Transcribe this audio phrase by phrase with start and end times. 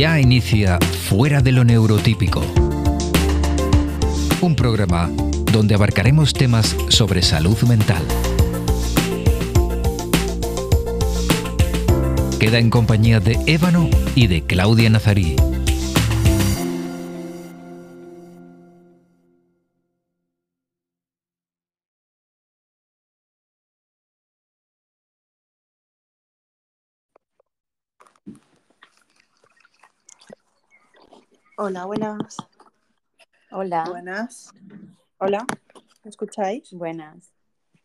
[0.00, 2.42] Ya inicia Fuera de lo Neurotípico.
[4.40, 5.10] Un programa
[5.52, 8.02] donde abarcaremos temas sobre salud mental.
[12.38, 15.36] Queda en compañía de Ébano y de Claudia Nazarí.
[31.62, 32.38] Hola, buenas.
[33.50, 33.84] Hola.
[33.86, 34.50] Buenas.
[35.18, 35.46] Hola,
[36.02, 36.72] ¿me escucháis?
[36.72, 37.34] Buenas.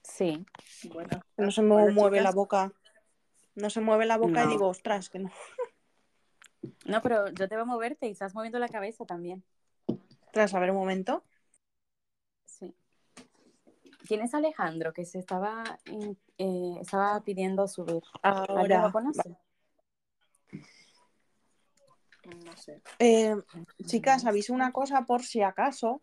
[0.01, 0.45] Sí.
[0.93, 2.71] Bueno, no se me mueve la boca.
[3.53, 5.29] No se mueve la boca y digo, ostras, que no.
[6.85, 9.43] No, pero yo te voy a moverte y estás moviendo la cabeza también.
[10.27, 11.25] Ostras, a ver un momento.
[12.45, 12.73] Sí.
[14.07, 15.65] ¿Quién es Alejandro que se estaba,
[16.37, 18.03] eh, estaba pidiendo subir?
[18.21, 18.81] ¿Alguien Ahora.
[18.83, 19.37] lo conoce?
[22.25, 22.81] No sé.
[22.99, 23.35] Eh,
[23.85, 26.01] chicas, aviso una cosa por si acaso.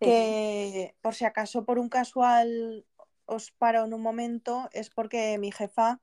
[0.00, 0.06] Sí.
[0.06, 2.84] Que por si acaso por un casual
[3.24, 6.00] os paro en un momento, es porque mi jefa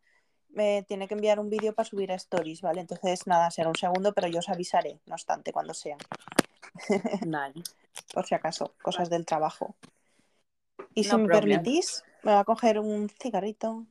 [0.49, 2.81] me tiene que enviar un vídeo para subir a stories, ¿vale?
[2.81, 5.97] Entonces, nada, será un segundo, pero yo os avisaré, no obstante, cuando sea.
[7.27, 7.63] Vale.
[8.13, 9.75] por si acaso, cosas del trabajo.
[10.93, 11.61] Y si me problem.
[11.61, 13.85] permitís, me voy a coger un cigarrito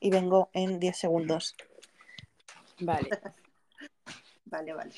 [0.00, 1.56] y vengo en 10 segundos.
[2.80, 3.08] Vale.
[4.54, 4.94] Vale, vale.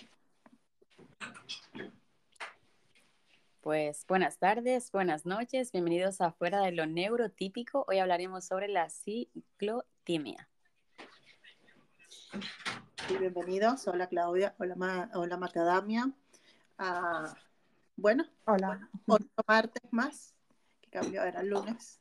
[3.63, 7.87] Pues buenas tardes, buenas noches, bienvenidos a Fuera de lo Neurotípico.
[7.89, 10.47] Hoy hablaremos sobre la ciclotimia.
[13.09, 13.89] Y bienvenidos.
[13.89, 16.11] Hola Claudia, hola, Ma- hola Macadamia.
[16.77, 17.35] Ah,
[17.97, 18.91] bueno, Hola.
[19.07, 20.35] otro martes más,
[20.83, 21.99] que cambió, era el lunes.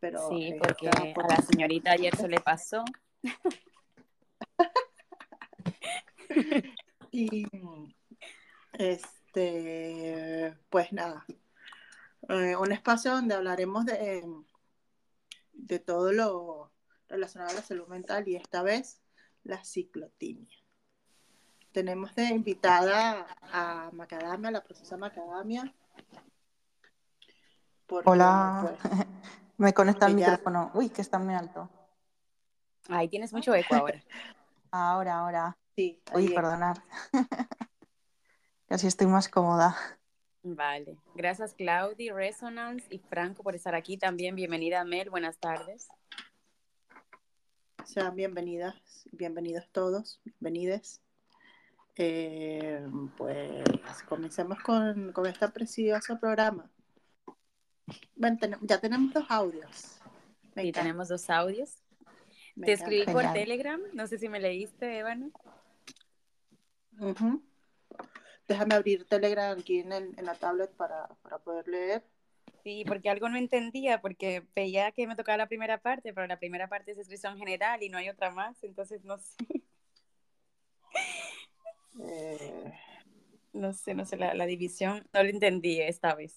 [0.00, 2.82] Pero Sí, eh, porque por- a la señorita ayer se le pasó.
[7.14, 7.46] Y
[8.72, 11.26] este, pues nada,
[12.28, 14.24] eh, un espacio donde hablaremos de,
[15.52, 16.70] de todo lo
[17.08, 19.00] relacionado a la salud mental y esta vez
[19.44, 20.56] la ciclotimia.
[21.72, 25.74] Tenemos de invitada a Macadamia, la profesora Macadamia.
[27.86, 28.76] porque, Hola.
[28.80, 28.90] pues,
[29.58, 30.70] Me conecta el ya- micrófono.
[30.74, 31.68] Uy, que está muy alto.
[32.88, 34.02] Ahí tienes mucho eco ahora.
[34.74, 35.56] Ahora, ahora.
[35.76, 36.76] Sí, Uy, ahí- perdonad.
[38.68, 39.76] Casi estoy más cómoda.
[40.42, 40.96] Vale.
[41.14, 44.34] Gracias Claudi, Resonance y Franco por estar aquí también.
[44.34, 45.88] Bienvenida Mel, buenas tardes.
[47.84, 48.74] Sean bienvenidas,
[49.12, 51.00] bienvenidos todos, bienvenides.
[51.96, 52.84] Eh,
[53.16, 56.70] pues comencemos con, con este precioso programa.
[58.16, 60.00] Bueno, ten- ya tenemos dos audios.
[60.54, 61.82] Me Y encanta, tenemos dos audios.
[62.54, 62.90] me Te encanta.
[62.94, 63.32] escribí por.
[63.32, 65.30] Telegram, no sé si me leíste, Ébano.
[68.48, 72.04] Déjame abrir Telegram aquí en, el- en la tablet para, para poder leer.
[72.64, 76.38] Sí, porque algo no entendía, porque veía que me tocaba la primera parte, pero la
[76.38, 79.36] primera parte es descripción general y no hay otra más, entonces no sé,
[82.00, 82.72] Eh,
[83.52, 86.36] no sé, no sé, la, la división no la entendí esta vez.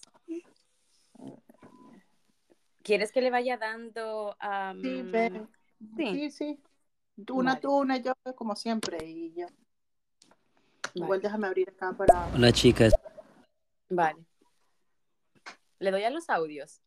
[2.82, 4.74] ¿Quieres que le vaya dando a...
[4.80, 5.02] sí,
[5.96, 6.12] sí.
[6.12, 6.60] sí, sí.
[7.32, 7.60] Una Vale.
[7.62, 9.04] tú, una yo, como siempre.
[9.04, 9.48] Y ya.
[10.96, 12.28] Igual Vale, déjame abrir acá para.
[12.34, 12.94] Hola chicas,
[13.90, 14.24] vale.
[15.78, 16.80] Le doy a los audios.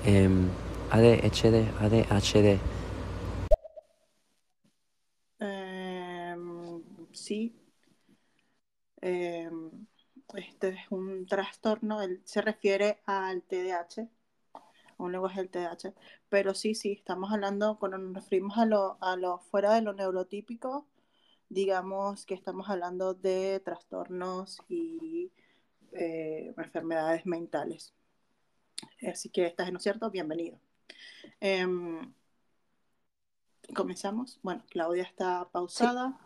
[0.06, 0.50] em,
[0.92, 2.60] ADHD, ADHD.
[5.40, 6.84] Em,
[7.14, 7.54] sí.
[10.36, 14.08] Este es un trastorno, él se refiere al TDAH,
[14.98, 15.94] un lenguaje del TDAH,
[16.30, 19.94] pero sí, sí, estamos hablando, cuando nos referimos a lo, a lo fuera de lo
[19.94, 20.88] neurotípico,
[21.50, 25.32] digamos que estamos hablando de trastornos y
[25.94, 27.94] eh, enfermedades mentales.
[29.08, 30.60] Así que estás en lo cierto, bienvenido.
[31.40, 32.14] Em,
[33.76, 34.40] comenzamos.
[34.44, 36.20] Bueno, Claudia está pausada.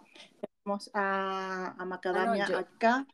[0.64, 3.06] Tenemos a, a Macadamia yo- acá.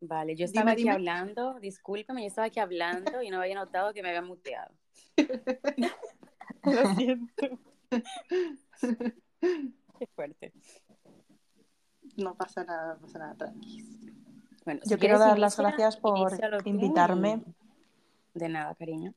[0.00, 0.94] Vale, yo Dime, estaba aquí dime.
[0.94, 4.74] hablando, discúlpame, yo estaba aquí hablando y no había notado que me había muteado.
[6.64, 7.58] Lo siento.
[9.98, 10.52] Qué fuerte.
[12.16, 13.82] No pasa nada, no pasa nada, tranqui.
[14.64, 16.30] Bueno, Yo si quiero dar las gracias por
[16.64, 17.42] invitarme.
[18.34, 19.14] De nada, cariño.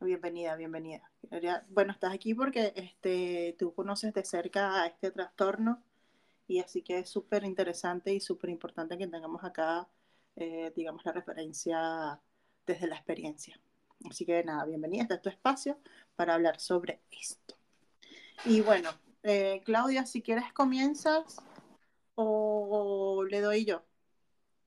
[0.00, 1.10] Bienvenida, bienvenida.
[1.70, 5.82] Bueno, estás aquí porque este, tú conoces de cerca a este trastorno
[6.48, 9.88] y así que es súper interesante y súper importante que tengamos acá,
[10.36, 12.20] eh, digamos, la referencia
[12.66, 13.58] desde la experiencia.
[14.08, 15.78] Así que nada, bienvenida, este es tu espacio
[16.14, 17.56] para hablar sobre esto.
[18.44, 18.90] Y bueno,
[19.22, 21.38] eh, Claudia, si quieres comienzas
[22.14, 23.82] o le doy yo.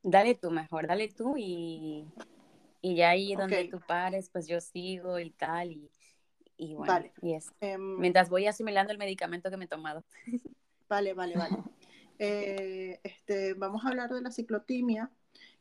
[0.04, 2.06] Dale tú mejor, dale tú y,
[2.82, 3.72] y ya ahí donde Ok.
[3.72, 5.72] tú pares, pues yo sigo y tal.
[5.72, 5.92] Y,
[6.58, 7.14] y bueno, Vale.
[7.22, 7.52] y eso.
[7.62, 10.04] Em, Mientras voy asimilando el medicamento que me he tomado.
[10.90, 11.64] Vale, vale, vale.
[12.20, 15.12] Eh, este, vamos a hablar de la ciclotimia,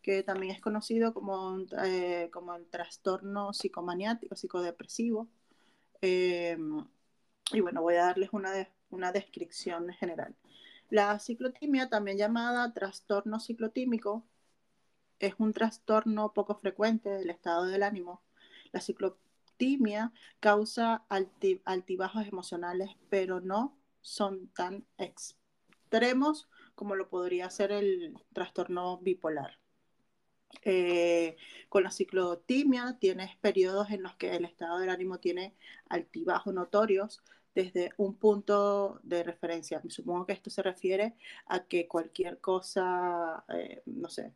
[0.03, 5.29] que también es conocido como, eh, como el trastorno psicomaniático, psicodepresivo.
[6.03, 6.59] Eh,
[7.53, 10.37] y bueno, voy a darles una, de- una descripción general.
[10.91, 14.25] La ciclotimia, también llamada trastorno ciclotímico,
[15.21, 18.23] es un trastorno poco frecuente del estado del ánimo.
[18.73, 23.78] La ciclotimia causa alti- altibajos emocionales, pero no
[24.09, 29.59] son tan extremos como lo podría ser el trastorno bipolar.
[30.63, 31.37] Eh,
[31.69, 35.55] con la ciclotimia tienes periodos en los que el estado del ánimo tiene
[35.89, 37.23] altibajos notorios
[37.55, 39.81] desde un punto de referencia.
[39.85, 41.15] Me supongo que esto se refiere
[41.47, 44.33] a que cualquier cosa, eh, no sé,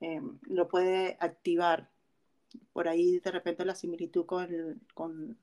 [0.00, 1.90] eh, lo puede activar.
[2.72, 5.38] Por ahí de repente la similitud con con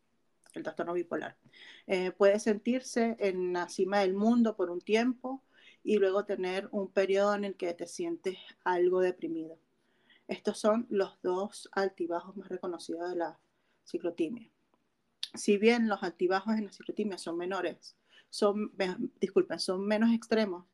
[0.60, 1.38] el trastorno bipolar.
[1.88, 5.44] Eh, puede sentirse en la cima del mundo por un tiempo
[5.84, 9.58] y luego tener un periodo en el que te sientes algo deprimido.
[10.28, 13.40] Estos son los dos altibajos más reconocidos de la
[13.86, 14.50] ciclotimia.
[15.34, 17.96] Si bien los altibajos en la ciclotimia son menores,
[18.30, 18.72] son,
[19.20, 20.66] disculpen, son menos extremos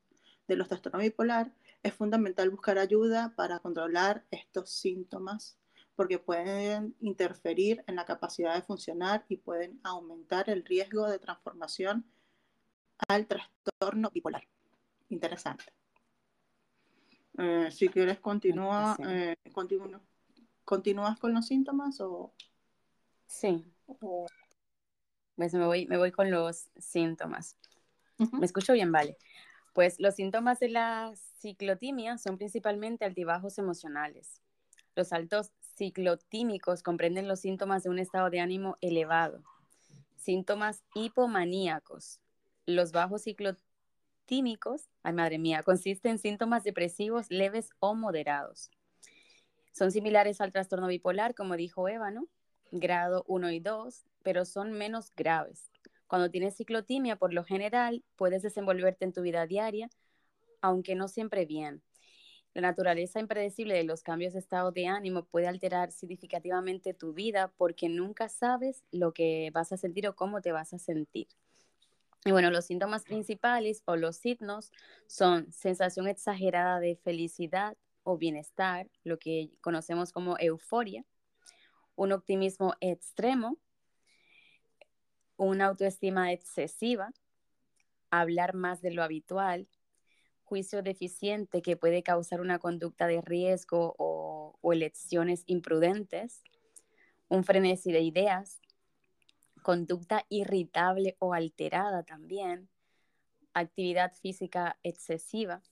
[0.46, 1.52] de los trastornos bipolar,
[1.82, 5.58] es fundamental buscar ayuda para controlar estos síntomas
[5.98, 12.04] porque pueden interferir en la capacidad de funcionar y pueden aumentar el riesgo de transformación
[13.08, 14.46] al trastorno bipolar.
[15.08, 15.64] Interesante.
[17.36, 20.00] Eh, si quieres, continúa, eh, continúa-
[20.64, 22.32] ¿continúas con los síntomas o...?
[23.26, 24.28] Sí, o-
[25.34, 27.56] pues me voy, me voy con los síntomas.
[28.20, 28.36] Ujú.
[28.36, 28.92] ¿Me escucho bien?
[28.92, 29.16] Vale.
[29.74, 34.40] Pues los síntomas de la ciclotimia son principalmente altibajos emocionales.
[34.94, 39.42] Los altos ciclotímicos comprenden los síntomas de un estado de ánimo elevado,
[40.16, 42.20] síntomas hipomaníacos.
[42.66, 48.70] Los bajos ciclotímicos, ay madre mía, consisten en síntomas depresivos leves o moderados.
[49.72, 52.26] Son similares al trastorno bipolar, como dijo Eva, ¿no?
[52.72, 55.70] Grado 1 y 2, pero son menos graves.
[56.08, 59.88] Cuando tienes ciclotimia, por lo general, puedes desenvolverte en tu vida diaria,
[60.60, 61.82] aunque no siempre bien.
[62.58, 67.52] La naturaleza impredecible de los cambios de estado de ánimo puede alterar significativamente tu vida
[67.56, 71.28] porque nunca sabes lo que vas a sentir o cómo te vas a sentir.
[72.24, 74.72] Y bueno, los síntomas principales o los signos
[75.06, 81.04] son sensación exagerada de felicidad o bienestar, lo que conocemos como euforia,
[81.94, 83.56] un optimismo extremo,
[85.36, 87.12] una autoestima excesiva,
[88.10, 89.68] hablar más de lo habitual,
[90.48, 96.42] juicio deficiente que puede causar una conducta de riesgo o, elecciones imprudentes,
[97.28, 98.60] un frenesí de ideas,
[99.62, 102.68] conducta irritable o alterada también,
[103.54, 105.62] actividad física excesiva,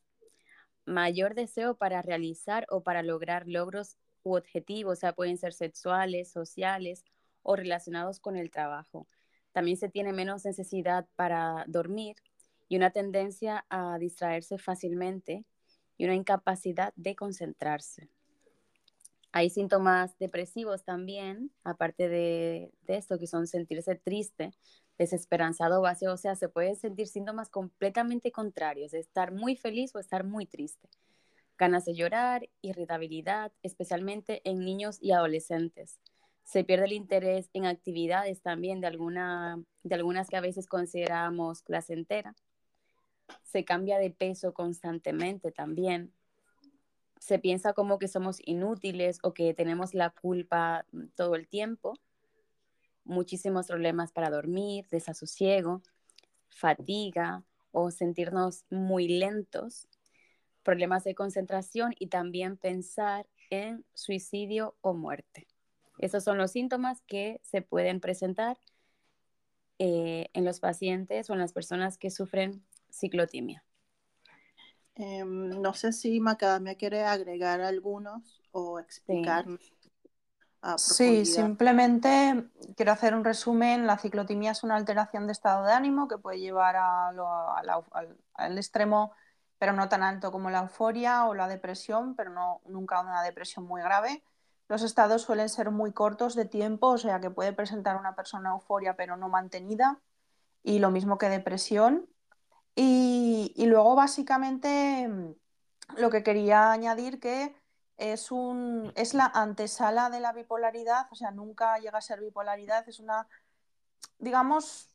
[0.87, 6.31] mayor deseo para realizar o para lograr logros u objetivos, o sea, pueden ser sexuales,
[6.31, 7.05] sociales
[7.43, 9.07] o relacionados con el trabajo.
[9.53, 12.17] También se tiene menos necesidad para dormir
[12.69, 15.45] y una tendencia a distraerse fácilmente
[15.97, 18.09] y una incapacidad de concentrarse.
[19.33, 24.53] Hay síntomas depresivos también, aparte de, de, esto, que son sentirse triste,
[24.99, 29.99] desesperanzado, vacío, o sea, se pueden sentir síntomas completamente contrarios, de estar muy feliz o
[29.99, 30.89] estar muy triste.
[31.59, 36.01] Ganas de llorar, irritabilidad, especialmente en niños y adolescentes.
[36.45, 41.63] Se pierde el interés en actividades también de, alguna, de algunas que a veces consideramos
[41.63, 42.35] placentera.
[43.43, 46.13] Se cambia de peso constantemente también
[47.27, 51.99] se piensa como que somos inútiles o que tenemos la culpa todo el tiempo,
[53.05, 55.83] muchísimos problemas para dormir, desasosiego,
[56.51, 57.43] fatiga
[57.73, 59.89] o sentirnos muy lentos,
[60.63, 65.47] problemas de concentración y también pensar en suicidio o muerte.
[65.99, 68.57] Esos son los síntomas que se pueden presentar
[69.79, 73.65] eh, en los pacientes o en las personas que sufren ciclotimia.
[74.95, 79.45] Em, no sé si Macadamia quiere agregar algunos o explicar.
[80.79, 81.25] Sí.
[81.27, 83.87] simplemente quiero hacer un resumen.
[83.87, 89.13] La ciclotimia es una alteración de estado de ánimo que puede llevar al, extremo,
[89.59, 93.65] pero no tan alto como la euforia o la depresión, pero no nunca una depresión
[93.67, 94.25] muy grave.
[94.69, 98.51] Los estados suelen ser muy cortos de tiempo, o sea que puede presentar una persona
[98.51, 100.01] euforia pero no mantenida,
[100.65, 102.09] y lo mismo que depresión.
[102.77, 105.09] Y, luego básicamente
[105.97, 107.57] lo que quería añadir que
[107.97, 112.87] es, un, es la antesala de la bipolaridad, o sea, nunca llega a ser bipolaridad,
[112.89, 113.27] es una,
[114.19, 114.91] digamos,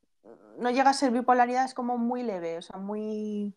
[0.60, 3.56] no llega a ser bipolaridad, es como muy leve, o sea, muy,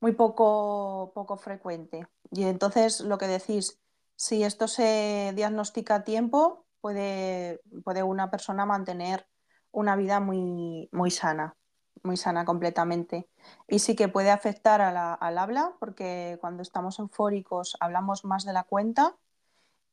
[0.00, 2.06] muy poco, poco frecuente.
[2.30, 3.80] Y entonces lo que decís,
[4.16, 9.26] si esto se diagnostica a tiempo, puede, puede una persona mantener
[9.70, 11.56] una vida muy, muy sana,
[12.02, 13.28] muy sana completamente.
[13.68, 18.64] Y sí que puede afectar al habla, porque cuando estamos eufóricos hablamos más de la
[18.64, 19.16] cuenta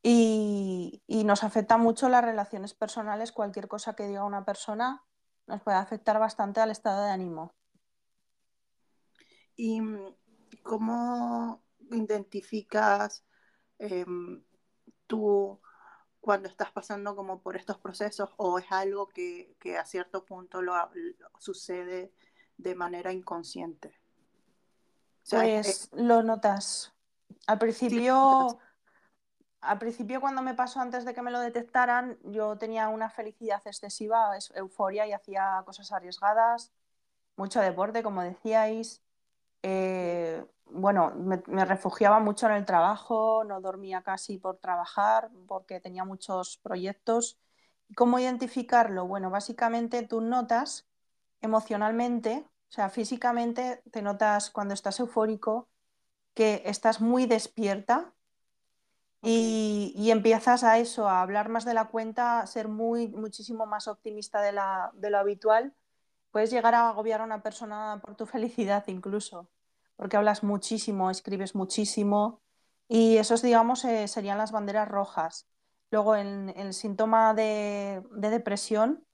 [0.03, 3.31] y, y, nos afecta mucho las relaciones personales.
[3.31, 5.03] Cualquier cosa que diga una persona
[5.47, 7.53] nos puede afectar bastante al estado de ánimo.
[9.55, 9.81] ¿Y
[10.63, 13.25] cómo identificas
[13.79, 14.43] Em,
[15.05, 15.59] tú
[16.27, 20.73] cuando estás pasando como por estos procesos o es algo que, a cierto punto lo,
[21.39, 22.11] sucede
[22.57, 23.97] de manera inconsciente?
[25.29, 26.91] pues lo notas.
[27.45, 28.59] Al principio,
[29.61, 33.61] al principio cuando me pasó antes de que me lo detectaran, yo tenía una felicidad
[33.63, 36.73] excesiva, euforia y hacía cosas arriesgadas,
[37.37, 39.01] mucho deporte, como decíais.
[39.63, 46.03] Eh, bueno, me, refugiaba mucho en el trabajo, no dormía casi por trabajar porque tenía
[46.03, 47.39] muchos proyectos.
[47.95, 49.07] ¿Cómo identificarlo?
[49.07, 50.87] Bueno, básicamente tú notas
[51.41, 55.69] emocionalmente, o sea, físicamente te notas cuando estás eufórico
[56.33, 58.13] que estás muy despierta
[59.21, 63.65] y, y, empiezas a eso, a hablar más de la cuenta, a ser muy, muchísimo
[63.65, 65.73] más optimista de, la, de lo habitual.
[66.31, 69.49] Puedes llegar a agobiar a una persona por tu felicidad incluso
[69.97, 72.41] porque hablas muchísimo, escribes muchísimo
[72.87, 75.47] y esos, digamos, eh, serían las banderas rojas.
[75.91, 79.05] Luego, en, el síntoma de, depresión,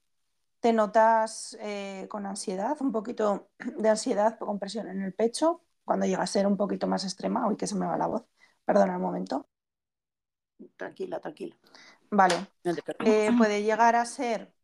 [0.60, 6.06] te notas eh, con ansiedad, un poquito de ansiedad con presión en el pecho, cuando
[6.06, 7.48] llega a ser un poquito más extrema.
[7.48, 8.24] Uy, que se me va la voz.
[8.64, 9.48] Perdona un momento.
[10.76, 11.56] Tranquila, tranquila.
[12.10, 12.46] Vale.
[13.04, 14.54] Eh, puede llegar a ser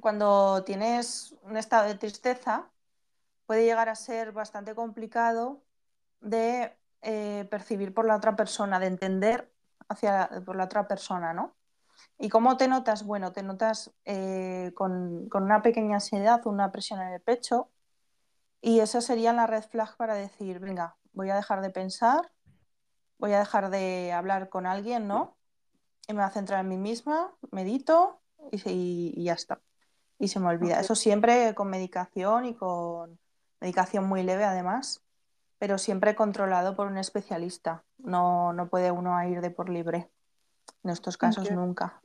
[0.00, 2.70] cuando tienes un estado de tristeza,
[3.52, 5.62] puede llegar a ser bastante complicado
[6.22, 9.52] de eh, percibir por la otra persona, de entender
[9.90, 11.54] hacia por la otra persona, ¿no?
[12.18, 13.04] ¿Y cómo te notas?
[13.04, 17.68] Bueno, te notas eh, con, una pequeña ansiedad, una presión en el pecho,
[18.62, 22.32] y esa sería la red flag para decir, venga, voy a dejar de pensar,
[23.18, 25.36] voy a dejar de hablar con alguien, ¿no?
[26.08, 29.60] Y me voy a centrar en mí misma, medito y, y ya está.
[30.18, 30.80] Y se me olvida.
[30.80, 33.18] Eso siempre con medicación y con,
[33.62, 35.04] medicación muy leve además,
[35.58, 37.84] pero siempre controlado por un especialista.
[37.98, 40.10] No, no puede uno ir de por libre.
[40.82, 42.02] En estos casos nunca.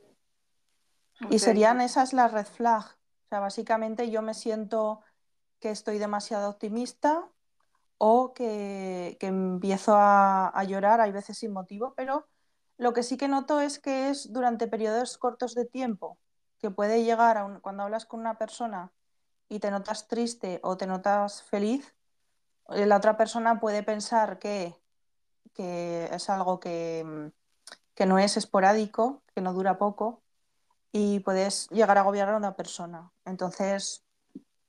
[1.30, 2.84] Y serían esas las red flag.
[2.84, 5.00] O sea, básicamente yo me siento
[5.58, 7.28] que estoy demasiado optimista
[7.98, 12.28] o que, empiezo a, llorar, hay veces sin motivo, pero
[12.76, 16.18] lo que sí que noto es que es durante periodos cortos de tiempo,
[16.60, 18.92] que puede llegar a cuando hablas con una persona
[19.48, 21.94] y te notas triste o te notas feliz,
[22.70, 24.74] eh, la otra persona puede pensar que,
[25.56, 27.32] es algo que,
[28.06, 30.22] no es esporádico, que no dura poco
[30.92, 33.10] y puedes llegar a agobiar a una persona.
[33.24, 34.04] Entonces,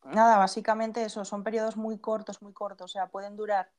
[0.03, 3.71] nada, básicamente eso, son periodos muy cortos, muy cortos, o sea, pueden durar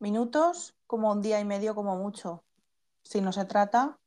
[0.00, 2.44] minutos como un día y medio como mucho,
[3.02, 3.98] si no se trata.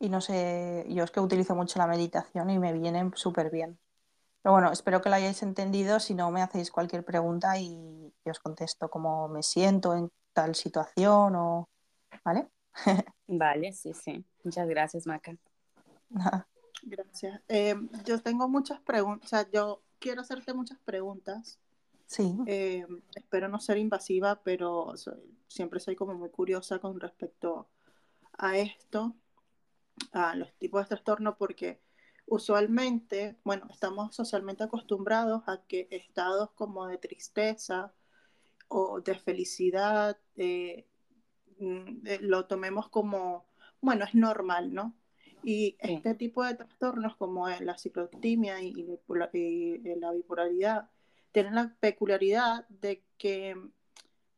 [0.00, 3.78] Y no sé, yo es que utilizo mucho la meditación y me vienen súper bien.
[4.48, 6.00] Pero bueno, espero que lo hayáis entendido.
[6.00, 11.36] Si no, me hacéis cualquier pregunta y, os contesto cómo me siento en tal situación
[11.36, 11.68] o.
[12.24, 12.48] ¿Vale?
[13.26, 14.24] vale, sí, sí.
[14.42, 15.36] Muchas gracias, Maca.
[16.82, 17.42] Gracias.
[17.48, 17.74] Eh,
[18.06, 21.58] yo tengo muchas preguntas, o sea, yo quiero hacerte muchas preguntas.
[22.06, 22.34] Sí.
[22.46, 22.86] Eh,
[23.16, 24.94] espero no ser invasiva, pero
[25.46, 27.68] siempre soy como muy curiosa con respecto
[28.38, 29.14] a esto,
[30.12, 31.82] a los tipos de trastorno, porque
[32.28, 37.94] usualmente, bueno, estamos socialmente acostumbrados a que estados como de tristeza
[38.68, 40.86] o de felicidad eh,
[41.58, 43.46] mm, eh, lo tomemos como,
[43.80, 44.94] bueno, es normal, ¿no?
[45.42, 48.74] Y este tipo de trastornos como la ciclotimia y,
[49.32, 50.90] y, la bipolaridad
[51.32, 53.54] tienen la peculiaridad de que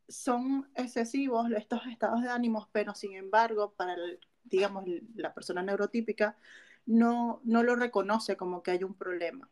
[0.07, 3.95] son excesivos estos estados de ánimos, pero sin embargo, para,
[4.43, 6.37] digamos, la persona neurotípica,
[6.85, 9.49] no, no lo reconoce como que hay un problema.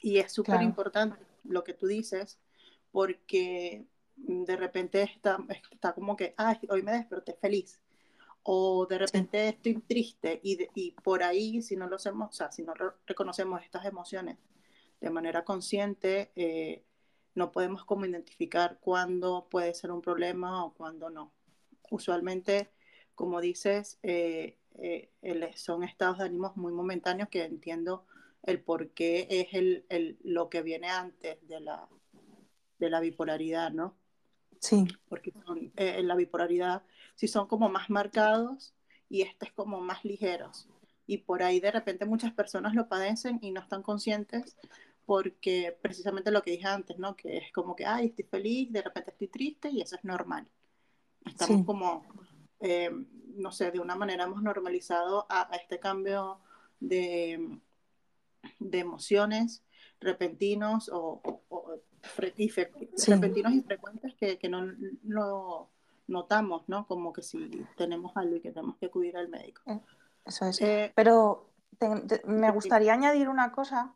[0.00, 2.38] Y es súper importante lo que tú dices,
[2.90, 3.86] porque
[4.16, 5.38] de repente está,
[5.70, 7.80] está como que, ay, hoy me desperté feliz.
[8.42, 12.52] O de repente estoy triste y, y, por ahí, si no lo hacemos, o sea,
[12.52, 12.74] si no
[13.06, 14.36] reconocemos estas emociones
[15.00, 16.84] de manera consciente, eh,
[17.34, 21.32] no podemos como identificar cuándo puede ser un problema o cuándo no.
[21.90, 22.70] Usualmente,
[23.14, 25.10] como dices, eh, eh,
[25.56, 28.06] son estados de ánimos muy momentáneos que entiendo
[28.42, 31.88] el por qué es el, el, lo que viene antes de la,
[32.78, 33.96] de la bipolaridad, ¿no?
[34.60, 34.86] Sí.
[35.08, 35.32] Porque
[35.76, 36.82] eh, en la bipolaridad
[37.14, 38.74] sí son como más marcados
[39.08, 40.68] y este es como más ligeros.
[41.06, 44.56] Y por ahí de repente muchas personas lo padecen y no están conscientes
[45.06, 47.14] porque precisamente lo que dije antes, ¿no?
[47.14, 50.48] Que es como que, ay, estoy feliz, de repente estoy triste y eso es normal.
[51.26, 52.04] Estamos como,
[52.60, 52.90] eh,
[53.36, 56.40] no sé, de una manera hemos normalizado a este cambio
[56.80, 57.60] de,
[58.58, 59.62] de emociones
[60.00, 61.22] repentinos o,
[62.16, 64.66] repentinos y frecuentes que, que no,
[65.02, 65.70] no,
[66.06, 66.86] notamos, ¿no?
[66.86, 69.62] Como que si tenemos algo y que tenemos que acudir al médico.
[69.66, 69.80] Eh,
[70.24, 70.60] eso es.
[70.60, 71.50] Eh, Pero
[72.26, 73.94] me gustaría añadir una cosa,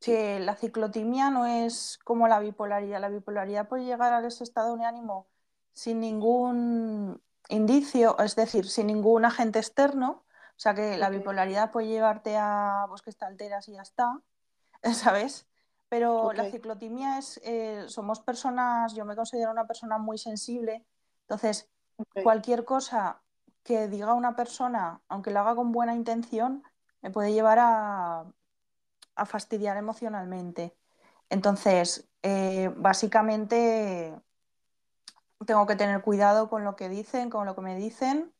[0.00, 3.00] que la ciclotimia no es como la bipolaridad.
[3.00, 5.26] La bipolaridad puede llegar a ese estado de ánimo
[5.72, 10.24] sin ningún indicio, es decir, sin ningún agente externo,
[10.56, 14.20] o sea que la bipolaridad puede llevarte a pues que te alteras y ya está,
[14.92, 15.46] ¿sabes?
[15.88, 20.84] Pero la ciclotimia es, eh, somos personas, yo me considero una persona muy sensible,
[21.22, 21.68] entonces
[22.22, 23.20] cualquier cosa
[23.62, 26.62] que diga una persona, aunque lo haga con buena intención,
[27.00, 28.24] me puede llevar a,
[29.14, 30.76] a fastidiar emocionalmente.
[31.30, 34.14] Entonces, eh, básicamente
[35.46, 38.34] tengo que tener cuidado con lo que dicen, con lo que me dicen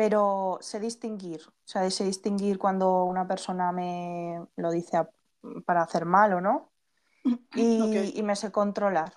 [0.00, 5.06] pero sé distinguir, o sea, sé distinguir cuando una persona me lo dice
[5.66, 6.72] para hacer mal o no,
[7.54, 9.12] y, me sé controlar.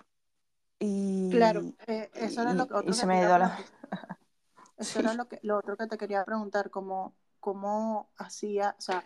[0.79, 3.21] Y, claro, eh, eso era lo que otro se me
[4.77, 9.05] Eso era lo, que, lo otro que te quería preguntar, cómo, cómo hacía, o sea,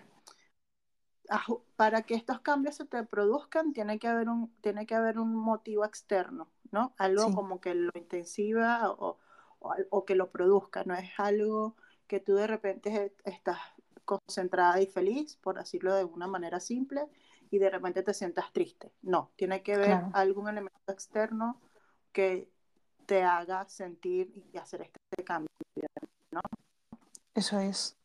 [1.75, 5.35] para que estos cambios se te produzcan tiene que haber un, tiene que haber un
[5.35, 6.93] motivo externo, ¿no?
[6.97, 9.17] Algo como que lo intensiva o,
[9.59, 11.75] o, que lo produzca, no es algo
[12.07, 13.59] que tú de repente estás
[14.05, 17.07] concentrada y feliz, por decirlo de una manera simple,
[17.49, 18.91] y de repente te sientas triste.
[19.01, 21.59] No, tiene que haber algún elemento externo
[22.11, 22.49] que
[23.05, 25.49] te haga sentir y hacer este cambio,
[26.31, 26.41] ¿no?
[27.33, 27.97] Eso es.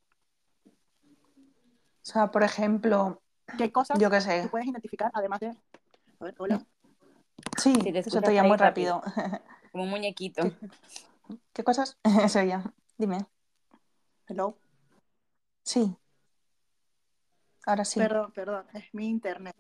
[0.67, 3.21] O sea, por ejemplo,
[3.57, 4.49] ¿qué cosas yo qué sé.
[4.51, 5.49] puedes identificar además de...
[5.49, 6.67] A ver, hola.
[7.63, 9.03] Sí, eso te ya muy rápido.
[9.71, 10.43] Como un muñequito.
[11.53, 11.97] ¿Qué cosas?
[12.25, 12.75] Eso ya.
[12.99, 13.27] Dime.
[14.27, 14.59] Hello.
[15.63, 15.97] Sí.
[17.65, 18.01] Ahora sí.
[18.01, 19.55] Perdón, perdón, es mi internet.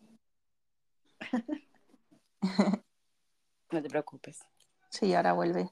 [3.70, 4.40] no te preocupes.
[4.90, 5.70] Sí, ahora vuelve.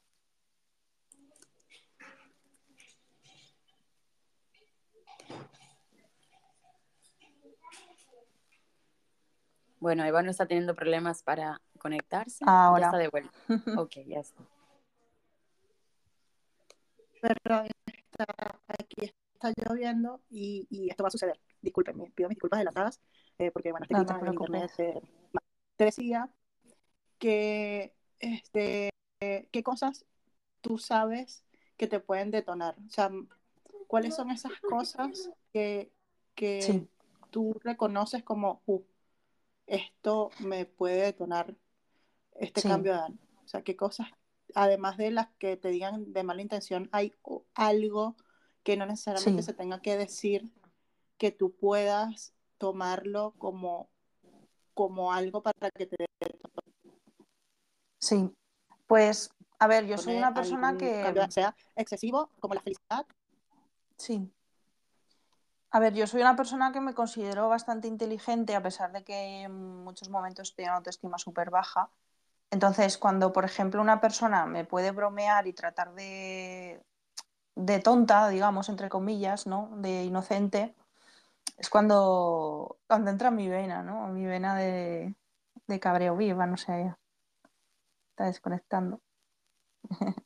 [9.81, 12.45] Bueno, Eva no está teniendo problemas para conectarse.
[12.47, 12.83] Ahora.
[12.83, 13.39] Ya está de vuelta.
[13.81, 14.45] ok, ya está.
[17.21, 21.41] Perdón, está, aquí está lloviendo y, y, esto va a suceder.
[21.61, 23.01] Disculpen, pido mis disculpas adelantadas,
[23.39, 25.01] eh, porque bueno, este no clima en internet eh,
[25.77, 26.31] te decía
[27.19, 30.07] que este, qué cosas
[30.61, 31.45] tú sabes
[31.77, 32.77] que te pueden detonar.
[32.87, 33.11] O sea,
[33.87, 35.91] ¿cuáles son esas cosas que,
[36.35, 36.87] que
[37.31, 38.83] tú reconoces como, uh,
[39.67, 41.55] esto me puede detonar
[42.41, 43.21] este cambio de ánimo?
[43.45, 44.09] O sea, ¿qué cosas
[44.55, 47.15] además de las que te digan de mala intención, hay
[47.55, 48.17] algo
[48.63, 50.51] que no necesariamente se tenga que decir
[51.19, 53.89] que tú puedas tomarlo como,
[54.75, 55.97] como algo para que te
[57.99, 58.31] Sí,
[58.87, 61.05] pues a ver, yo soy una persona que...
[61.29, 63.07] sea excesivo, como la felicidad.
[63.97, 64.33] Sí.
[65.71, 69.43] A ver, yo soy una persona que me considero bastante inteligente, a pesar de que
[69.43, 71.91] en muchos momentos tengo una autoestima súper baja.
[72.51, 76.83] Entonces, cuando, por ejemplo, una persona me puede bromear y tratar de,
[77.55, 79.71] de tonta, digamos, entre comillas, ¿no?
[79.77, 80.75] De inocente,
[81.57, 84.09] es cuando, cuando entra mi vena, ¿no?
[84.09, 85.15] Mi vena de,
[85.67, 86.95] de cabreo viva, no sé.
[88.11, 89.01] Está desconectando.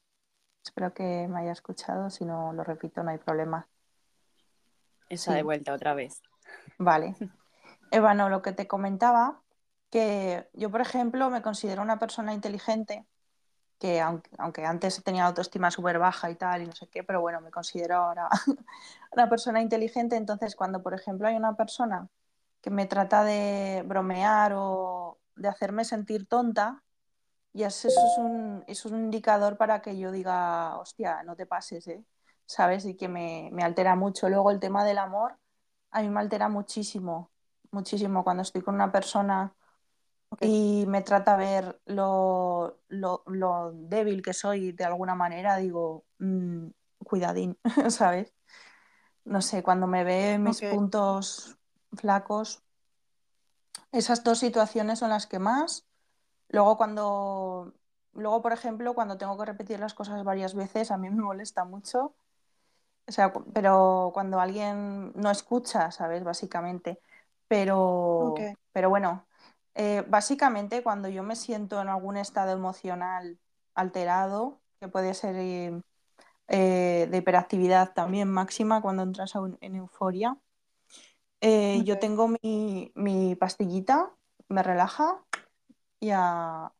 [0.65, 3.69] Espero que me haya escuchado, si no lo repito, no hay problema.
[5.11, 5.33] Sí.
[5.33, 6.23] de vuelta otra vez.
[6.79, 7.15] Vale.
[7.91, 9.43] Eva, no, lo que te comentaba,
[9.95, 13.07] que yo, por ejemplo, me considero una persona inteligente,
[13.79, 17.21] que aunque, aunque antes tenía autoestima súper baja y tal, y no sé qué, pero
[17.21, 18.29] bueno, me considero ahora
[19.13, 20.17] una persona inteligente.
[20.17, 22.09] Entonces, cuando, por ejemplo, hay una persona
[22.61, 26.83] que me trata de bromear o de hacerme sentir tonta,
[27.53, 31.87] y eso es un, es un indicador para que yo diga, hostia, no te pases,
[31.87, 32.05] ¿eh?
[32.47, 32.85] ¿Sabes?
[32.85, 34.29] Y que me, me altera mucho.
[34.29, 35.39] Luego el tema del amor,
[35.93, 37.31] a mí me altera muchísimo,
[37.71, 39.55] muchísimo cuando estoy con una persona
[40.41, 46.05] Y me trata a ver lo, lo- lo débil que soy de alguna manera, digo,
[46.19, 46.69] "Mm,
[47.05, 47.59] cuidadín,
[47.91, 48.33] ¿sabes?
[49.25, 51.57] No sé, cuando me ve mis puntos
[51.93, 52.63] flacos,
[53.93, 55.87] esas dos situaciones son las que más.
[56.49, 57.75] Luego cuando,
[58.13, 61.65] luego por ejemplo, cuando tengo que repetir las cosas varias veces, a mí me molesta
[61.65, 62.15] mucho.
[63.07, 66.25] O sea, pero cuando alguien no escucha, ¿sabes?
[66.25, 67.01] Básicamente.
[67.49, 68.35] Pero,
[68.73, 69.27] pero bueno,
[69.75, 73.39] eh, básicamente cuando yo me siento en algún estado emocional
[73.75, 75.83] alterado, que puede ser eh,
[76.49, 80.39] eh, de hiperactividad también máxima cuando entras a un- en euforia,
[81.85, 84.15] yo tengo mi, mi pastillita,
[84.49, 85.25] me relaja
[86.01, 86.73] y a,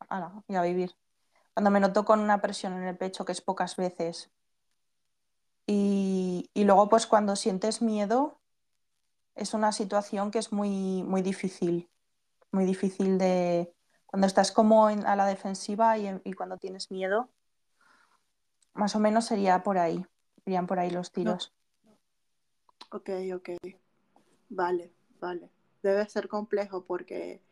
[0.49, 0.97] y a vivir.
[1.55, 4.31] Cuando me noto con una presión en el pecho, que es pocas veces,
[5.67, 8.41] y, y luego pues cuando sientes miedo,
[9.37, 11.91] es una situación que es muy, muy difícil,
[12.55, 13.75] muy difícil de...
[14.07, 17.29] Cuando estás como en- a la defensiva y, y cuando tienes miedo,
[18.73, 20.07] más o menos sería por ahí,
[20.47, 21.15] irían por ahí los No.
[21.15, 21.53] tiros.
[22.91, 23.51] Ok, ok.
[24.49, 25.51] Vale, vale.
[25.83, 27.43] Debe ser complejo porque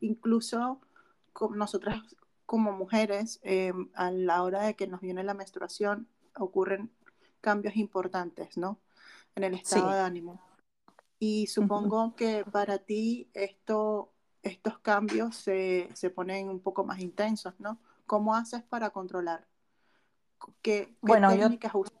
[0.00, 0.80] incluso
[1.32, 2.16] con nosotras
[2.46, 6.90] como mujeres, eh, a la hora de que nos viene la menstruación, ocurren
[7.40, 8.78] cambios importantes, ¿no?
[9.36, 9.94] En el estado Sí.
[9.94, 10.40] de ánimo.
[11.20, 17.54] Y supongo que para ti esto, estos cambios se, se ponen un poco más intensos,
[17.60, 17.80] ¿no?
[18.06, 19.48] ¿Cómo haces para controlar?
[20.62, 21.94] ¿Qué, qué Bueno, yo, técnicas usas?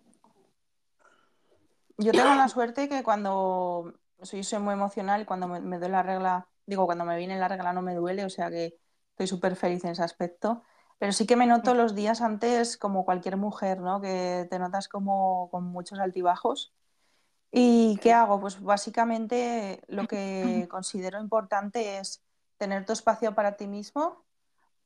[1.98, 6.02] yo tengo la suerte que cuando soy, soy muy emocional, cuando me, me doy la
[6.02, 8.78] regla, digo, cuando me viene la regla no me duele, o sea que
[9.10, 10.62] estoy súper feliz en ese aspecto.
[10.98, 14.00] Pero sí que me noto los días antes como cualquier mujer, ¿no?
[14.00, 16.74] Que te notas como con muchos altibajos.
[17.50, 18.40] ¿Y qué hago?
[18.40, 22.22] Pues básicamente lo que considero importante es
[22.58, 24.24] tener tu espacio para ti mismo,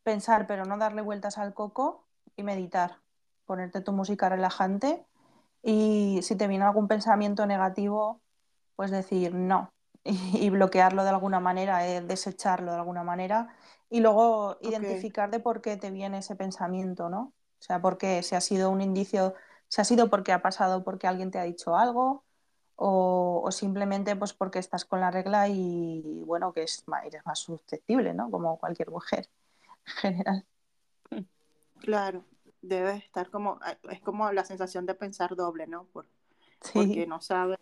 [0.03, 2.05] pensar pero no darle vueltas al coco
[2.37, 2.99] y meditar.
[3.47, 5.05] Ponerte tu música relajante
[5.63, 8.21] y si te viene algún pensamiento negativo,
[8.77, 9.73] pues decir no
[10.05, 13.55] y, y bloquearlo de alguna manera, eh, desecharlo de alguna manera
[13.91, 17.35] y luego identificar de por qué te viene ese pensamiento, ¿no?
[17.61, 19.35] O sea, porque si ha sido un indicio,
[19.69, 22.25] si ha sido porque ha pasado porque alguien te ha dicho algo
[22.83, 27.39] o, o simplemente pues porque estás con la regla y bueno, que es, eres más
[27.41, 28.31] susceptible, ¿no?
[28.31, 29.29] Como cualquier mujer
[29.87, 30.47] en general.
[31.81, 32.25] claro.
[32.63, 33.59] Debe estar como,
[33.91, 35.87] es como la sensación de pensar doble, ¿no?
[35.87, 36.07] Por,
[36.73, 37.09] porque Sí.
[37.09, 37.59] no sabes,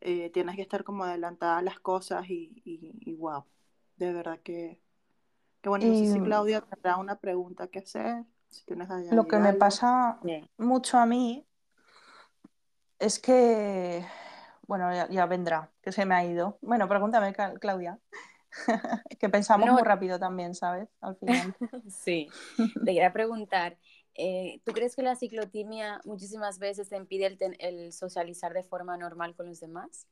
[0.00, 3.44] eh, tienes que estar como adelantada a las cosas y, y, y wow,
[3.96, 4.80] de verdad que,
[5.62, 9.08] que bueno, no sé Y si Claudia tendrá una pregunta que hacer, si tienes ahí
[9.10, 9.54] lo que me algo.
[9.54, 10.50] pasa Sí.
[10.58, 11.46] mucho a mí
[13.02, 14.06] es que,
[14.66, 16.58] bueno, ya, ya vendrá, que se me ha ido.
[16.62, 17.98] Bueno, pregúntame, Claudia,
[19.20, 20.88] que pensamos No, muy rápido también, ¿sabes?
[21.00, 21.54] Al final.
[21.88, 22.28] sí.
[22.84, 23.78] Te quería preguntar,
[24.14, 28.62] eh, ¿tú crees que la ciclotimia muchísimas veces te impide el, ten- el socializar de
[28.64, 30.06] forma normal con los demás?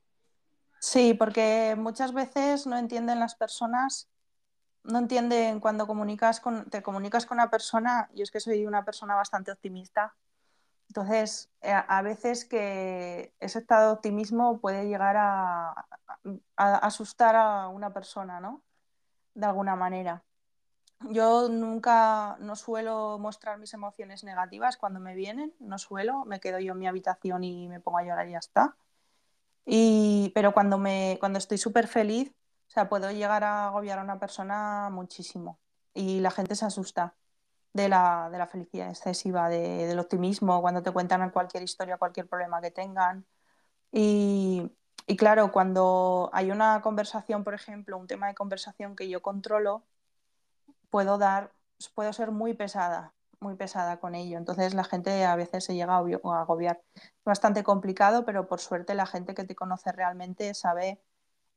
[0.80, 4.08] Sí, porque muchas veces no entienden las personas,
[4.84, 8.84] no entienden cuando comunicas con, te comunicas con una persona, yo es que soy una
[8.84, 10.16] persona bastante optimista,
[10.90, 15.86] entonces eh, a veces que ese estado de optimismo puede llegar a,
[16.56, 18.64] asustar a una persona, ¿no?
[19.34, 20.24] De alguna manera.
[21.10, 26.58] Yo nunca, no suelo mostrar mis emociones negativas cuando me vienen, no suelo, me quedo
[26.58, 28.76] yo en mi habitación y me pongo a llorar y ya está.
[29.64, 32.34] Y, pero cuando me, cuando estoy súper feliz,
[32.68, 35.60] o sea, puedo llegar a agobiar a una persona muchísimo.
[35.94, 37.14] Y la gente se asusta
[37.72, 42.28] de la, de la felicidad excesiva, de- del optimismo, cuando te cuentan cualquier historia, cualquier
[42.28, 43.26] problema que tengan.
[43.92, 44.70] Y,
[45.06, 49.84] y claro, cuando hay una conversación, por ejemplo, un tema de conversación que yo controlo,
[50.90, 51.52] puedo dar,
[51.94, 54.38] puedo ser muy pesada, muy pesada con ello.
[54.38, 55.98] Entonces la gente a veces se llega a
[56.40, 56.82] agobiar.
[56.94, 61.00] Es bastante complicado, pero por suerte la gente que te conoce realmente sabe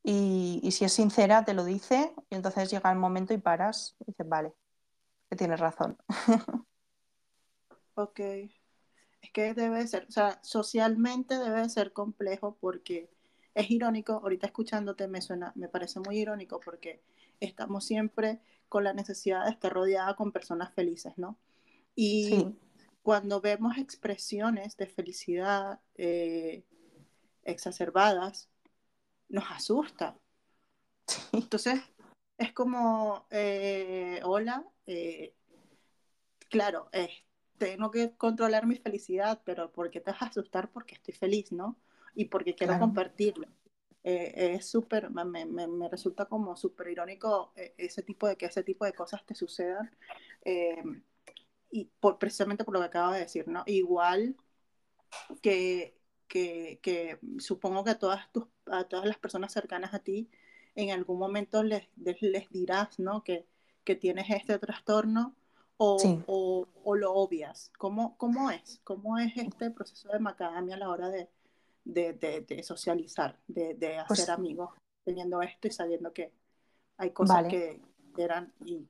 [0.04, 3.96] y, y si es sincera te lo dice y entonces llega el momento y paras
[4.02, 4.54] y dices, vale,
[5.34, 5.98] que tienes razón.
[7.96, 8.20] Ok.
[8.20, 13.12] es que debe ser, o sea, socialmente debe ser complejo porque
[13.54, 17.04] es irónico, ahorita escuchándote me suena, me parece muy irónico porque
[17.40, 21.38] estamos siempre con la necesidad de estar rodeada con personas felices, ¿no?
[21.96, 22.48] Y
[23.04, 26.64] cuando vemos expresiones de felicidad eh,
[27.44, 28.50] exacerbadas,
[29.30, 30.18] nos asusta.
[31.32, 31.80] Entonces,
[32.40, 35.34] es como, eh, hola, eh,
[36.50, 36.90] claro,
[37.58, 40.72] tengo que controlar mi felicidad, pero ¿por qué te vas a asustar?
[40.72, 41.78] Porque estoy feliz, ¿no?
[42.16, 43.48] Y porque quiero compartirlo.
[44.04, 48.62] Eh, es súper, me, me, me, resulta como súper irónico ese tipo de que ese
[48.62, 49.90] tipo de cosas te sucedan.
[51.72, 53.64] y por, precisamente por lo que acabo de decir, ¿no?
[53.66, 54.36] Igual
[55.42, 60.30] que, que, que supongo que a todas, tus, a todas las personas cercanas a ti,
[60.76, 63.24] en algún momento les, les dirás, ¿no?
[63.24, 63.46] Que,
[63.84, 65.36] que tienes este trastorno
[65.78, 67.72] o, o, lo obvias?
[67.78, 68.80] ¿Cómo, ¿Cómo es?
[68.84, 71.30] ¿Cómo es este proceso de macadamia a la hora de,
[71.84, 74.72] de, de, socializar, de, de hacer pues amigos,
[75.04, 76.32] teniendo esto y sabiendo que
[76.98, 77.82] hay cosas que
[78.18, 78.88] eran y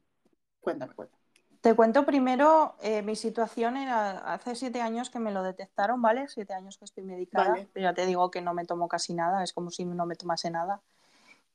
[0.59, 1.23] cuéntame, cuéntame.
[1.61, 6.27] Te cuento primero, eh, mi situación era hace siete años que me lo detectaron, ¿vale?
[6.27, 9.43] Siete años que estoy medicada, pero ya te digo que no me tomo casi nada,
[9.43, 10.81] es como si no me tomase nada.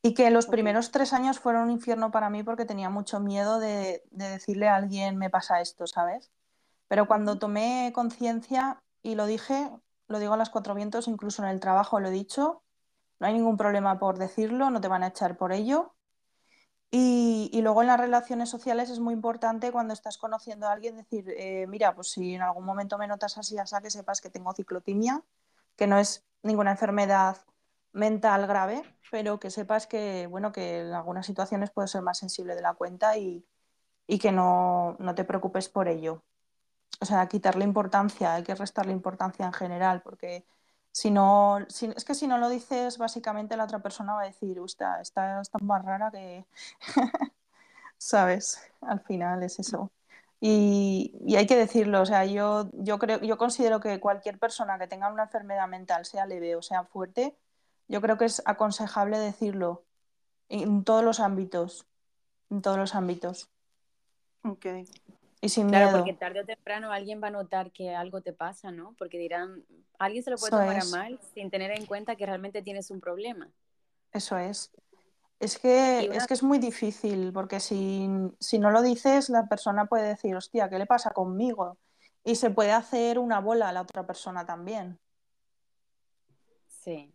[0.01, 3.59] Y que los primeros tres años fueron un infierno para mí porque tenía mucho miedo
[3.59, 6.31] de, decirle a alguien me pasa esto, ¿sabes?
[6.87, 9.69] Pero cuando tomé conciencia y lo dije,
[10.07, 12.63] lo digo a las cuatro vientos, incluso en el trabajo lo he dicho,
[13.19, 15.93] no hay ningún problema por decirlo, no te van a echar por ello.
[16.91, 21.25] Y, luego en las relaciones sociales es muy importante cuando estás conociendo a alguien decir,
[21.37, 24.53] eh, mira, pues si en algún momento me notas así, ya que sepas que tengo
[24.53, 25.21] ciclotimia,
[25.75, 27.37] que no es ninguna enfermedad
[27.93, 32.55] mental grave, pero que sepas que, bueno, que en algunas situaciones puede ser más sensible
[32.55, 33.45] de la cuenta y,
[34.19, 36.23] que no, te preocupes por ello.
[37.01, 40.45] O sea, quitarle importancia, hay que restarle importancia en general, porque
[40.91, 44.59] si no, es que si no lo dices, básicamente la otra persona va a decir,
[44.65, 46.45] está, está más rara que,
[47.97, 48.71] ¿sabes?
[48.81, 49.91] Al final es eso.
[50.41, 54.79] Y, y, hay que decirlo, o sea, yo, yo, creo, yo considero que cualquier persona
[54.79, 57.35] que tenga una enfermedad mental, sea leve o sea fuerte,
[57.89, 59.83] yo creo que es aconsejable decirlo
[60.47, 61.85] en todos los ámbitos,
[62.49, 63.49] en todos los ámbitos.
[64.43, 64.65] Ok.
[65.41, 65.97] Y sin claro, miedo.
[65.99, 68.93] porque tarde o temprano alguien va a notar que algo te pasa, ¿no?
[68.97, 69.65] Porque dirán,
[69.97, 72.99] alguien se lo puede tomar a mal sin tener en cuenta que realmente tienes un
[73.01, 73.49] problema.
[74.11, 74.71] Eso es.
[75.39, 79.85] Es que, es que es muy difícil, porque si, si no lo dices, la persona
[79.85, 81.77] puede decir, hostia, ¿qué le pasa conmigo?
[82.25, 84.99] Y se puede hacer una bola a la otra persona también.
[86.67, 87.13] Sí.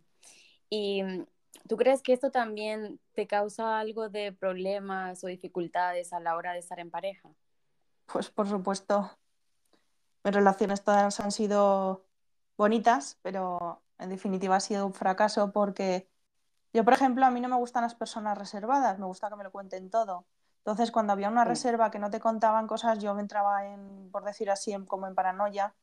[0.69, 1.25] ¿Y mm,
[1.67, 6.53] tú crees que esto también te causa algo de problemas o dificultades a la hora
[6.53, 7.29] de estar en pareja?
[8.05, 9.11] Pues por supuesto.
[10.23, 12.03] Mis relaciones todas han sido
[12.57, 16.09] bonitas, pero en definitiva ha sido un fracaso porque
[16.75, 19.45] yo, por ejemplo, a mí no me gustan las personas reservadas, me gusta que me
[19.45, 20.25] lo cuenten todo.
[20.57, 24.25] Entonces, cuando había una reserva que no te contaban cosas, yo me entraba en, por
[24.25, 25.73] decir así, como en paranoia,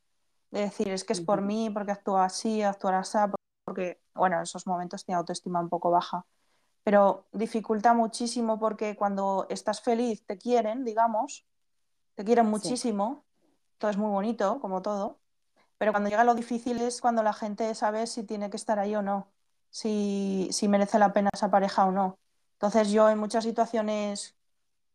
[0.51, 3.17] de decir, es que es por mí, porque actúa así, actuar así,
[3.65, 6.27] porque, bueno, en esos momentos tiene autoestima un poco baja,
[6.85, 11.47] pero dificulta muchísimo porque cuando estás feliz te quieren, digamos,
[12.15, 13.25] te quieren muchísimo,
[13.79, 15.19] todo es muy bonito, como todo,
[15.79, 18.95] pero cuando llega lo difícil es cuando la gente sabe si tiene que estar ahí
[18.95, 19.29] o no,
[19.71, 22.19] si, si merece la pena esa pareja o no.
[22.55, 24.37] Entonces yo en muchas situaciones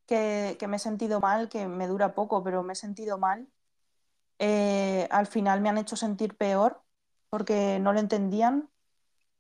[0.06, 3.48] que, que, me he sentido mal, que me dura poco, pero me he sentido mal,
[4.40, 6.82] eh, al final me han hecho sentir peor
[7.30, 8.70] porque no lo entendían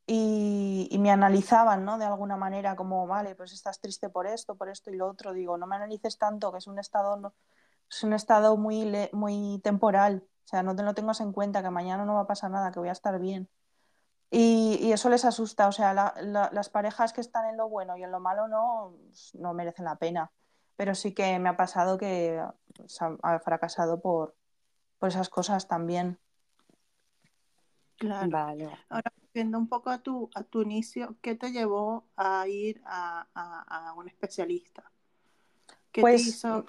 [0.09, 1.97] y, me analizaban, ¿no?
[1.97, 5.33] De alguna manera, como, vale, pues estás triste por esto, por esto y lo otro.
[5.33, 7.33] Digo, no me analices tanto, que es un estado,
[7.89, 10.23] es un estado muy, muy temporal.
[10.45, 12.71] O sea, no te lo tengas en cuenta, que mañana no va a pasar nada,
[12.71, 13.49] que voy a estar bien.
[14.31, 15.67] Y, eso les asusta.
[15.67, 19.35] O sea, las parejas que están en lo bueno y en lo malo no, pues,
[19.35, 20.31] no merecen la pena.
[20.77, 22.41] Pero sí que me ha pasado que
[22.75, 24.35] pues, ha, fracasado por,
[24.99, 26.19] por esas cosas también.
[27.97, 28.29] Claro.
[28.29, 28.69] Vale.
[28.89, 33.93] Ahora, viendo un poco a tu, a tu inicio, ¿qué te llevó a ir a,
[33.97, 34.91] un especialista?
[35.91, 36.65] ¿Qué te pues, hizo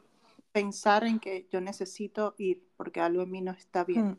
[0.52, 4.12] pensar en que yo necesito ir porque algo en mí no está bien?
[4.12, 4.18] Hmm.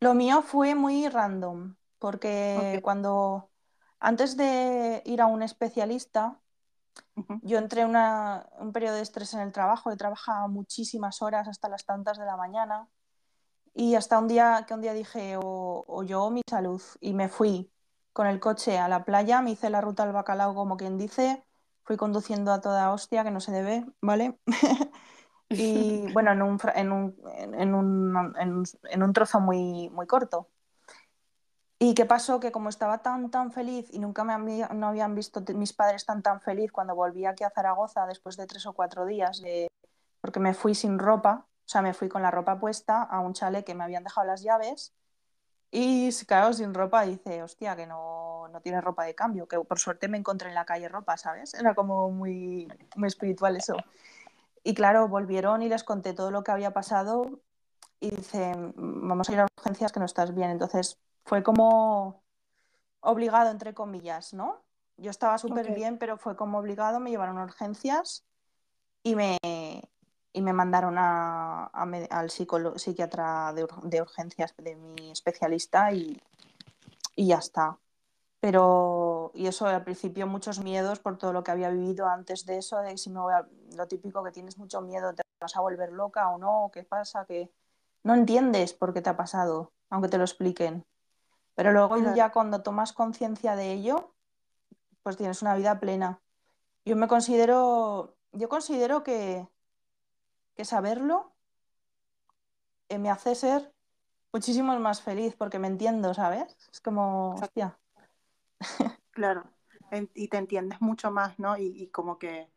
[0.00, 3.50] Lo mío fue muy random, porque cuando
[3.98, 6.40] antes de ir a un especialista,
[7.42, 7.96] yo entré en
[8.60, 12.26] un periodo de estrés en el trabajo, he trabajado muchísimas horas hasta las tantas de
[12.26, 12.88] la mañana
[13.78, 17.70] y hasta un día que un día dije, o, yo mi salud, y me fui
[18.14, 21.44] con el coche a la playa, me hice la ruta al bacalao como quien dice,
[21.84, 24.38] fui conduciendo a toda hostia, que no se debe, ¿vale?
[25.48, 27.16] Y bueno, en un, en un,
[27.54, 28.34] en un,
[28.90, 30.48] en un, trozo muy, muy corto.
[31.78, 32.40] ¿Y qué pasó?
[32.40, 36.20] Que como estaba tan, tan feliz y nunca me no habían visto mis padres tan,
[36.20, 39.68] tan feliz cuando volví aquí a Zaragoza después de tres o cuatro días, de-
[40.20, 43.34] porque me fui sin ropa, o sea, me fui con la ropa puesta a un
[43.34, 44.94] chalet que me habían dejado las llaves
[45.70, 49.78] y claro, sin ropa dice, hostia, que no, no tiene ropa de cambio, que por
[49.78, 51.54] suerte me encontré en la calle ropa, ¿sabes?
[51.54, 53.76] Era como muy, muy espiritual eso.
[54.62, 57.40] Y claro, volvieron y les conté todo lo que había pasado
[58.00, 60.50] y dicen, vamos a ir a urgencias que no estás bien.
[60.50, 62.22] Entonces fue como
[63.00, 64.64] obligado, entre comillas, ¿no?
[64.96, 65.76] Yo estaba súper Ok.
[65.76, 68.24] bien, pero fue como obligado, me llevaron a urgencias
[69.02, 69.38] y me,
[70.36, 76.20] y me mandaron a, al psiquiatra de, ur- de urgencias de mi especialista y,
[77.14, 77.78] y ya está.
[78.38, 82.58] Pero, y eso al principio muchos miedos por todo lo que había vivido antes de
[82.58, 85.62] eso, de si me voy a- lo típico que tienes mucho miedo, te vas a
[85.62, 87.50] volver loca o no, qué pasa, que
[88.04, 90.84] no entiendes por qué te ha pasado, aunque te lo expliquen.
[91.54, 92.14] Pero luego Claro.
[92.14, 94.12] ya cuando tomas conciencia de ello,
[95.02, 96.20] pues tienes una vida plena.
[96.84, 99.48] Yo me considero, yo considero que,
[100.56, 101.34] que saberlo
[102.88, 103.72] eh, me hace ser
[104.32, 106.56] muchísimo más feliz porque me entiendo, ¿sabes?
[106.72, 107.78] Es como, hostia,
[109.10, 109.44] Claro,
[110.14, 111.56] y te entiendes mucho más, ¿no?
[111.56, 112.50] Y, y como que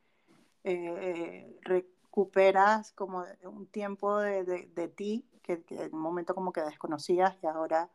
[0.63, 6.53] eh, recuperas como un tiempo de, de- de ti que, que en un momento como
[6.53, 7.91] que desconocías y ahora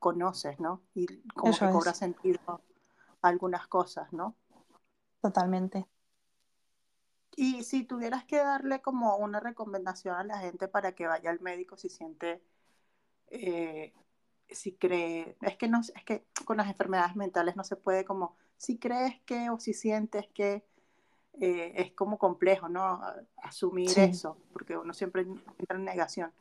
[0.00, 0.82] conoces, ¿no?
[0.94, 1.06] Y
[1.36, 1.94] como Eso que cobra es.
[1.94, 2.40] sentido
[3.22, 4.36] algunas cosas, ¿no?
[5.20, 5.86] totalmente.
[7.40, 11.38] Y si tuvieras que darle como una recomendación a la gente para que vaya al
[11.38, 12.42] médico si siente,
[13.28, 13.94] eh,
[14.50, 18.36] si cree, es que no, es que con las enfermedades mentales no se puede como,
[18.56, 20.64] si crees que o si sientes que
[21.40, 23.00] eh, es como complejo, ¿no?
[23.36, 24.00] Asumir Sí.
[24.00, 26.32] eso, porque uno siempre entra en negación.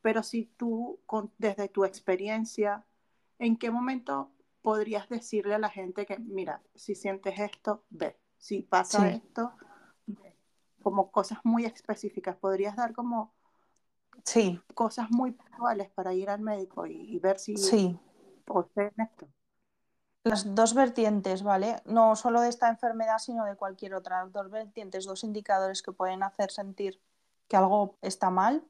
[0.00, 2.82] Pero si tú, con- desde tu experiencia,
[3.38, 8.62] ¿en qué momento podrías decirle a la gente que, mira, si sientes esto, ve, si
[8.62, 9.16] pasa Sí.
[9.16, 9.52] esto?
[10.86, 13.34] Como cosas muy específicas, podrías dar como
[14.24, 17.98] Sí, cosas muy puntuales para ir al médico y, y ver si sí.
[18.44, 19.28] poseen esto.
[20.24, 21.80] Las dos vertientes, ¿vale?
[21.86, 24.26] No solo de esta enfermedad, sino de cualquier otra.
[24.26, 27.00] Dos vertientes, dos indicadores que pueden hacer sentir
[27.48, 28.64] que algo está mal.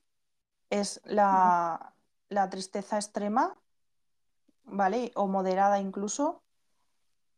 [0.71, 1.95] Es la,
[2.31, 3.57] la tristeza extrema,
[4.65, 5.13] ¿vale?
[5.15, 6.43] O moderada incluso.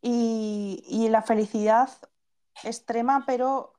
[0.03, 1.91] Y, y la felicidad
[2.63, 3.78] extrema, pero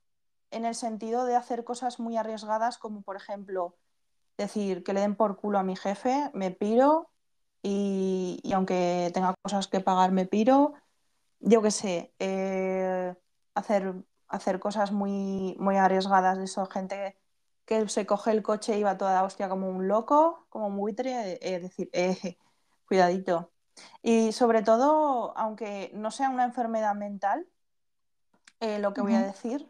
[0.52, 3.76] en el sentido de hacer cosas muy arriesgadas, como por ejemplo
[4.38, 7.10] decir que le den por culo a mi jefe, me piro
[7.62, 10.74] y, y aunque tenga cosas que pagar, me piro.
[11.40, 13.16] Yo qué sé, eh,
[13.54, 13.94] hacer,
[14.28, 17.18] hacer cosas muy, muy arriesgadas de eso, gente
[17.66, 21.34] que se coge el coche y va toda hostia como un loco, como un buitre,
[21.34, 22.38] eh, es decir, eh,
[22.88, 23.52] cuidadito.
[24.02, 27.48] Y sobre todo, aunque no sea una enfermedad mental,
[28.60, 29.70] eh, lo que voy a decir,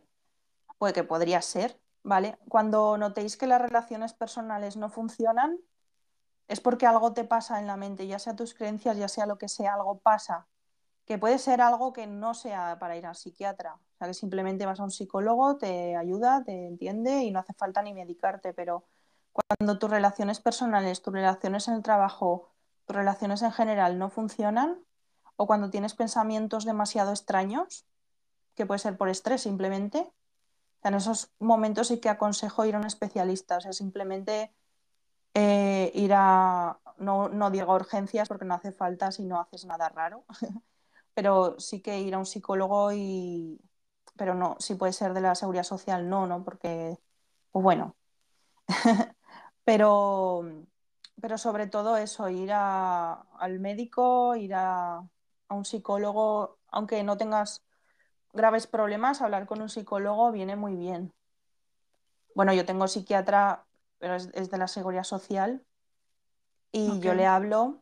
[0.80, 2.40] pues que podría ser, ¿vale?
[2.48, 5.60] Cuando notéis que las relaciones personales no funcionan,
[6.48, 9.38] es porque algo te pasa en la mente, ya sea tus creencias, ya sea lo
[9.38, 10.48] que sea, algo pasa.
[11.06, 13.76] Que puede ser algo que no sea para ir al psiquiatra.
[13.76, 17.54] O sea, que simplemente vas a un psicólogo, te ayuda, te entiende y no hace
[17.54, 18.54] falta ni medicarte.
[18.54, 18.86] Pero
[19.32, 22.50] cuando tus relaciones personales, tus relaciones en el trabajo,
[22.86, 24.80] tus relaciones en general no funcionan,
[25.36, 27.86] o cuando tienes pensamientos demasiado extraños,
[28.56, 30.12] que puede ser por estrés simplemente,
[30.84, 33.58] en esos momentos sí que aconsejo ir a un especialista.
[33.58, 34.54] O sea, simplemente
[35.34, 39.90] eh, ir a, no, no digo urgencias porque no hace falta si no haces nada
[39.90, 40.26] raro,
[41.14, 43.60] pero sí que ir a un psicólogo y,
[44.18, 46.44] pero no, si puede ser de la seguridad social, no, ¿no?
[46.44, 46.98] Porque,
[47.52, 47.96] pues bueno,
[49.64, 50.44] pero,
[51.22, 57.18] pero sobre todo eso, ir a- al médico, ir a, a un psicólogo, aunque no
[57.18, 57.64] tengas
[58.34, 61.14] graves problemas, hablar con un psicólogo viene muy bien.
[62.36, 63.66] Bueno, yo tengo psiquiatra,
[63.98, 65.66] pero es, es de la seguridad social
[66.72, 67.82] y yo le hablo,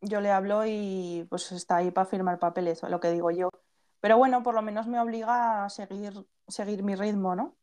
[0.00, 3.50] yo le hablo y pues está ahí para firmar papeles, lo que digo yo.
[4.00, 7.56] Pero bueno, por lo menos me obliga a seguir, seguir mi ritmo, ¿no?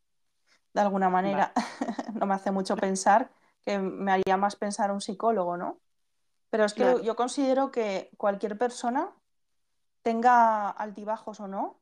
[0.73, 1.53] De alguna manera.
[2.13, 3.29] No me hace mucho pensar,
[3.61, 5.81] que me haría más pensar un psicólogo, ¿no?
[6.49, 7.01] Pero es que Claro.
[7.03, 9.11] yo considero que cualquier persona,
[10.01, 11.81] tenga altibajos o no,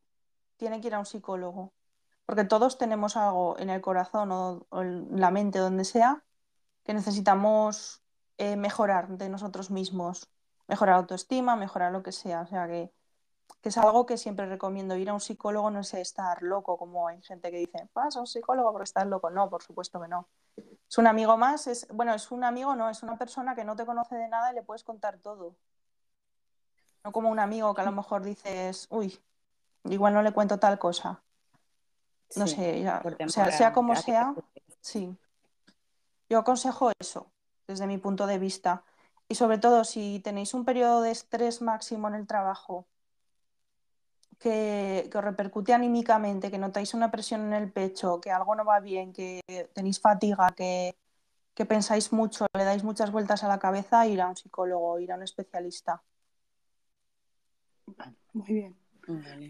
[0.64, 1.74] tiene que ir a un psicólogo.
[2.26, 6.24] Porque todos tenemos algo en el corazón o, en la mente, donde sea,
[6.86, 8.02] que necesitamos
[8.38, 10.30] eh, mejorar de nosotros mismos,
[10.70, 12.42] mejorar autoestima, mejorar lo que sea.
[12.42, 12.94] O sea que
[13.62, 14.96] que es algo que siempre recomiendo.
[14.96, 18.20] Ir a un psicólogo no es estar loco, como hay gente que dice, vas a
[18.20, 19.30] un psicólogo porque estás loco.
[19.30, 20.28] No, por supuesto que no.
[20.58, 23.76] Es un amigo más, es, bueno, es un amigo, no, es una persona que no
[23.76, 25.56] te conoce de nada y le puedes contar todo.
[27.04, 29.20] No como un amigo que a lo mejor dices, uy,
[29.86, 31.24] igual no le cuento tal cosa.
[32.36, 34.36] No Sí, sé, ya, o sea, sea como sea,
[34.82, 35.16] sí.
[36.30, 37.32] Yo aconsejo eso,
[37.68, 38.84] desde mi punto de vista.
[39.30, 42.88] Y sobre todo, si tenéis un periodo de estrés máximo en el trabajo,
[44.40, 48.66] que, que os repercute anímicamente, que notáis una presión en el pecho, que algo no
[48.66, 49.42] va bien, que
[49.74, 50.96] tenéis fatiga, que,
[51.56, 55.12] que pensáis mucho, le dais muchas vueltas a la cabeza, ir a un psicólogo, ir
[55.12, 56.04] a un especialista.
[58.34, 58.83] Muy bien.
[59.08, 59.50] Vale.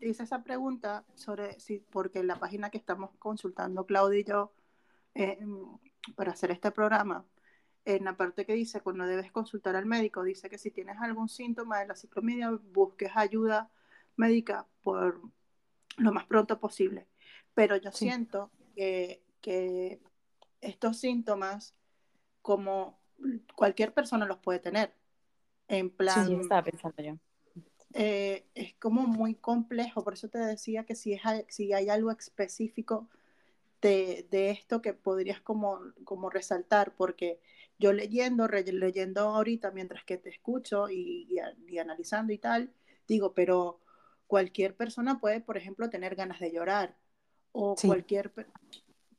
[0.00, 4.24] Te hice esa pregunta sobre si, porque en la página que estamos consultando Claudia y
[4.24, 4.52] yo
[5.14, 5.38] eh,
[6.14, 7.24] para hacer este programa,
[7.84, 11.28] en la parte que dice cuando debes consultar al médico, dice que si tienes algún
[11.28, 13.70] síntoma de la ciclomedia, busques ayuda
[14.16, 15.20] médica por
[15.96, 17.08] lo más pronto posible.
[17.54, 18.06] Pero yo Sí.
[18.06, 20.00] siento que, que
[20.60, 21.74] estos síntomas,
[22.40, 23.00] como
[23.54, 24.94] cualquier persona los puede tener,
[25.68, 27.16] en plan, Sí, yo estaba pensando yo.
[27.94, 32.10] Eh, es como muy complejo, por eso te decía que si, es, si hay algo
[32.10, 33.08] específico
[33.82, 37.40] de, de esto que podrías como, como resaltar, porque
[37.78, 41.28] yo leyendo, re- leyendo ahorita mientras que te escucho y,
[41.68, 42.72] y analizando y tal,
[43.08, 43.80] digo, pero
[44.26, 46.96] cualquier persona puede, por ejemplo, tener ganas de llorar,
[47.52, 47.88] o Sí.
[47.88, 48.32] cualquier,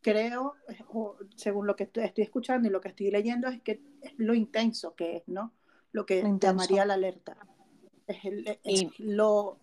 [0.01, 3.61] creo, eh, o según lo que estoy, estoy escuchando y lo que estoy leyendo, es
[3.61, 5.53] que es lo intenso que es, ¿no?
[5.91, 7.37] Lo que Lo llamaría la alerta.
[8.07, 9.57] Es, el- es Y- lo...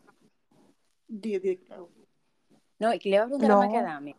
[1.08, 1.88] di- di- Clau.
[2.78, 4.16] No, y le voy a preguntar a Luego- Macadamia.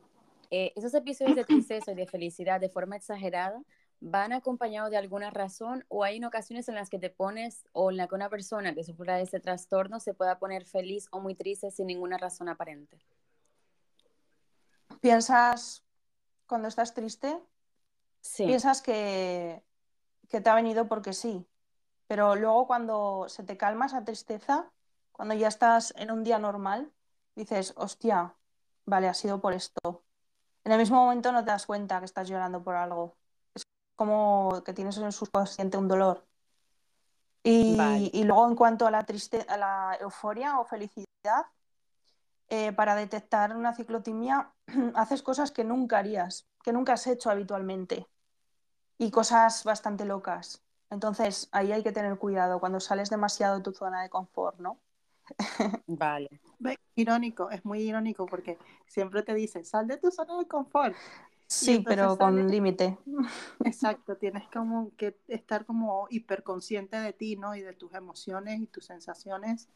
[0.52, 3.64] Eh, ¿Esos episodios de tristeza y de felicidad de forma exagerada
[4.02, 7.90] van acompañados de alguna razón o hay en ocasiones en las que te pones o
[7.92, 11.20] en la que una persona que sufra de ese trastorno se pueda poner feliz o
[11.22, 13.00] muy triste sin ninguna razón aparente?
[15.00, 15.84] Piensas,
[16.48, 17.40] cuando estás triste,
[18.20, 19.64] Sí, piensas que,
[20.30, 21.46] que te ha venido porque sí,
[22.12, 24.70] pero luego cuando se te calma esa tristeza,
[25.14, 26.91] cuando ya estás en un día normal,
[27.38, 28.36] dices, hostia,
[28.86, 30.03] vale, ha sido por esto.
[30.66, 33.16] En el mismo momento no te das cuenta que estás llorando por algo.
[33.55, 33.64] Es
[33.95, 36.28] como que tienes en el subconsciente un dolor.
[37.43, 38.09] Y, Vale.
[38.12, 41.45] y luego en cuanto a la triste, a la euforia o felicidad,
[42.49, 44.51] eh, para detectar una ciclotimia
[44.95, 48.05] haces cosas que nunca harías, que nunca has hecho habitualmente
[48.97, 50.62] y cosas bastante locas.
[50.92, 54.78] Entonces ahí hay que tener cuidado cuando sales demasiado de tu zona de confort, ¿no?
[55.88, 56.30] vale.
[56.60, 60.96] Ve, Irónico, es muy irónico porque siempre te dicen, sal de tu zona de confort.
[61.48, 62.98] Sí, pero con sales- límite.
[63.64, 67.56] Exacto, tienes como que estar como hiperconsciente de ti, ¿no?
[67.56, 69.70] Y de tus emociones y tus sensaciones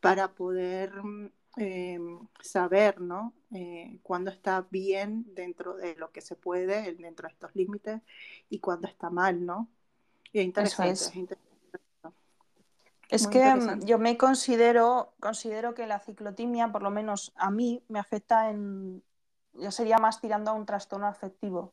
[0.00, 0.92] para poder
[1.56, 1.98] eh,
[2.40, 3.32] saber, ¿no?
[3.52, 8.00] Eh, cuándo está bien dentro de lo que se puede, dentro de estos límites,
[8.48, 9.68] y cuándo está mal, ¿no?
[10.32, 11.02] Y interesante, es.
[11.08, 11.48] es interesante.
[13.08, 17.50] Es Muy que mm, yo me considero, considero que la ciclotimia, por lo menos a
[17.50, 19.02] mí, me afecta en,
[19.54, 21.72] yo sería más tirando a un trastorno afectivo.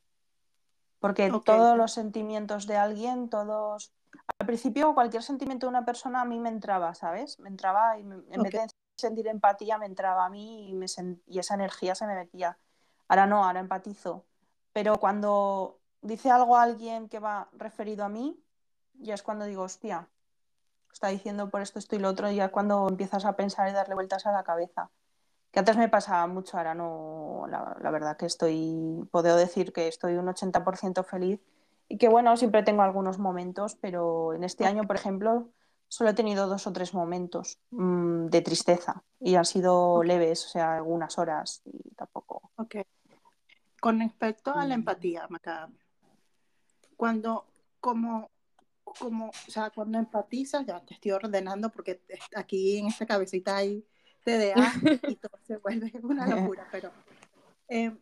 [1.00, 3.92] Porque todos los sentimientos de alguien, todos...
[4.40, 7.38] Al principio cualquier sentimiento de una persona a mí me entraba, ¿sabes?
[7.40, 10.86] Me entraba y me- en vez de sentir empatía me entraba a mí y, me
[11.28, 12.58] y esa energía se me metía.
[13.10, 14.26] Ahora no, ahora empatizo.
[14.72, 18.40] Pero cuando dice algo a alguien que va referido a mí,
[19.00, 20.08] ya es cuando digo, hostia,
[20.92, 23.74] está diciendo por esto, esto y lo otro, y ya cuando empiezas a pensar y
[23.74, 24.90] darle vueltas a la cabeza.
[25.52, 29.88] Que antes me pasaba mucho, ahora no, la, la verdad que estoy, puedo decir que
[29.88, 31.40] estoy un 80% feliz
[31.88, 35.50] y que bueno, siempre tengo algunos momentos, pero en este año, por ejemplo,
[35.88, 40.50] solo he tenido dos o tres momentos mm, de tristeza y han sido leves, o
[40.50, 42.52] sea, algunas horas y tampoco.
[42.58, 42.78] Ok.
[43.80, 45.80] Con respecto a la empatía, Macadamia,
[46.98, 47.46] cuando,
[47.80, 48.30] como,
[48.86, 52.02] como, o sea, cuando empatizas, ya te estoy ordenando porque
[52.36, 53.86] aquí en esta cabecita hay
[54.24, 54.56] TDA
[55.10, 56.92] y todo se vuelve una locura, pero
[57.68, 57.96] eh,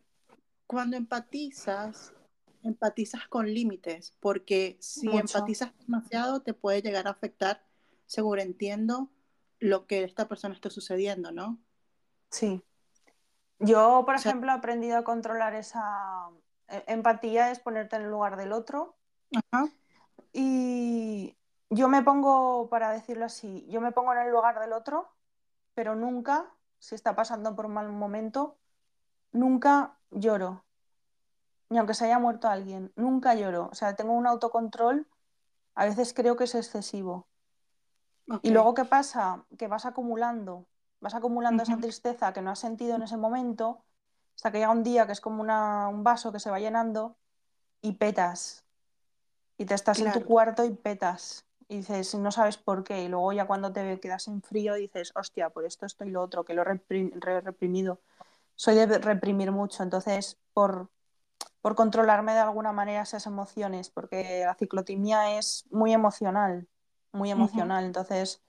[0.66, 2.12] cuando empatizas,
[2.62, 5.20] empatizas con límites, porque si Mucho.
[5.38, 7.64] empatizas demasiado te puede llegar a afectar,
[8.06, 9.10] seguro entiendo,
[9.58, 11.58] lo que esta persona está sucediendo, ¿no?
[12.30, 12.62] Sí.
[13.58, 16.28] Yo, por O sea- ejemplo, he aprendido a controlar esa
[16.68, 18.96] eh, empatía, es ponerte en el lugar del otro.
[19.34, 19.68] Ajá.
[20.32, 21.36] Y
[21.70, 25.08] yo me pongo, para decirlo así, yo me pongo en el lugar del otro,
[25.74, 26.46] pero nunca,
[26.78, 28.56] si está pasando por un mal momento,
[29.32, 30.64] nunca lloro.
[31.68, 33.68] Ni aunque se haya muerto alguien, nunca lloro.
[33.72, 35.08] O sea, tengo un autocontrol,
[35.74, 37.26] a veces creo que es excesivo.
[38.42, 39.44] Y luego, ¿qué pasa?
[39.58, 40.66] Que vas acumulando,
[41.00, 43.84] vas acumulando esa tristeza que no has sentido en ese momento,
[44.34, 47.16] hasta que llega un día que es como una- un vaso que se va llenando
[47.82, 48.63] y petas.
[49.56, 51.44] Y te estás en tu cuarto y petas.
[51.68, 53.02] Y dices, no sabes por qué.
[53.04, 56.22] Y luego ya cuando te quedas en frío dices, hostia, por esto, esto y lo
[56.22, 58.00] otro, que lo he reprim- re- reprimido.
[58.56, 60.88] Soy de reprimir mucho, entonces por,
[61.60, 66.68] por controlarme de alguna manera esas emociones, porque la ciclotimia es muy emocional,
[67.12, 68.42] muy emocional, entonces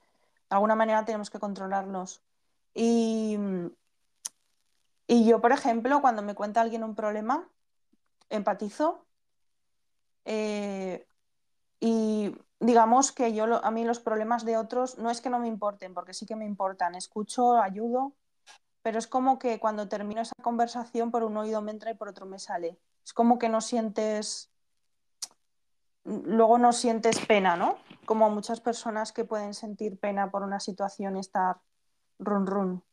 [0.49, 2.21] de alguna manera tenemos que controlarnos.
[2.73, 3.37] Y,
[5.07, 7.47] y yo, por ejemplo, cuando me cuenta alguien un problema,
[8.29, 9.04] empatizo
[10.25, 11.07] eh,
[11.79, 15.47] y digamos que yo a mí los problemas de otros no es que no me
[15.47, 18.13] importen, porque sí que me importan, escucho, ayudo,
[18.81, 22.09] pero es como que cuando termino esa conversación por un oído me entra y por
[22.09, 22.77] otro me sale.
[23.03, 24.51] Es como que no sientes
[26.05, 27.77] luego no sientes pena, ¿no?
[28.05, 31.57] Como muchas personas que pueden sentir pena por una situación y estar
[32.19, 32.83] run run.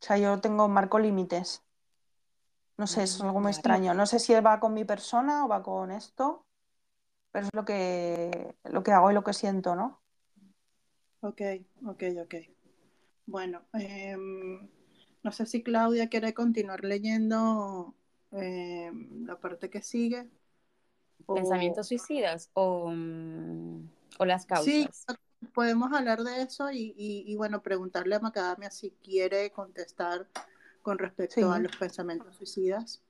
[0.00, 1.62] O sea, yo tengo marco límites.
[2.76, 3.94] No sé, es algo muy extraño.
[3.94, 6.44] No sé si va con mi persona o va con esto,
[7.36, 10.00] pero es lo que, lo que hago y lo que siento, ¿no?
[11.20, 11.40] ok,
[11.86, 12.34] ok, ok.
[13.26, 14.68] Bueno, em,
[15.22, 17.94] no sé si Claudia quiere continuar leyendo
[18.32, 20.30] em, la parte que sigue
[21.26, 25.04] o ¿Pensamientos suicidas o, mm, o las sí, causas?
[25.52, 30.26] podemos hablar de eso y, y- y, bueno, preguntarle a Macadamia si quiere contestar
[30.82, 33.02] con respecto a Sí, los pensamientos suicidas.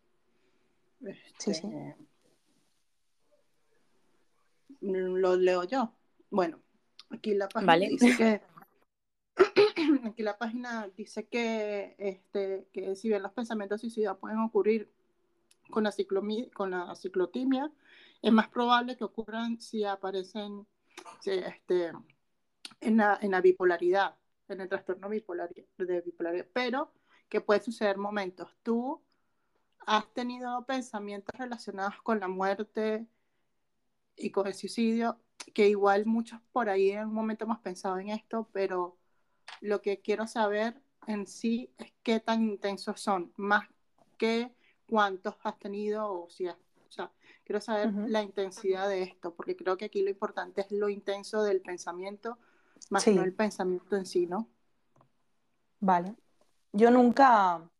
[1.38, 1.68] sí, sí.
[4.80, 5.92] Lo leo yo.
[6.30, 6.60] Bueno,
[7.10, 7.88] aquí la página Vale.
[7.88, 8.42] dice que
[10.06, 14.90] aquí la página dice que este que si bien los pensamientos suicidas pueden ocurrir
[15.70, 15.92] con la,
[16.54, 17.70] con la ciclotimia,
[18.22, 20.66] es más probable que ocurran si aparecen
[21.20, 21.92] si, este,
[22.80, 24.16] en, la, en la bipolaridad,
[24.48, 26.92] en el trastorno bipolar, de bipolaridad, pero
[27.28, 28.48] que puede suceder momentos.
[28.62, 29.02] Tú
[29.86, 33.06] has tenido pensamientos relacionados con la muerte
[34.16, 35.18] y con el suicidio,
[35.54, 38.96] que igual muchos por ahí en un momento hemos pensado en esto, pero
[39.60, 43.68] lo que quiero saber en sí es qué tan intensos son, más
[44.18, 44.54] que
[44.86, 47.12] cuántos has tenido o si has, o sea,
[47.44, 48.06] quiero saber Ujú.
[48.08, 52.38] la intensidad de esto, porque creo que aquí lo importante es lo intenso del pensamiento,
[52.90, 53.14] más Sí.
[53.14, 54.48] no el pensamiento en sí, ¿no?
[55.80, 56.14] Vale.
[56.72, 57.70] Yo nunca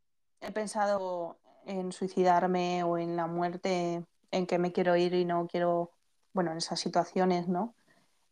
[0.40, 5.46] he pensado en suicidarme o en la muerte, en que me quiero ir y no
[5.48, 5.92] quiero,
[6.36, 7.74] bueno, en esas situaciones, ¿no?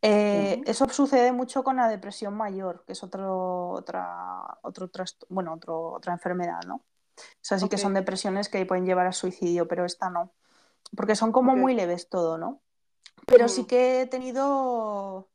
[0.01, 5.53] Eh, eso sucede mucho con la depresión mayor, que es otro, otra, otro trast- bueno,
[5.53, 6.75] otro- otra enfermedad, ¿no?
[6.77, 6.83] O
[7.41, 10.31] sea, sí que son depresiones que pueden llevar a suicidio, pero esta no,
[10.97, 12.61] porque son como muy leves todo, ¿no?
[13.27, 15.29] Pero sí Mm, que he tenido,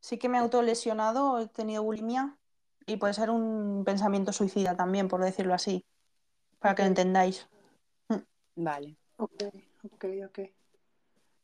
[0.00, 2.38] sí que me he autolesionado, he tenido bulimia
[2.86, 5.84] y puede ser un pensamiento suicida también, por decirlo así,
[6.60, 7.48] para que lo entendáis.
[8.56, 8.96] Vale.
[9.16, 9.42] ok,
[9.92, 10.38] ok, ok.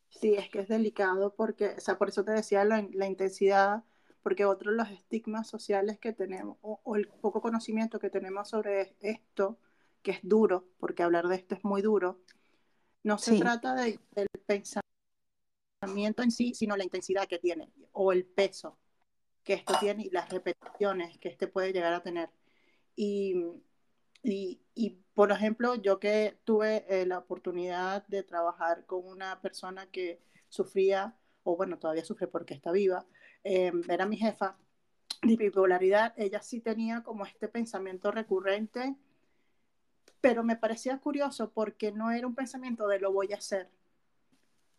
[0.09, 3.83] Sí, es que es delicado porque, o sea, por eso te decía la, la intensidad,
[4.23, 8.49] porque otro de los estigmas sociales que tenemos, o, o el poco conocimiento que tenemos
[8.49, 9.59] sobre esto,
[10.01, 12.19] que es duro, porque hablar de esto es muy duro,
[13.03, 14.27] no se Sí, trata de- del
[15.81, 18.77] pensamiento en sí, sino la intensidad que tiene, o el peso
[19.43, 22.29] que esto tiene y las repeticiones que este puede llegar a tener.
[22.95, 23.35] Y,
[24.23, 29.85] y, y, por ejemplo, yo que tuve eh, la oportunidad de trabajar con una persona
[29.87, 31.13] que sufría,
[31.43, 33.05] o bueno, todavía sufre porque está viva,
[33.43, 34.55] eh, era mi jefa
[35.21, 38.95] de bipolaridad, ella sí tenía como este pensamiento recurrente,
[40.21, 43.67] pero me parecía curioso porque no era un pensamiento de lo voy a hacer,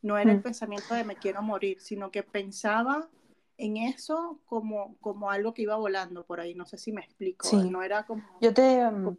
[0.00, 0.42] no era el Mm.
[0.42, 3.10] pensamiento de me quiero morir, sino que pensaba
[3.58, 7.46] en eso como, como algo que iba volando por ahí, no sé si me explico,
[7.46, 7.68] sí.
[7.68, 8.22] no era como...
[8.40, 9.18] Yo te mm,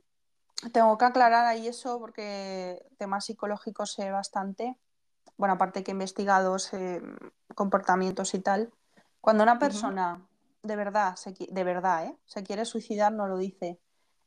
[0.71, 4.77] tengo que aclarar ahí eso porque temas psicológicos sé bastante.
[5.37, 7.01] Bueno, aparte que he investigado sé,
[7.55, 8.71] comportamientos y tal.
[9.21, 10.27] Cuando una persona
[10.63, 12.17] de verdad, se, de verdad, ¿eh?
[12.25, 13.79] se quiere suicidar, no lo dice.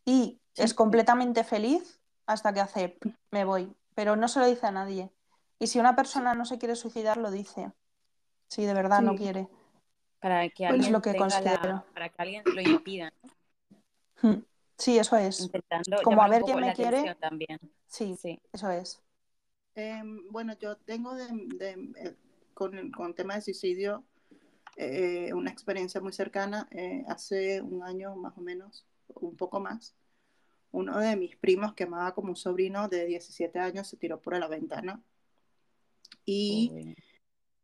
[0.04, 2.98] Y es Sí, completamente feliz hasta que hace,
[3.30, 3.74] me voy.
[3.94, 5.12] Pero no se lo dice a nadie.
[5.58, 7.72] Y si una persona no se quiere suicidar, lo dice.
[8.48, 9.48] Si de verdad no quiere.
[10.20, 13.12] Para que Es lo alguien que la, para que alguien lo impida,
[14.22, 14.42] Mm.
[14.78, 15.40] Sí, eso es.
[15.40, 17.14] intentando Como a ver quién me quiere.
[17.16, 17.58] también.
[17.86, 18.40] Sí, Sí.
[18.52, 19.00] eso es.
[19.76, 22.14] Em, bueno, yo tengo de, de- eh,
[22.54, 24.04] con, con tema de suicidio
[24.76, 26.68] eh, una experiencia muy cercana.
[26.70, 29.94] eh, hace un año más o menos, un poco más,
[30.72, 34.36] uno de mis primos que amaba como un sobrino de 17 años se tiró por
[34.38, 35.00] la ventana
[36.24, 36.94] y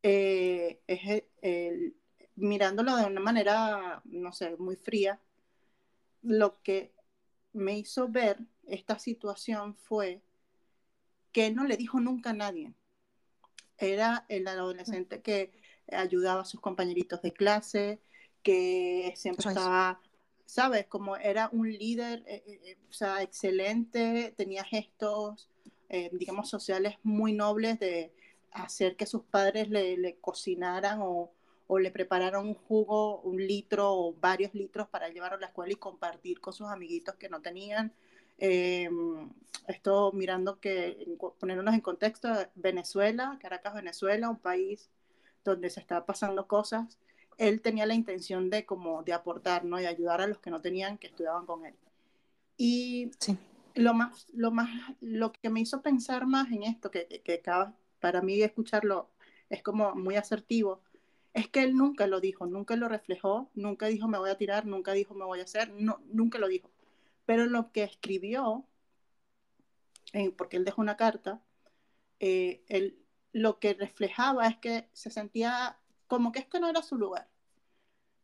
[0.03, 1.97] eh, es el- el-
[2.37, 5.21] mirándolo de una manera, no sé, muy fría,
[6.23, 6.93] lo que
[7.53, 10.23] me hizo ver esta situación fue
[11.33, 12.75] que él no le dijo nunca a nadie.
[13.79, 15.53] Era el adolescente que
[15.91, 18.01] ayudaba a sus compañeritos de clase,
[18.43, 20.01] que siempre estaba,
[20.45, 20.87] ¿sabes?
[20.87, 25.49] Como era un líder, eh, eh, eh, o sea, excelente, tenía gestos,
[26.13, 28.13] digamos, sociales muy nobles de
[28.53, 31.33] hacer que sus padres le, le cocinaran o,
[31.73, 35.73] o le prepararon un jugo, un litro o varios litros para llevarlo a la escuela
[35.73, 37.93] y compartir con sus amiguitos que no tenían.
[38.39, 39.31] Em,
[39.69, 41.07] esto mirando que,
[41.39, 44.91] ponernos en contexto, Venezuela, Caracas, Venezuela, un país
[45.45, 46.99] donde se está pasando cosas,
[47.39, 49.81] él tenía la intención de como de aportar, ¿no?
[49.81, 51.77] Y ayudar a los que no tenían, que estudiaban con él.
[52.57, 53.39] Y sí.
[53.77, 57.43] lo más, lo más, lo que me hizo pensar más en esto, que, que, que
[58.01, 59.09] para mí escucharlo
[59.49, 60.81] es como muy asertivo,
[61.35, 64.67] es que él nunca lo dijo, nunca lo reflejó, nunca dijo me voy a tirar,
[64.67, 66.71] nunca dijo me voy a hacer, no, nunca lo dijo.
[67.27, 68.65] Pero lo que escribió,
[70.37, 71.41] porque él dejó una carta,
[72.19, 72.97] eh,
[73.33, 75.79] lo que reflejaba es que se sentía
[76.09, 77.29] como que este no era su lugar,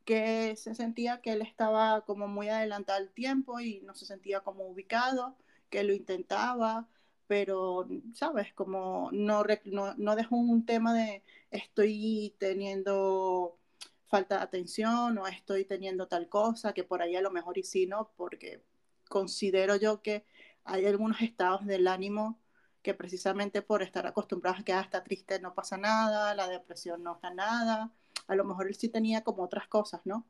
[0.04, 4.40] que se sentía que él estaba como muy adelantado al tiempo y no se sentía
[4.40, 5.36] como ubicado,
[5.70, 6.88] que lo intentaba,
[7.26, 8.52] pero, ¿sabes?
[8.54, 13.58] Como no, no, no dejó un tema de estoy teniendo
[14.06, 17.64] falta de atención o estoy teniendo tal cosa, que por ahí a lo mejor y
[17.64, 18.12] sí, ¿no?
[18.16, 18.62] Porque
[19.08, 20.24] considero yo que
[20.64, 22.40] hay algunos estados del ánimo
[22.82, 27.14] que precisamente por estar acostumbrados a que hasta triste no pasa nada, la depresión no
[27.16, 27.92] está nada,
[28.28, 30.26] a lo mejor él sí tenía como otras cosas, ¿no?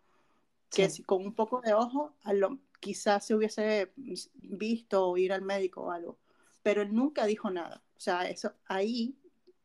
[0.71, 3.93] Que si con un poco de ojo, a lo, quizás se hubiese
[4.35, 6.19] visto o ir al médico o algo
[6.67, 7.81] pero él nunca dijo nada.
[7.97, 9.17] O sea, eso ahí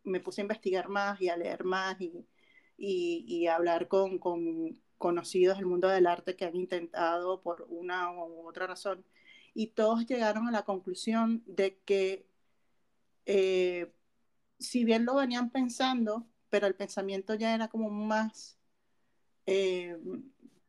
[0.03, 2.27] me puse a investigar más y a leer más y,
[2.77, 7.65] y, y a hablar con, con, conocidos del mundo del arte que han intentado por
[7.69, 9.03] una u otra razón.
[9.55, 12.27] Y todos llegaron a la conclusión de que
[13.25, 13.91] eh,
[14.59, 18.59] si bien lo venían pensando, pero el pensamiento ya era como más
[19.47, 19.97] eh,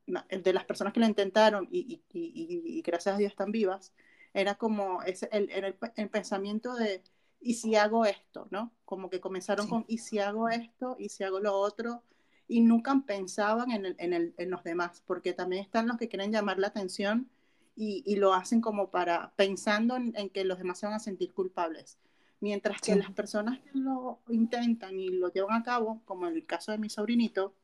[0.07, 3.93] de las personas que lo intentaron y, y, y, gracias a Dios están vivas,
[4.35, 7.03] era como ese, el, el, el, pensamiento de,
[7.41, 8.49] ¿y si hago esto?
[8.51, 8.73] ¿no?
[8.85, 10.97] Como que comenzaron con, ¿y si hago esto?
[10.99, 12.03] ¿Y si hago lo otro?
[12.49, 16.33] Y nunca pensaban en, el, en, en los demás, porque también están los que quieren
[16.33, 17.31] llamar la atención
[17.77, 21.01] y, y lo hacen como para, pensando en, en, que los demás se van a
[21.01, 21.99] sentir culpables.
[22.41, 22.99] Mientras que sí.
[22.99, 26.79] las personas que lo intentan y lo llevan a cabo, como en el caso de
[26.79, 27.55] mi sobrinito,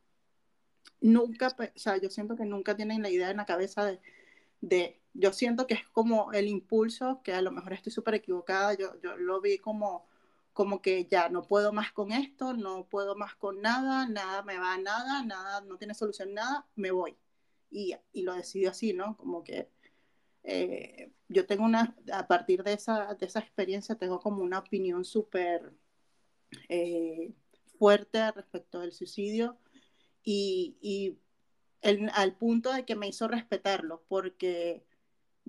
[1.01, 4.01] nunca, o sea, yo siento que nunca tienen la idea en la cabeza de,
[4.61, 8.75] de yo siento que es como el impulso, que a lo mejor estoy súper equivocada,
[8.75, 10.07] yo, yo lo vi como,
[10.53, 14.59] como que ya no puedo más con esto, no puedo más con nada, nada me
[14.59, 17.17] va a nada, nada, no tiene solución nada, me voy.
[17.71, 19.17] Y, y lo decidió así, ¿no?
[19.17, 19.69] Como que
[20.45, 25.05] eh, yo tengo una, a partir de esa, de esa experiencia, tengo como una opinión
[25.05, 25.73] súper
[26.69, 27.35] eh,
[27.79, 29.59] fuerte respecto del suicidio
[30.23, 31.19] y, y
[31.83, 34.88] el, al punto de que me hizo respetarlo, porque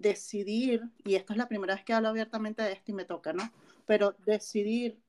[0.01, 3.33] decidir, y esta es la primera vez que hablo abiertamente de esto y me toca,
[3.33, 3.51] ¿no?
[3.85, 5.01] Pero decidir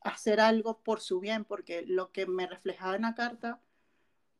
[0.00, 3.60] hacer algo por su bien, porque lo que me reflejaba en la carta,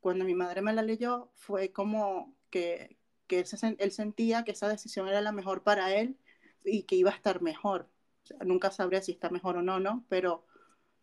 [0.01, 4.53] cuando mi madre me la leyó, fue como que, que él, se, él sentía que
[4.53, 6.19] esa decisión era la mejor para él
[6.65, 7.89] y que iba a estar mejor.
[8.45, 10.05] Nunca sabría si está mejor o no, ¿no?
[10.09, 10.47] Pero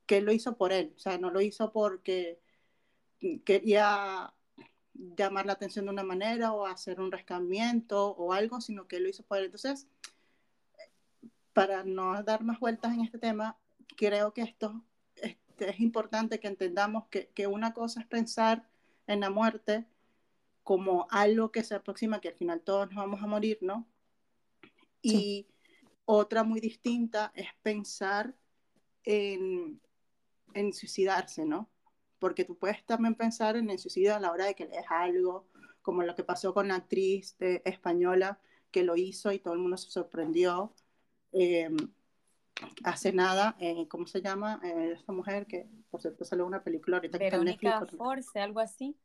[0.06, 2.40] que él lo hizo por él, o sea, no lo hizo porque
[3.46, 4.34] quería
[5.18, 9.10] llamar la atención de una manera o hacer un rescamiento o algo, sino que lo
[9.10, 9.46] hizo por él.
[9.46, 9.88] Entonces,
[11.54, 13.58] para no dar más vueltas en este tema,
[13.98, 14.84] creo que esto
[15.16, 18.68] este, es importante que entendamos que, que, una cosa es pensar
[19.08, 19.86] en la muerte
[20.64, 23.88] como algo que se aproxima, que al final todos nos vamos a morir, ¿no?
[25.02, 25.48] Y sí.
[26.06, 28.36] otra muy distinta es pensar
[29.04, 29.82] en,
[30.54, 31.71] en suicidarse, ¿no?
[32.22, 35.48] Porque tú puedes también pensar en el suicidio a la hora de que lees algo,
[35.82, 39.60] como lo que pasó con la actriz de, española que lo hizo y todo el
[39.60, 40.72] mundo se sorprendió.
[41.34, 41.76] Eh,
[42.84, 44.62] hace nada, eh, ¿cómo se llama?
[44.64, 47.98] Eh, esta mujer que, por cierto, salió una película ahorita Verónica que está en Netflix.
[47.98, 48.96] Force, algo así.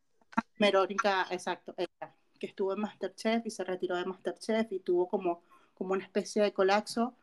[0.59, 5.43] Verónica, exacto, ella, que estuvo en Masterchef y se retiró de Masterchef y tuvo como,
[5.73, 7.15] como una especie de colapso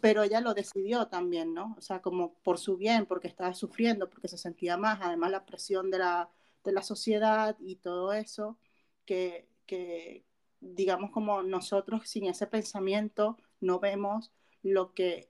[0.00, 1.74] pero ella lo decidió también, ¿no?
[1.78, 5.44] O sea, como por su bien, porque estaba sufriendo, porque se sentía más, además la
[5.46, 6.30] presión de la,
[6.64, 8.58] de la sociedad y todo eso,
[9.06, 10.24] que, que,
[10.60, 15.28] digamos como nosotros sin ese pensamiento no vemos lo que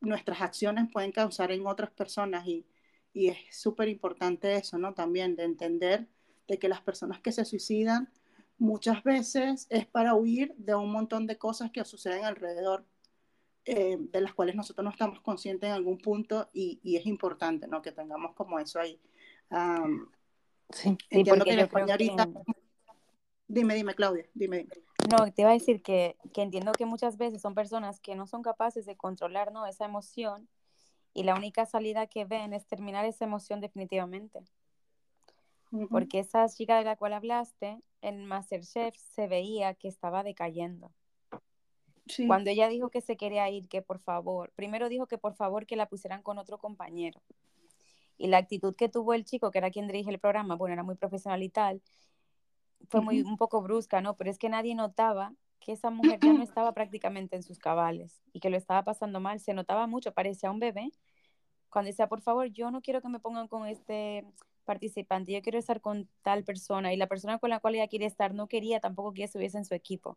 [0.00, 2.66] nuestras acciones pueden causar en otras personas y,
[3.12, 4.94] Y es súper importante eso, ¿no?
[4.94, 6.08] También de entender
[6.48, 8.10] de que las personas que se suicidan
[8.58, 12.84] muchas veces es para huir de un montón de cosas que suceden alrededor,
[13.64, 17.66] eh, de las cuales nosotros no estamos conscientes en algún punto y, y es importante,
[17.66, 17.82] ¿no?
[17.82, 19.00] Que tengamos como eso ahí.
[19.50, 20.06] Um,
[20.70, 22.28] sí, entiendo que en España ahorita...
[23.46, 24.74] Dime, dime, Claudia, dime, dime.
[25.10, 28.26] No, te iba a decir que, que, entiendo que muchas veces son personas que no
[28.26, 29.66] son capaces de controlar ¿no?
[29.66, 30.48] esa emoción
[31.12, 34.40] y la única salida que ven es terminar esa emoción definitivamente.
[35.90, 40.92] Porque esa chica de la cual hablaste, en Masterchef se veía que estaba decayendo.
[42.26, 45.66] Cuando ella dijo que se quería ir, que por favor, primero dijo que por favor
[45.66, 47.22] que la pusieran con otro compañero.
[48.18, 50.82] Y la actitud que tuvo el chico, que era quien dirige el programa, bueno, era
[50.82, 51.82] muy profesional y tal,
[52.88, 54.16] fue muy, un poco brusca, ¿no?
[54.16, 58.22] Pero es que nadie notaba que esa mujer ya no estaba prácticamente en sus cabales
[58.32, 59.40] y que lo estaba pasando mal.
[59.40, 60.92] Se notaba mucho, parecía un bebé.
[61.70, 64.24] Cuando decía, por favor, yo no quiero que me pongan con este
[64.64, 68.06] participante, yo quiero estar con tal persona y la persona con la cual ella quiere
[68.06, 70.16] estar no quería tampoco que estuviese en su equipo.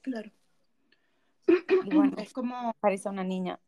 [0.00, 0.30] Claro.
[1.92, 2.72] Bueno, es como...
[2.80, 3.60] Parece una niña.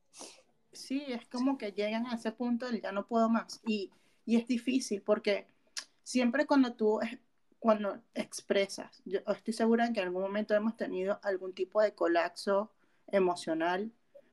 [0.73, 3.61] Sí, es como que llegan a ese punto del ya no puedo más.
[3.67, 3.91] Y,
[4.27, 5.47] y es difícil porque
[6.03, 7.01] siempre cuando tú
[7.65, 9.01] cuando expresas.
[9.07, 12.71] Yo estoy segura en que en algún momento hemos tenido algún tipo de colapso
[13.07, 13.91] emocional,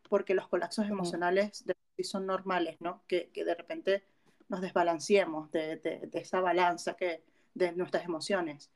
[0.10, 1.74] porque los colapsos emocionales de,
[2.04, 3.04] son normales, ¿no?
[3.08, 4.04] Que, que, de repente
[4.50, 7.24] nos desbalanceemos de, de, de, esa balanza que,
[7.54, 8.70] de nuestras emociones.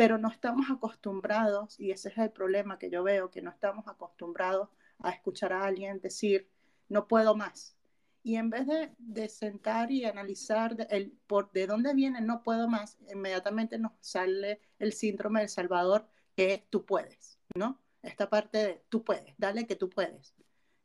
[0.00, 3.86] Pero no estamos acostumbrados, y ese es el problema que yo veo, que no estamos
[3.86, 4.70] acostumbrados
[5.00, 6.48] a escuchar a alguien decir,
[6.88, 7.76] no puedo más,
[8.22, 12.42] y en vez de, de sentar y analizar de, el, por, de dónde viene no
[12.42, 17.78] puedo más, inmediatamente nos sale el síndrome del Salvador, que es tú puedes, ¿no?
[18.00, 20.34] Esta parte de tú puedes, dale que tú puedes.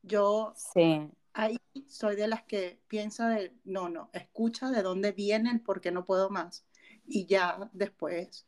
[0.02, 1.10] Yo sí.
[1.32, 1.58] ahí
[1.88, 5.92] soy de las que piensa de, no, no, escucha de dónde viene el por qué
[5.92, 6.66] no puedo más.
[7.08, 8.46] Y ya después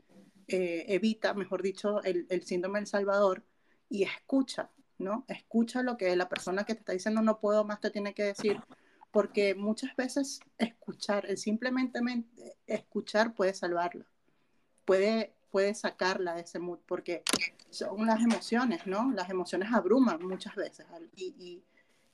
[0.48, 3.44] eh, evita, mejor dicho, el, el síndrome del Salvador
[3.90, 5.26] y escucha, ¿no?
[5.28, 8.24] Escucha lo que la persona que te está diciendo no puedo más te tiene que
[8.24, 8.62] decir,
[9.12, 12.00] porque muchas veces escuchar, el simplemente
[12.66, 14.06] escuchar puede salvarla,
[14.86, 17.24] puede, puede sacarla de ese mood, porque
[17.70, 19.12] son las emociones, ¿no?
[19.12, 20.86] Las emociones abruman muchas veces
[21.16, 21.64] y, y,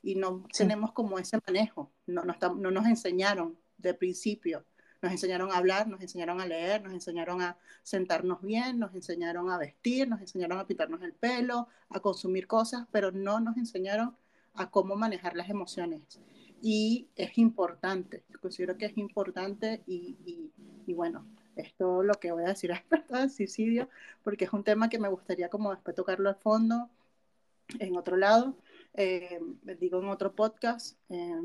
[0.02, 4.66] y no tenemos como ese manejo, no, no, no nos enseñaron de principio
[5.04, 9.50] nos enseñaron a hablar, nos enseñaron a leer, nos enseñaron a sentarnos bien, nos enseñaron
[9.50, 14.16] a vestir, nos enseñaron a pintarnos el pelo, a consumir cosas, pero no nos enseñaron
[14.54, 16.02] a cómo manejar las emociones.
[16.62, 20.52] Y es importante, considero que es importante y, y,
[20.88, 21.28] y bueno,
[21.58, 23.90] esto lo que voy a decir respecto del suicidio,
[24.24, 26.90] porque es un tema que me gustaría como después tocarlo a fondo
[27.80, 28.56] en otro lado,
[28.94, 29.42] eh,
[29.82, 30.98] digo en otro podcast.
[31.10, 31.42] Eh,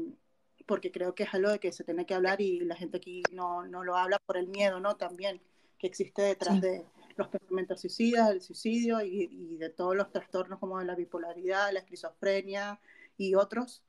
[0.68, 3.22] porque creo que es algo de que se tiene que hablar y la gente aquí
[3.32, 4.96] no, no lo habla por el miedo, ¿no?
[4.96, 5.40] También
[5.78, 6.84] que existe detrás de
[7.16, 11.72] los pensamientos suicidas, el suicidio y, y, de todos los trastornos como de la bipolaridad,
[11.72, 12.78] la esquizofrenia
[13.16, 13.82] y otros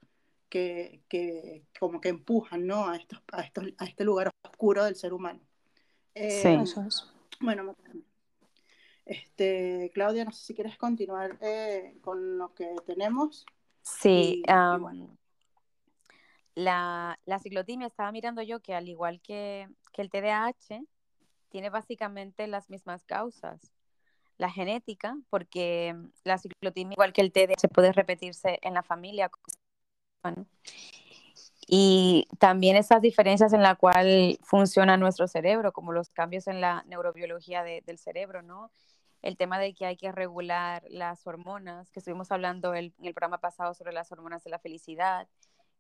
[0.48, 2.88] que, que como que empujan, ¿no?
[2.88, 5.42] A, estos, a, estos, a este lugar oscuro del ser humano.
[6.16, 7.06] Eh, sí, eso es.
[7.42, 7.76] Bueno,
[9.06, 13.46] este, Claudia, no sé si quieres continuar eh, con lo que tenemos.
[13.82, 15.20] Sí, y, um, y bueno.
[16.60, 20.82] La, la, ciclotimia estaba mirando yo que al igual que, que el TDAH,
[21.50, 23.72] tiene básicamente las mismas causas.
[24.38, 29.32] La genética, porque la ciclotimia, igual que el TDAH, puede repetirse en la familia.
[30.22, 30.46] Bueno,
[31.72, 36.84] y también esas diferencias en la cual funciona nuestro cerebro, como los cambios en la
[36.88, 38.72] neurobiología de, del cerebro, ¿no?
[39.22, 43.14] El tema de que hay que regular las hormonas, que estuvimos hablando el, en el
[43.14, 45.28] programa pasado sobre las hormonas de la felicidad,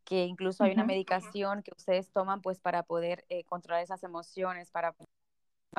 [0.04, 4.72] que incluso hay una medicación que ustedes toman pues para poder eh, controlar esas emociones,
[4.72, 4.96] para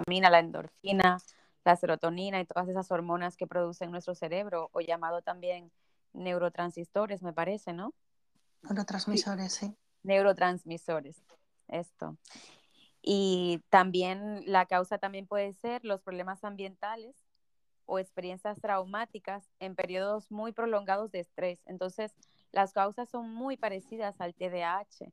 [0.07, 1.19] la endorfina,
[1.65, 5.71] la serotonina y todas esas hormonas que producen nuestro cerebro, o llamado también
[6.13, 7.93] neurotransistores, me parece, ¿no?
[8.63, 9.75] Neurotransmisores, sí.
[10.03, 11.23] Neurotransmisores,
[11.69, 12.17] esto.
[13.03, 17.17] Y también la causa también puede ser los problemas ambientales
[17.87, 21.59] o experiencias traumáticas en periodos muy prolongados de estrés.
[21.67, 22.15] Entonces,
[22.53, 25.13] las causas son muy parecidas al TDAH.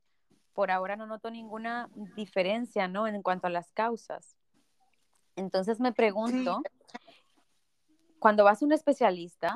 [0.54, 3.08] Por ahora no noto ninguna diferencia, ¿no?
[3.08, 4.36] En cuanto a las causas.
[5.36, 6.62] Entonces me pregunto,
[8.18, 9.56] cuando vas a un especialista,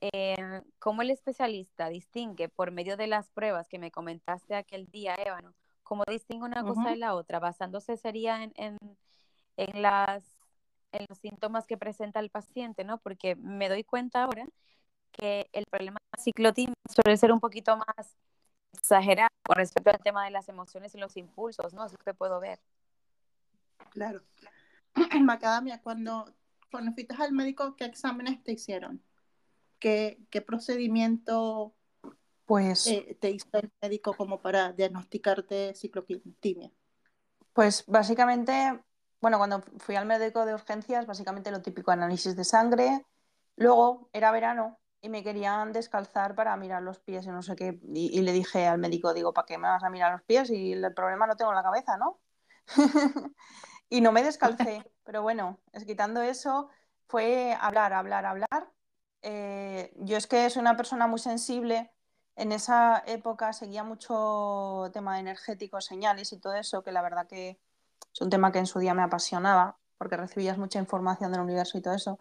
[0.00, 5.16] eh, ¿cómo el especialista distingue por medio de las pruebas que me comentaste aquel día,
[5.16, 6.74] Ébano, cómo distingue una uh -huh.
[6.74, 7.40] cosa de la otra?
[7.40, 8.78] Basándose sería en, en,
[9.56, 10.24] en, las,
[10.92, 12.98] en los síntomas que presenta el paciente, ¿no?
[12.98, 14.46] Porque me doy cuenta ahora
[15.10, 18.16] que el problema de ciclotimia suele ser un poquito más
[18.72, 21.84] exagerado con respecto al tema de las emociones y los impulsos, ¿no?
[21.84, 22.60] Eso que puedo ver.
[23.90, 24.22] Claro.
[25.22, 26.32] Macadamia, cuando,
[26.70, 29.02] cuando fuiste al médico, ¿qué exámenes te hicieron?
[29.78, 31.74] ¿Qué, qué procedimiento
[32.46, 36.70] Pues, eh, te hizo el médico como para diagnosticarte ciclotimia?
[37.52, 38.80] pues básicamente,
[39.20, 43.04] bueno, cuando fui al médico de urgencias, básicamente lo típico, análisis de sangre.
[43.56, 47.80] Luego era verano y me querían descalzar para mirar los pies y no sé qué.
[47.94, 50.50] Y, y le dije al médico, digo, ¿para qué me vas a mirar los pies?
[50.50, 52.20] Y el problema lo tengo en la cabeza, ¿no?
[53.90, 56.68] Y no me descalcé, pero bueno, es quitando eso,
[57.08, 58.72] fue hablar, hablar, hablar.
[59.22, 61.92] Eh, yo es que soy una persona muy sensible.
[62.36, 67.26] En esa época seguía mucho tema de energéticos, señales y todo eso, que la verdad
[67.26, 67.58] que
[68.14, 71.76] es un tema que en su día me apasionaba, porque recibías mucha información del universo
[71.76, 72.18] y todo eso.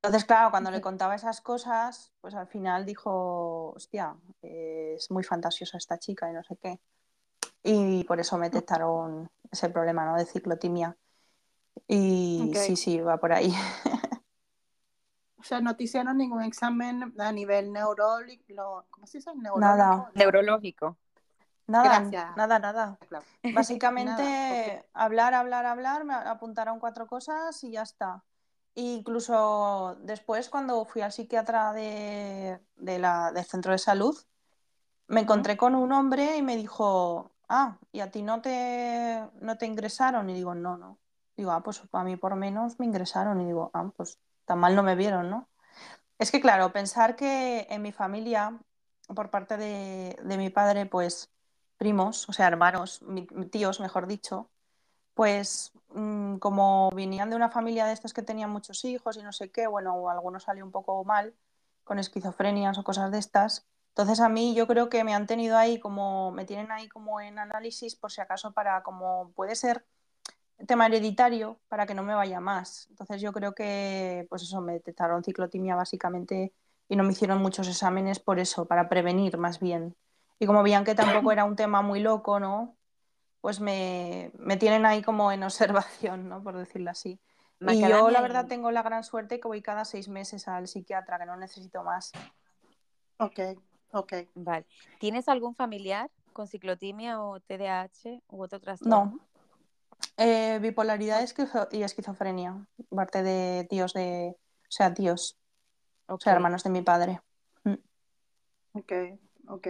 [0.00, 5.76] Entonces, claro, cuando le contaba esas cosas, pues al final dijo, hostia, es muy fantasiosa
[5.76, 6.78] esta chica y no sé qué.
[7.64, 10.16] Y por eso me detectaron ese problema, ¿no?
[10.16, 10.96] De ciclotimia.
[11.88, 13.52] Y sí, sí, va por ahí.
[15.40, 19.30] O sea, no te hicieron ningún examen a nivel neurológico, ¿cómo se dice?
[19.36, 19.60] Neurológico.
[19.60, 20.10] Nada.
[20.14, 20.98] Neurológico.
[21.68, 22.36] Nada, Gracias.
[22.36, 22.98] nada, nada.
[23.08, 23.24] Claro.
[23.54, 28.24] Básicamente, Nada, hablar, hablar, hablar, me apuntaron cuatro cosas y ya está.
[28.80, 34.16] E incluso después, cuando fui al psiquiatra de, de la, del centro de salud,
[35.08, 39.58] me encontré con un hombre y me dijo, ah, ¿y a ti no te, no
[39.58, 40.30] te ingresaron?
[40.30, 40.98] Y digo, no, no.
[41.36, 43.40] Digo, ah, pues a mí por menos me ingresaron.
[43.40, 45.48] Y digo, ah, pues tan mal no me vieron, ¿no?
[46.18, 48.58] Es que, claro, pensar que en mi familia,
[49.14, 51.30] por parte de, de mi padre, pues
[51.78, 54.50] primos, o sea, hermanos, mi- tíos, mejor dicho,
[55.18, 59.32] pues mm, como venían de una familia de estas que tenían muchos hijos y no
[59.32, 61.34] sé qué, bueno, o algunos salió un poco mal,
[61.82, 63.66] con esquizofrenias o cosas de estas.
[63.88, 67.20] Entonces a mí yo creo que me han tenido ahí como, me tienen ahí como
[67.20, 69.84] en análisis por si acaso para como puede ser
[70.68, 72.86] tema hereditario para que no me vaya más.
[72.90, 76.52] Entonces yo creo que, pues eso, me detectaron ciclotimia básicamente
[76.88, 79.96] y no me hicieron muchos exámenes por eso, para prevenir más bien.
[80.38, 82.77] Y como veían que tampoco era un tema muy loco, ¿no?
[83.40, 86.42] Pues me, me tienen ahí como en observación, ¿no?
[86.42, 87.18] Por decirlo así.
[87.60, 91.18] Y yo la verdad tengo la gran suerte que voy cada seis meses al psiquiatra,
[91.18, 92.12] que no necesito más.
[93.18, 93.40] Ok,
[93.92, 94.12] ok.
[94.34, 94.64] Vale.
[95.00, 98.96] ¿Tienes algún familiar con ciclotimia o TDAH u otro trastorno?
[98.96, 99.20] No.
[100.16, 105.36] Eh, bipolaridad esquizo- y esquizofrenia, parte de tíos de, o sea, tíos,
[106.06, 107.20] o sea, hermanos de mi padre.
[107.64, 107.74] Mm.
[108.74, 108.92] Ok,
[109.48, 109.66] ok.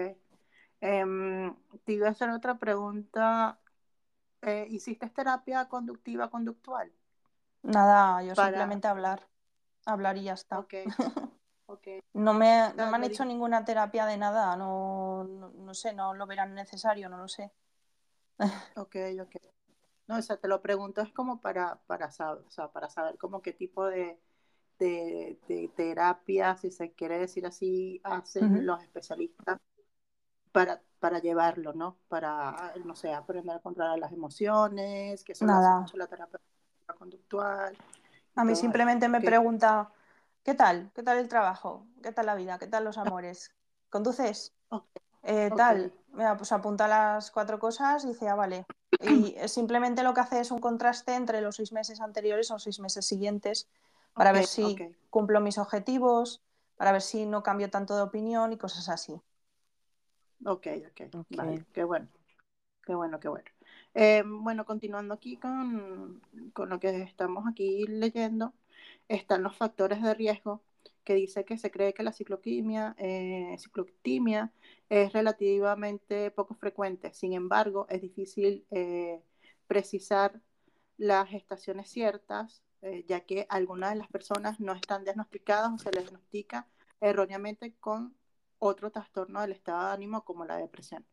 [0.80, 1.54] Em,
[1.84, 3.58] te iba a hacer otra pregunta.
[4.42, 6.92] Eh, ¿hiciste terapia conductiva conductual?
[7.62, 9.28] Nada, yo Para- simplemente hablar,
[9.84, 10.58] hablar y ya está.
[10.58, 10.74] Ok,
[11.66, 11.88] ok.
[12.14, 16.14] No me, no me han hecho ninguna terapia de nada, no, no, no sé, no
[16.14, 17.52] lo verán necesario, no lo sé.
[18.76, 19.36] Ok, ok.
[20.06, 23.18] No, o sea, te lo pregunto es como para, para saber, o sea, para saber
[23.18, 24.18] como qué tipo de,
[24.78, 29.58] de, de terapia, si se quiere decir así, hacen los especialistas
[30.52, 31.98] para, para llevarlo, ¿no?
[32.08, 35.80] Para, no sé, aprender a controlar las emociones, que eso lo hace Nada.
[35.80, 36.40] mucho la terapia
[36.98, 37.76] conductual.
[38.36, 39.24] A mí simplemente me Ok.
[39.24, 39.90] pregunta,
[40.44, 40.90] ¿qué tal?
[40.94, 41.86] ¿Qué tal el trabajo?
[42.02, 42.58] ¿Qué tal la vida?
[42.58, 43.54] ¿Qué tal los amores?
[43.90, 44.54] ¿Conduces?
[45.22, 45.56] Eh, ok.
[45.56, 48.64] tal, Mira, pues apunta las cuatro cosas y dice, ah, vale.
[49.00, 52.62] Y simplemente lo que hace es un contraste entre los seis meses anteriores o los
[52.62, 53.68] seis meses siguientes
[54.14, 54.76] para ver si
[55.10, 56.42] cumplo mis objetivos,
[56.76, 59.20] para ver si no cambio tanto de opinión y cosas así.
[60.44, 61.36] Ok, ok, Ok.
[61.36, 62.08] vale, qué bueno,
[62.84, 63.44] qué bueno, qué bueno.
[63.94, 66.22] Eh, bueno, continuando aquí con,
[66.54, 68.54] con lo que estamos aquí leyendo,
[69.08, 70.62] están los factores de riesgo
[71.04, 74.52] que dice que se cree que la cicloquimia, eh, ciclotimia
[74.90, 77.12] es relativamente poco frecuente.
[77.14, 79.22] Sin embargo, es difícil eh,
[79.66, 80.40] precisar
[80.98, 85.92] las estaciones ciertas, eh, ya que algunas de las personas no están diagnosticadas o se
[85.92, 86.68] les diagnostica
[87.00, 88.14] erróneamente con
[88.58, 91.06] otro trastorno del estado de ánimo como la depresión.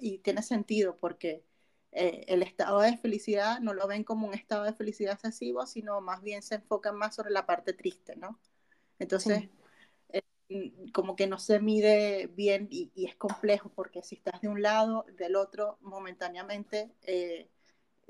[0.00, 1.44] Y tiene sentido porque
[1.92, 6.00] eh, el estado de felicidad no lo ven como un estado de felicidad excesivo, sino
[6.00, 8.40] más bien se enfocan más sobre la parte triste, ¿no?
[8.98, 9.50] Entonces, Sí.
[10.10, 10.22] eh,
[10.92, 14.62] como que no se mide bien y, y, es complejo porque si estás de un
[14.62, 17.50] lado, del otro, momentáneamente eh,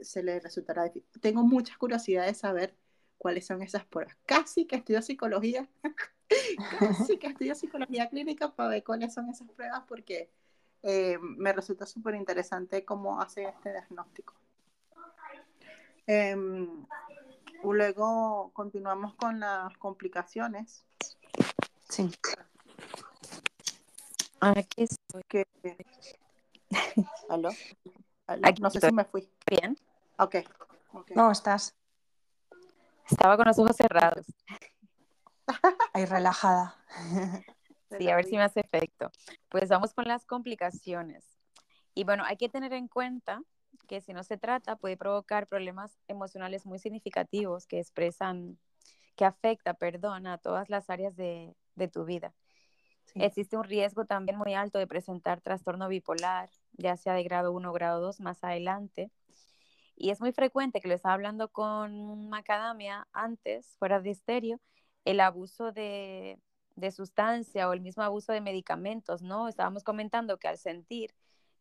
[0.01, 1.21] se le resultará difícil.
[1.21, 2.77] Tengo mucha curiosidad de saber
[3.19, 4.17] cuáles son esas pruebas.
[4.27, 5.69] Casi que estudio psicología,
[6.81, 10.31] casi que estudio psicología clínica para ver cuáles son esas pruebas porque
[10.83, 14.35] eh, me resulta súper interesante cómo hace este diagnóstico.
[16.07, 16.37] Eh,
[17.63, 20.85] luego continuamos con las complicaciones.
[21.89, 22.11] Sí.
[24.41, 25.23] Aquí estoy.
[25.29, 25.47] Que,
[27.29, 27.51] ¿Aló?
[28.27, 28.43] ¿Aló?
[28.47, 28.91] Aquí No sé estoy.
[28.91, 29.29] si me fui.
[29.47, 29.77] Bien.
[30.19, 30.37] Ok.
[30.93, 31.11] ok.
[31.15, 31.75] No, estás
[33.11, 34.27] Estaba con los ojos cerrados.
[35.93, 36.77] Ahí relajada.
[37.97, 39.11] Sí, a ver si me hace efecto.
[39.49, 41.25] Pues vamos con las complicaciones.
[41.95, 43.41] Y bueno, hay que tener en cuenta
[43.87, 48.59] que si no se trata, puede provocar problemas emocionales muy significativos que expresan,
[49.17, 52.35] que afecta, perdón, a todas las áreas de, de tu vida.
[53.07, 53.23] Sí.
[53.23, 57.71] Existe un riesgo también muy alto de presentar trastorno bipolar, ya sea de grado 1
[57.71, 59.11] o grado 2 más adelante.
[59.97, 64.61] Y es muy frecuente que lo estaba hablando con Macadamia antes, fuera de estéreo,
[65.11, 66.39] el abuso de,
[66.77, 69.49] de sustancia o el mismo abuso de medicamentos, ¿no?
[69.49, 71.15] Estábamos comentando que al sentir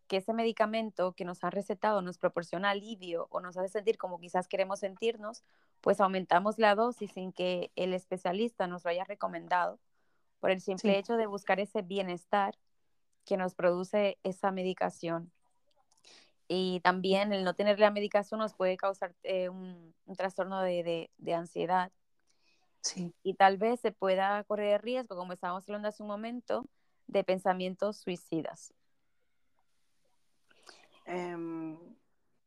[0.07, 4.19] que ese medicamento que nos han recetado nos proporciona alivio o nos hace sentir como
[4.19, 5.43] quizás queremos sentirnos,
[5.79, 9.79] pues aumentamos la dosis sin que el especialista nos lo haya recomendado
[10.41, 10.97] por el simple Sí.
[10.97, 12.57] hecho de buscar ese bienestar
[13.25, 15.31] que nos produce esa medicación.
[16.49, 20.83] Y también el no tener la medicación nos puede causar eh, un, un trastorno de,
[20.83, 21.91] de- de ansiedad
[22.87, 26.65] Sí, y tal vez se pueda correr el riesgo, como estábamos hablando hace un momento,
[27.07, 28.73] de pensamientos suicidas.
[31.05, 31.77] Em,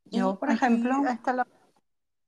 [0.04, 1.02] Yo, por aquí ejemplo-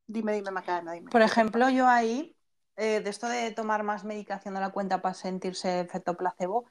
[0.07, 1.11] Dime, dime, Macana, dime.
[1.11, 2.37] por ejemplo, yo ahí,
[2.77, 6.67] eh, de esto de tomar más medicación de la cuenta para sentirse efecto placebo,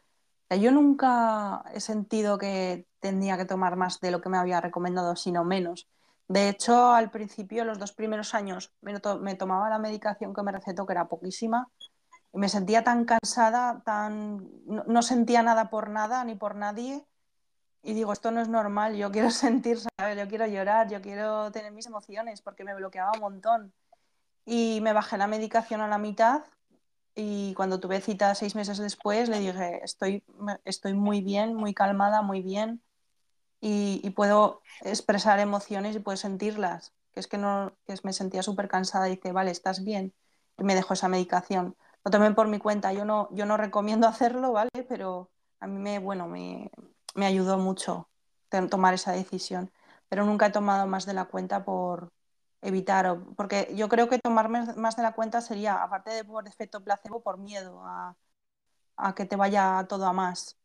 [0.49, 5.15] yo nunca he sentido que tendría que tomar más de lo que me había recomendado,
[5.15, 5.87] sino menos.
[6.31, 10.41] De hecho, al principio, los dos primeros años, me, to- me tomaba la medicación que
[10.43, 11.67] me recetó, que era poquísima,
[12.33, 14.49] y me sentía tan cansada, tan...
[14.65, 17.05] no, sentía nada por nada ni por nadie.
[17.83, 19.79] Y digo, esto no es normal, yo quiero sentir.
[20.17, 23.73] Yo quiero llorar, yo quiero tener mis emociones, porque me bloqueaba un montón.
[24.45, 26.43] Y me bajé la medicación a la mitad
[27.13, 30.23] y cuando tuve cita seis meses después le dije, estoy,
[30.63, 32.81] estoy muy bien, muy calmada, muy bien
[33.61, 36.93] y, puedo expresar emociones y puedo sentirlas.
[37.13, 40.13] Que es que no, que me sentía súper cansada y dice, vale, estás bien.
[40.57, 41.77] Y me dejó esa medicación.
[42.03, 42.91] Lo tomé por mi cuenta.
[42.93, 44.71] Yo no, yo no recomiendo hacerlo, ¿vale?
[44.89, 46.71] Pero a mí me, bueno, me,
[47.15, 48.09] me ayudó mucho
[48.69, 49.71] tomar esa decisión.
[50.09, 52.11] Pero nunca he tomado más de la cuenta por
[52.61, 56.83] evitar, porque yo creo que tomar más de la cuenta sería, aparte de por efecto
[56.83, 58.15] placebo, por miedo a,
[58.97, 60.60] a que te vaya todo a más.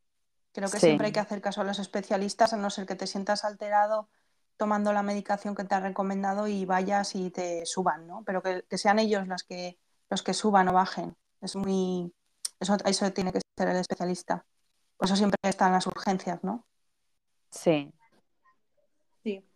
[0.56, 0.86] Creo que Sí.
[0.86, 4.08] siempre hay que hacer caso a los especialistas, a no ser que te sientas alterado
[4.56, 8.24] tomando la medicación que te han recomendado y vayas y te suban, ¿no?
[8.24, 9.78] Pero que, que sean ellos los que,
[10.08, 11.14] los que suban o bajen.
[11.42, 12.10] Es muy...
[12.58, 14.46] Eso, eso tiene que ser el especialista.
[14.96, 16.64] Por eso siempre están las urgencias, ¿no?
[17.50, 17.92] Sí.
[19.22, 19.46] Sí.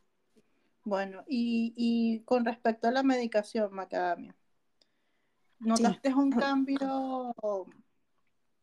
[0.85, 4.37] Bueno, y, y con respecto a la medicación, Macadamia,
[5.61, 7.35] ¿notaste un cambio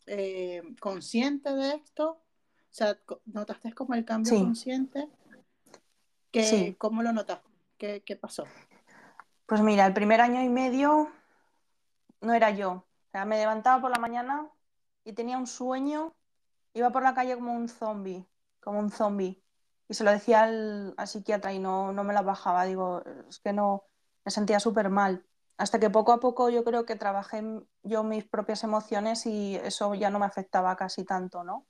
[0.06, 2.22] eh, consciente de esto?
[2.70, 4.44] O sea, ¿notaste como el cambio Sí.
[4.44, 5.10] consciente?
[6.32, 6.76] ¿Qué, Sí.
[6.78, 7.48] ¿Cómo lo notaste?
[7.78, 8.46] ¿Qué, qué pasó?
[9.46, 11.10] Pues mira, el primer año y medio
[12.22, 12.72] no era yo.
[12.72, 14.50] O sea, me levantaba por la mañana
[15.04, 16.14] y tenía un sueño,
[16.74, 18.28] iba por la calle como un zombie,
[18.60, 19.42] como un zombie.
[19.88, 22.66] Y se lo decía al, al psiquiatra y no, no me la bajaba.
[22.66, 23.84] Digo, es que no,
[24.26, 25.26] me sentía súper mal.
[25.58, 27.44] Hasta que poco a poco yo creo que trabajé
[27.84, 31.66] yo mis propias emociones y eso ya no me afectaba casi tanto, ¿no?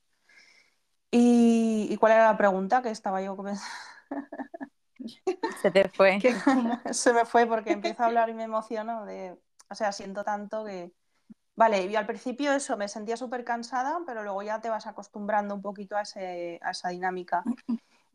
[1.11, 3.63] ¿Y, y cuál era la pregunta que estaba yo pensando?
[5.61, 6.17] Se te fue.
[6.21, 9.37] ¿Qué, cómo- Se me fue porque empiezo a hablar y me emociono de,
[9.69, 10.91] o sea, siento tanto que,
[11.55, 15.55] vale, y al principio eso, me sentía súper cansada, pero luego ya te vas acostumbrando
[15.55, 17.43] un poquito a, ese- a esa dinámica.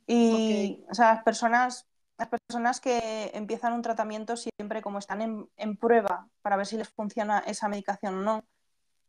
[0.06, 1.86] Y, o sea, las personas,
[2.18, 6.76] las personas que empiezan un tratamiento siempre como están en, en prueba para ver si
[6.76, 8.44] les funciona esa medicación o no,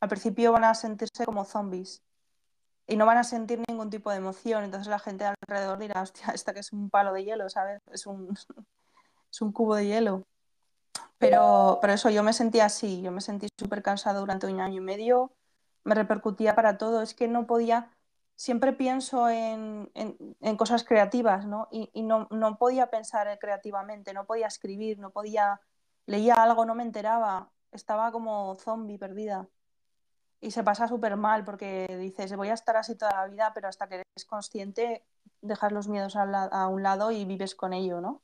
[0.02, 2.04] al principio van a sentirse como zombies
[2.88, 4.64] y no van a sentir ningún tipo de emoción.
[4.64, 7.82] Entonces la gente alrededor dirá, hostia, esta que es un palo de hielo, ¿sabes?
[7.92, 8.30] Es un,
[9.32, 10.24] es un cubo de hielo.
[11.18, 14.78] Pero, pero eso, yo me sentía así, yo me sentí súper cansada durante un año
[14.78, 15.32] y medio,
[15.84, 17.92] me repercutía para todo, es que no podía,
[18.36, 21.68] siempre pienso en, en- cosas creativas, ¿no?
[21.72, 25.62] Y, y no, no podía pensar creativamente, no podía escribir, no podía,
[26.06, 29.48] leía algo, no me enteraba, estaba como zombie perdida.
[30.44, 33.70] Y se pasa súper mal porque dices, voy a estar así toda la vida, pero
[33.70, 35.02] hasta que eres consciente,
[35.41, 38.22] dejas los miedos a, la- a un lado y vives con ello, ¿no?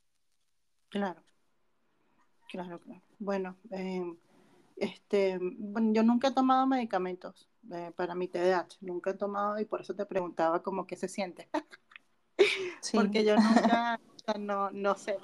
[0.89, 1.21] Claro,
[2.49, 3.01] claro, claro.
[3.19, 4.03] Bueno, eh,
[4.75, 9.63] este, bueno, yo nunca he tomado medicamentos eh, para mi TDAH, nunca he tomado y
[9.63, 11.47] por eso te preguntaba cómo que se siente,
[12.81, 12.97] Sí.
[12.97, 13.97] porque yo nunca,
[14.37, 15.19] no, no sé,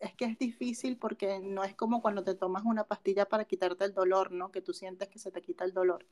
[0.00, 3.84] es que es difícil porque no es como cuando te tomas una pastilla para quitarte
[3.84, 4.50] el dolor, ¿no?
[4.50, 6.04] Que tú sientes que se te quita el dolor.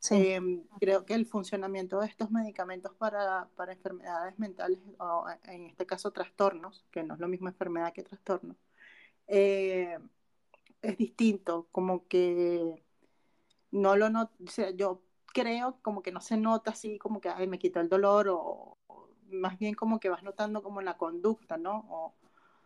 [0.00, 0.28] Sí.
[0.28, 5.86] Em, creo que el funcionamiento de estos medicamentos para, para enfermedades mentales, o en este
[5.86, 8.56] caso trastornos, que no es lo mismo enfermedad que trastorno,
[9.26, 9.98] eh,
[10.82, 12.84] es distinto, como que
[13.70, 17.28] no lo noto, o sea, yo creo como que no se nota así como que
[17.28, 20.96] Ay, me quitó el dolor o, o más bien como que vas notando como la
[20.96, 21.86] conducta, ¿no?
[21.90, 22.14] O,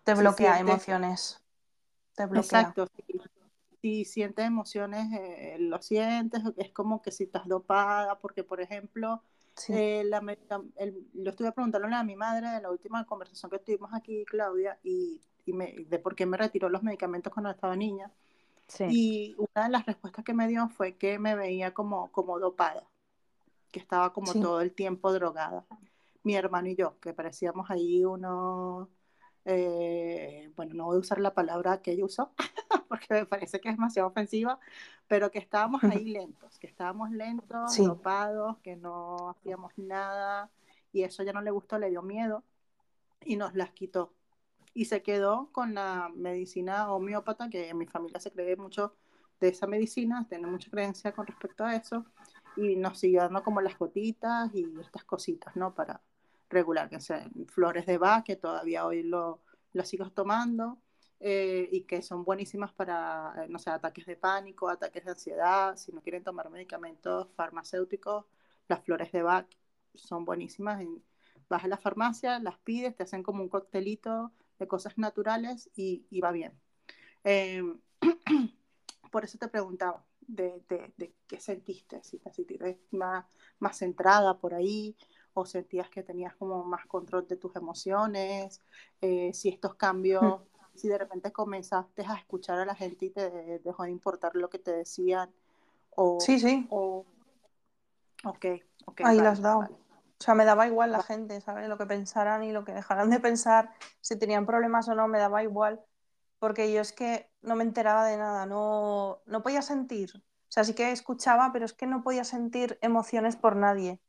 [0.04, 1.42] Te bloquea emociones.
[2.14, 2.60] Te bloquea.
[2.60, 3.02] Exacto, si,
[3.82, 9.22] si sientes emociones, eh, lo sientes, es como que si estás dopada, porque por ejemplo,
[9.56, 9.74] Sí.
[9.74, 10.18] eh, la
[10.76, 14.78] el- lo estuve preguntándole a mi madre en la última conversación que tuvimos aquí, Claudia,
[14.82, 18.10] y, y me, de por qué me retiró los medicamentos cuando estaba niña.
[18.68, 18.84] Sí.
[18.88, 22.88] Y una de las respuestas que me dio fue que me veía como, como dopada,
[23.72, 24.40] que estaba como Sí.
[24.40, 25.66] todo el tiempo drogada.
[26.22, 28.88] Mi hermano y yo, que parecíamos ahí unos,
[29.44, 32.32] eh, bueno, no voy a usar la palabra que ella usó,
[32.92, 34.58] porque me parece que es demasiado ofensiva,
[35.08, 37.86] pero que estábamos ahí lentos, que estábamos lentos, Sí.
[37.86, 40.50] dopados, que no hacíamos nada,
[40.92, 42.44] y eso ya no le gustó, le dio miedo,
[43.24, 44.12] y nos las quitó.
[44.74, 48.94] Y se quedó con la medicina homeópata, que en mi familia se cree mucho
[49.40, 52.04] de esa medicina, tiene mucha creencia con respecto a eso,
[52.56, 55.74] y nos siguió dando como las gotitas y estas cositas, ¿no?
[55.74, 56.02] Para
[56.50, 59.40] regular, que sean flores de Bach, que todavía hoy lo,
[59.72, 60.76] lo sigo tomando,
[61.22, 65.76] eh, y que son buenísimas para, eh, no sé, ataques de pánico, ataques de ansiedad,
[65.78, 68.26] si no quieren tomar medicamentos farmacéuticos,
[68.68, 69.48] las flores de Bach
[69.94, 70.82] son buenísimas.
[70.82, 71.02] En-
[71.50, 76.06] vas a la farmacia, las pides, te hacen como un coctelito de cosas naturales y,
[76.10, 76.58] y va bien.
[77.24, 77.62] Eh,
[79.10, 83.26] por eso te preguntaba de, de, de qué sentiste, si te sentiste más,
[83.58, 84.96] más centrada por ahí
[85.34, 88.60] o sentías que tenías como más control de tus emociones,
[89.00, 90.42] eh, si estos cambios,
[90.74, 94.48] si de repente comenzaste a escuchar a la gente y te dejó de importar lo
[94.48, 95.30] que te decían
[95.90, 96.18] o...
[96.20, 96.66] Sí, sí.
[96.70, 97.04] o
[98.24, 98.46] ok,
[98.86, 99.00] ok.
[99.04, 99.60] Ahí vale, has dado.
[99.60, 99.74] vale.
[99.74, 101.68] O sea, me daba igual la gente, ¿sabes?
[101.68, 105.18] Lo que pensaran y lo que dejaran de pensar, si tenían problemas o no, me
[105.18, 105.84] daba igual,
[106.38, 110.12] porque yo es que no me enteraba de nada, no, no podía sentir.
[110.14, 114.00] O sea, sí que escuchaba, pero es que no podía sentir emociones por nadie.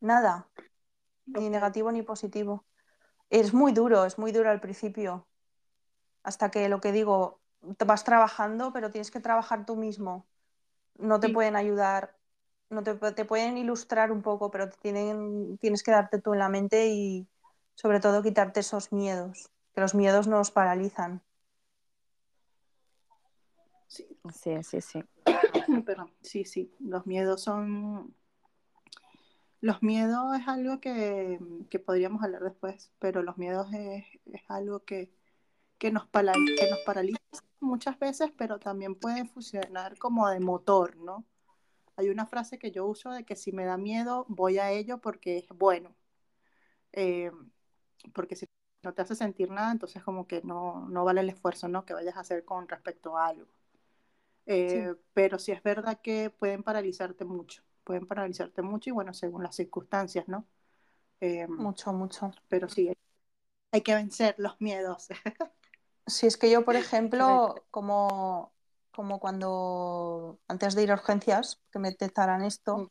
[0.00, 0.48] Nada,
[1.26, 2.64] ni negativo ni positivo.
[3.28, 5.26] Es muy duro, es muy duro al principio,
[6.26, 7.38] hasta que lo que digo,
[7.78, 10.26] te vas trabajando, pero tienes que trabajar tú mismo.
[10.98, 11.34] No te Sí.
[11.34, 12.16] pueden ayudar,
[12.68, 16.40] no te, te pueden ilustrar un poco, pero te tienen, tienes que darte tú en
[16.40, 17.28] la mente y
[17.76, 21.22] sobre todo quitarte esos miedos, que los miedos nos paralizan.
[23.86, 25.04] Sí, Sí, sí, sí.
[25.86, 28.14] Perdón, sí, sí, los miedos son...
[29.60, 31.38] Los miedos es algo que,
[31.70, 35.10] que podríamos hablar después, pero los miedos es, es algo que,
[35.78, 37.18] que, nos que nos paraliza
[37.60, 41.24] muchas veces, pero también puede funcionar como de motor, ¿no?
[41.96, 45.00] Hay una frase que yo uso de que si me da miedo, voy a ello
[45.00, 45.94] porque es bueno.
[46.92, 47.30] Eh,
[48.14, 48.46] porque si
[48.82, 51.84] no te hace sentir nada, entonces como que no, no vale el esfuerzo, ¿no?
[51.84, 53.46] Que vayas a hacer con respecto a algo.
[54.46, 59.42] Eh, Pero sí es verdad que pueden paralizarte mucho, pueden paralizarte mucho y bueno, según
[59.42, 60.46] las circunstancias, ¿no?
[61.20, 62.30] Eh, Mucho, mucho.
[62.48, 62.92] pero sí,
[63.72, 65.08] hay que vencer los miedos.
[66.06, 68.52] Si es que yo, por ejemplo, como,
[68.92, 72.88] como cuando antes de ir a urgencias, que me detectaran esto,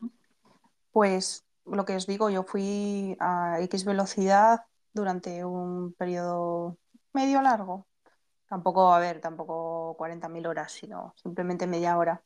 [0.92, 6.78] pues lo que os digo, yo fui a X velocidad durante un periodo
[7.14, 7.88] medio largo.
[8.48, 12.24] Tampoco, a ver, tampoco 40.000 horas, sino simplemente media hora.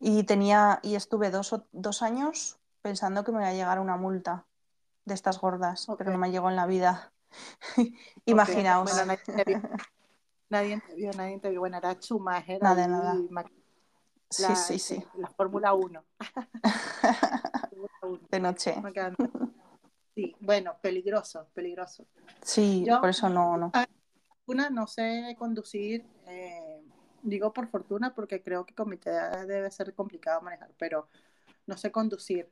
[0.00, 3.96] Y tenía, y estuve dos, o- dos años pensando que me iba a llegar una
[3.96, 4.46] multa
[5.04, 6.14] de estas gordas, pero Ok.
[6.14, 7.12] no me llegó en la vida.
[8.26, 8.90] Imaginaos.
[8.92, 9.12] Bueno,
[10.52, 11.60] nadie te vio, nadie te vio.
[11.60, 13.14] Bueno, era Schumacher, Nada, nada.
[13.30, 13.44] ma-
[14.30, 15.04] Sí, la, sí, sí.
[15.14, 16.04] la Fórmula 1.
[17.70, 18.74] Fórmula 1, De noche.
[20.14, 22.06] Sí, bueno, peligroso, peligroso.
[22.42, 23.72] Sí, Yo- por eso no, no.
[24.44, 26.82] Una, no sé conducir, eh,
[27.22, 31.08] digo por fortuna porque creo que con mi edad debe ser complicado manejar, pero
[31.66, 32.50] no sé conducir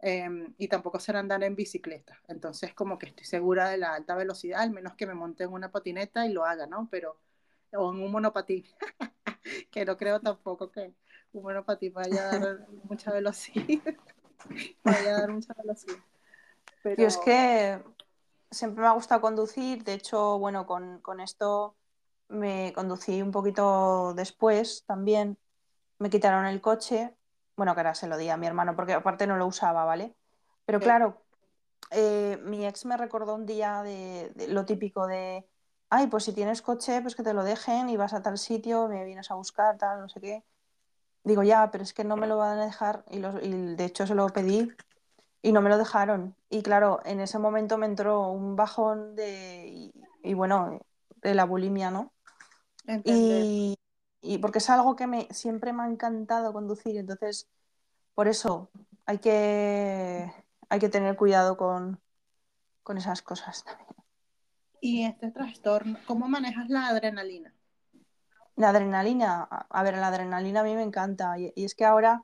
[0.00, 2.20] eh, y tampoco sé andar en bicicleta.
[2.28, 5.52] Entonces como que estoy segura de la alta velocidad, al menos que me monte en
[5.54, 6.86] una patineta y lo haga, ¿no?
[6.90, 7.16] Pero,
[7.72, 8.64] o en un monopatín,
[9.70, 10.92] que no creo tampoco que
[11.32, 13.94] un monopatín vaya a dar mucha velocidad.
[14.84, 15.98] vaya a dar mucha velocidad.
[16.82, 17.82] Pero, Yo es que
[18.50, 21.76] siempre me ha gustado conducir, de hecho, bueno, con, con esto
[22.28, 25.36] me conducí un poquito después también.
[25.98, 27.14] Me quitaron el coche,
[27.56, 30.14] bueno, que ahora se lo di a mi hermano porque aparte no lo usaba, ¿vale?
[30.64, 31.22] Pero claro,
[31.90, 35.46] eh, mi ex me recordó un día de, de lo típico de,
[35.90, 38.88] ay, pues si tienes coche, pues que te lo dejen y vas a tal sitio,
[38.88, 40.44] me vienes a buscar, tal, no sé qué.
[41.24, 43.84] digo, ya, pero es que no me lo van a dejar y, los- y de
[43.84, 44.76] hecho se lo pedí
[45.42, 46.36] y no me lo dejaron.
[46.50, 49.92] Y claro, en ese momento me entró un bajón de, y,
[50.22, 50.80] y bueno,
[51.22, 52.12] de la bulimia, ¿no?
[53.04, 53.76] Y,
[54.22, 57.48] y porque es algo que me, siempre me ha encantado conducir, entonces
[58.14, 58.70] por eso
[59.06, 60.32] hay que,
[60.70, 62.00] hay que tener cuidado con,
[62.84, 63.88] con esas cosas también.
[64.80, 67.52] Y este trastorno, ¿cómo manejas la adrenalina?
[68.56, 72.22] La adrenalina, a ver, la adrenalina a mí me encanta y, y es que ahora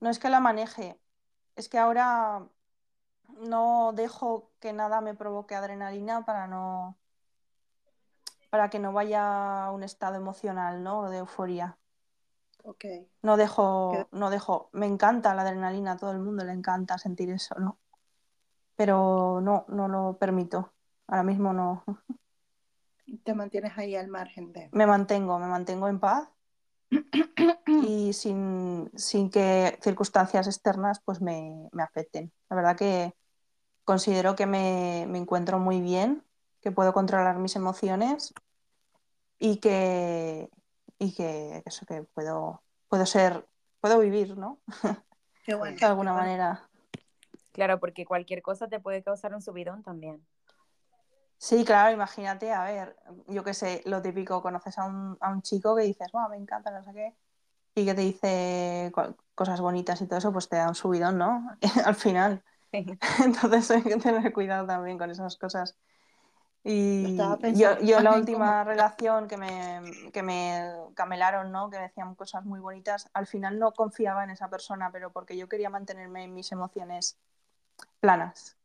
[0.00, 0.98] no es que la maneje,
[1.56, 2.48] es que ahora
[3.38, 6.98] no dejo que nada me provoque adrenalina para no,
[8.50, 11.08] para que no vaya a un estado emocional, ¿no?
[11.08, 11.78] De euforia.
[12.64, 12.84] Ok.
[13.22, 17.30] No dejo, no dejo, me encanta la adrenalina, a todo el mundo le encanta sentir
[17.30, 17.78] eso, ¿no?
[18.76, 20.72] Pero no, no lo permito.
[21.12, 21.84] Ahora mismo no.
[23.22, 24.70] Te mantienes ahí al margen de.
[24.72, 26.30] Me mantengo, me mantengo en paz
[27.66, 32.32] y sin, sin que circunstancias externas pues me, me afecten.
[32.48, 33.14] La verdad que
[33.84, 36.24] considero que me, me encuentro muy bien,
[36.62, 38.32] que puedo controlar mis emociones
[39.38, 40.48] y que,
[40.98, 43.46] y que eso que puedo, puedo ser,
[43.82, 44.62] puedo vivir, ¿no?
[45.44, 45.76] Qué bueno.
[45.78, 46.14] De alguna qué bueno.
[46.14, 46.68] manera.
[47.52, 50.26] Claro, porque cualquier cosa te puede causar un subidón también.
[51.42, 52.96] Sí, claro, imagínate, a ver,
[53.26, 56.36] yo qué sé, lo típico, conoces a un, a un chico que dices, wow, me
[56.36, 57.16] encanta, no sé qué,
[57.74, 61.18] y que te dice co- cosas bonitas y todo eso, pues te da un subidón,
[61.18, 61.48] ¿no?
[61.86, 62.44] Al final.
[63.24, 65.76] Entonces hay que tener cuidado también con esas cosas.
[66.64, 67.16] Y
[67.58, 69.82] yo, yo la última como- relación que me,
[70.12, 70.62] que me
[70.94, 71.70] camelaron, ¿no?
[71.70, 75.48] Que decían cosas muy bonitas, al final no confiaba en esa persona, pero porque yo
[75.48, 77.18] quería mantenerme en mis emociones
[78.00, 78.58] planas.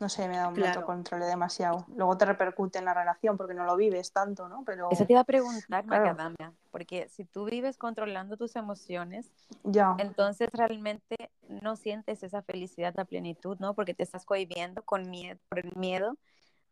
[0.00, 0.80] No sé, me da un Claro.
[0.80, 1.86] autocontrol demasiado.
[1.94, 4.62] Luego te repercute en la relación porque no lo vives tanto, ¿no?
[4.64, 6.04] Pero Eso te iba a preguntar, Claro.
[6.04, 9.30] Macadamia, porque si tú vives controlando tus emociones,
[9.64, 13.74] ya, entonces realmente no sientes esa felicidad, la plenitud, ¿no?
[13.74, 16.16] Porque te estás cohibiendo con miedo, por el miedo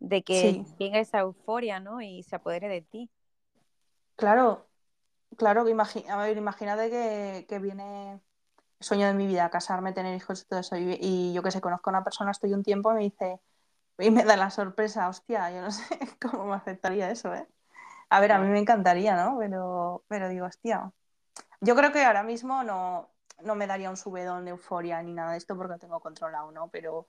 [0.01, 0.66] de que Sí.
[0.78, 2.01] venga esa euforia, ¿no?
[2.01, 3.10] Y se apodere de ti.
[4.16, 4.68] claro,
[5.36, 8.20] claro, que imagi- a ver, imagínate que, que viene
[8.80, 11.60] sueño de mi vida, casarme, tener hijos y todo eso, y, y yo que sé,
[11.60, 13.40] conozco a una persona, estoy un tiempo y me dice,
[13.98, 17.46] y me da la sorpresa, hostia, yo no sé cómo me aceptaría eso, ¿eh?
[18.10, 19.36] A ver, a mí me encantaría, ¿no?
[19.38, 20.92] Pero, pero digo, hostia,
[21.60, 23.10] yo creo que ahora mismo no,
[23.42, 26.50] no me daría un subidón de euforia ni nada de esto porque lo tengo controlado,
[26.52, 26.68] ¿no?
[26.68, 27.06] Pero,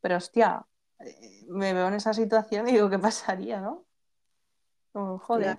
[0.00, 0.64] pero hostia,
[1.00, 3.84] eh, me veo en esa situación y digo, ¿qué pasaría, no?
[4.92, 5.58] Como, joder.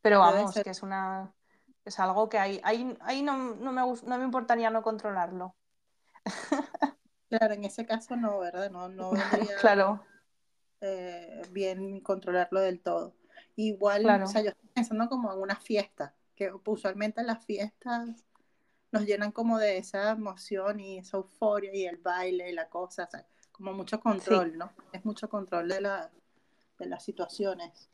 [0.00, 1.32] Pero vamos, que es una
[1.84, 5.54] es algo que ahí, ahí, ahí no, no me no me importaría no controlarlo.
[7.28, 8.70] Claro, en ese caso no, ¿verdad?
[8.70, 10.04] No, no vendría Claro,
[10.80, 13.14] eh, bien controlarlo del todo.
[13.56, 14.24] Igual, Claro.
[14.24, 18.24] o sea, yo estoy pensando como en una fiesta, que usualmente las fiestas
[18.90, 23.04] nos llenan como de esa emoción y esa euforia y el baile y la cosa,
[23.04, 24.72] o sea, como mucho control, ¿no?
[24.92, 26.10] Es mucho control de, la,
[26.78, 27.88] de las situaciones.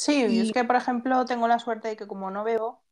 [0.00, 2.82] Sí, Y- es que por ejemplo tengo la suerte de que como no bebo,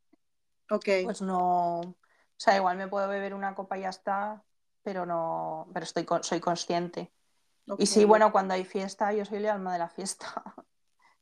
[1.03, 1.95] pues no, o
[2.37, 4.43] sea, igual me puedo beber una copa y ya está,
[4.83, 7.11] pero no, pero estoy con- soy consciente.
[7.77, 10.27] Y sí, bueno, cuando hay fiesta, yo soy el alma de la fiesta.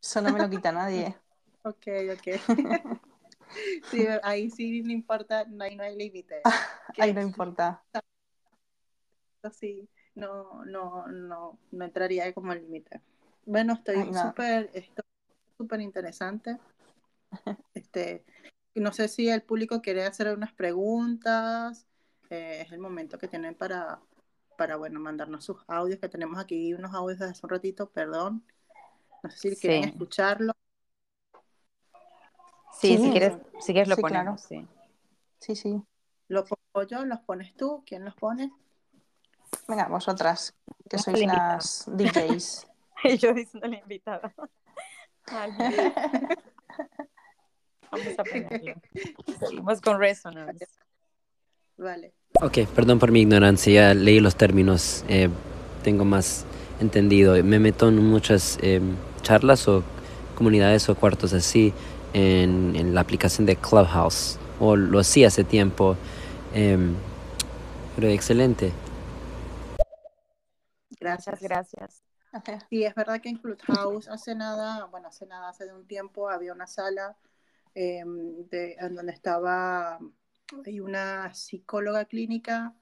[0.02, 1.16] Eso no me lo quita nadie.
[1.64, 2.28] ok, ok.
[3.90, 6.42] Sí, ahí sí no importa, no, ahí no hay límite.
[7.00, 7.82] Ahí no importa.
[9.54, 13.02] sí, no, no, no, no entraría como límite.
[13.46, 15.04] Bueno, estoy súper, esto
[15.58, 16.58] súper interesante.
[17.74, 18.24] Este,
[18.76, 21.86] no sé si el público quiere hacer unas preguntas.
[22.30, 24.00] eh, es el momento que tienen para,
[24.58, 28.44] para, bueno, mandarnos sus audios, que tenemos aquí unos audios desde hace un ratito, perdón.
[29.24, 29.62] No sé si Sí.
[29.62, 30.54] quieren escucharlo.
[32.80, 34.32] Sí, Sí, si quieres, si quieres lo sí, claro.
[34.32, 34.68] ponemos, sí.
[35.40, 35.82] Sí, sí.
[36.28, 37.06] ¿Lo pongo yo?
[37.06, 37.84] ¿Los pones tú?
[37.86, 38.52] ¿Quién los pone?
[39.68, 40.54] Venga, vosotras,
[40.90, 42.68] que sois las DJs.
[43.04, 44.34] Y yo diciendo la invitada.
[45.32, 45.94] Vale,
[47.92, 48.76] vamos a ponerlo.
[49.40, 50.68] Seguimos con Resonance.
[51.78, 52.14] Vale.
[52.42, 55.30] Ok, perdón por mi ignorancia, ya leí los términos, eh,
[55.84, 56.46] tengo más
[56.80, 57.42] entendido.
[57.44, 58.80] Me meto en muchas eh,
[59.22, 59.84] charlas o
[60.36, 61.74] comunidades o cuartos así
[62.14, 65.98] en, en la aplicación de Clubhouse, o lo hacía hace tiempo,
[66.54, 66.94] em,
[67.96, 68.72] pero excelente.
[71.00, 71.42] Gracias.
[71.42, 72.07] Gracias.
[72.70, 76.30] Y es verdad que en Clubhouse hace nada, bueno, hace nada, hace de un tiempo
[76.30, 77.18] había una sala
[77.74, 80.00] de, en donde estaba
[80.66, 82.74] hay una psicóloga clínica,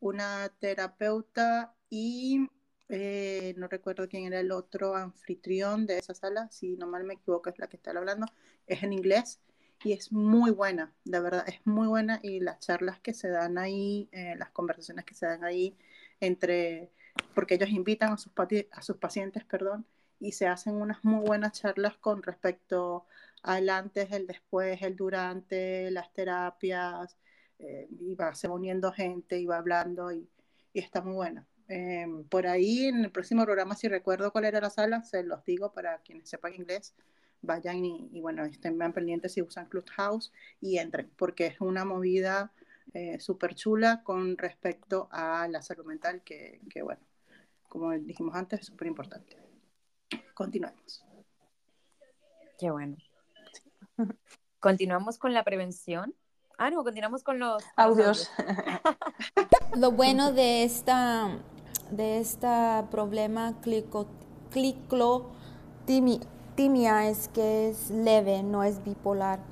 [0.00, 2.48] una terapeuta y
[2.88, 7.14] eh, no recuerdo quién era el otro anfitrión de esa sala, si no mal me
[7.14, 8.26] equivoco es la que está hablando,
[8.66, 9.40] es en inglés
[9.84, 13.58] y es muy buena, de verdad, es muy buena y las charlas que se dan
[13.58, 15.76] ahí, eh, las conversaciones que se dan ahí
[16.20, 16.92] entre,
[17.34, 18.32] porque ellos invitan a sus,
[18.72, 19.86] a sus pacientes, perdón,
[20.20, 23.06] y se hacen unas muy buenas charlas con respecto
[23.42, 27.16] al antes, el después, el durante, las terapias,
[27.58, 30.28] eh, y va se uniendo gente y va hablando y,
[30.72, 31.46] y está muy buena.
[31.68, 35.44] Eh, por ahí en el próximo programa, si recuerdo cuál era la sala, se los
[35.44, 36.94] digo para quienes sepan inglés,
[37.40, 42.52] vayan y, bueno, estén bien pendientes si usan Clubhouse y entren, porque es una movida
[42.94, 47.00] eh, súper chula con respecto a la salud mental, que, que bueno,
[47.68, 49.36] como dijimos antes, es súper importante.
[50.34, 51.04] Continuemos.
[52.58, 52.96] Qué bueno.
[54.60, 56.14] Continuamos con la prevención.
[56.58, 58.30] Ah, no, continuamos con los audios.
[59.76, 61.38] Lo bueno de esta
[61.90, 62.46] de este
[62.90, 63.54] problema
[64.52, 69.51] ciclotimia es que es leve, no es bipolar.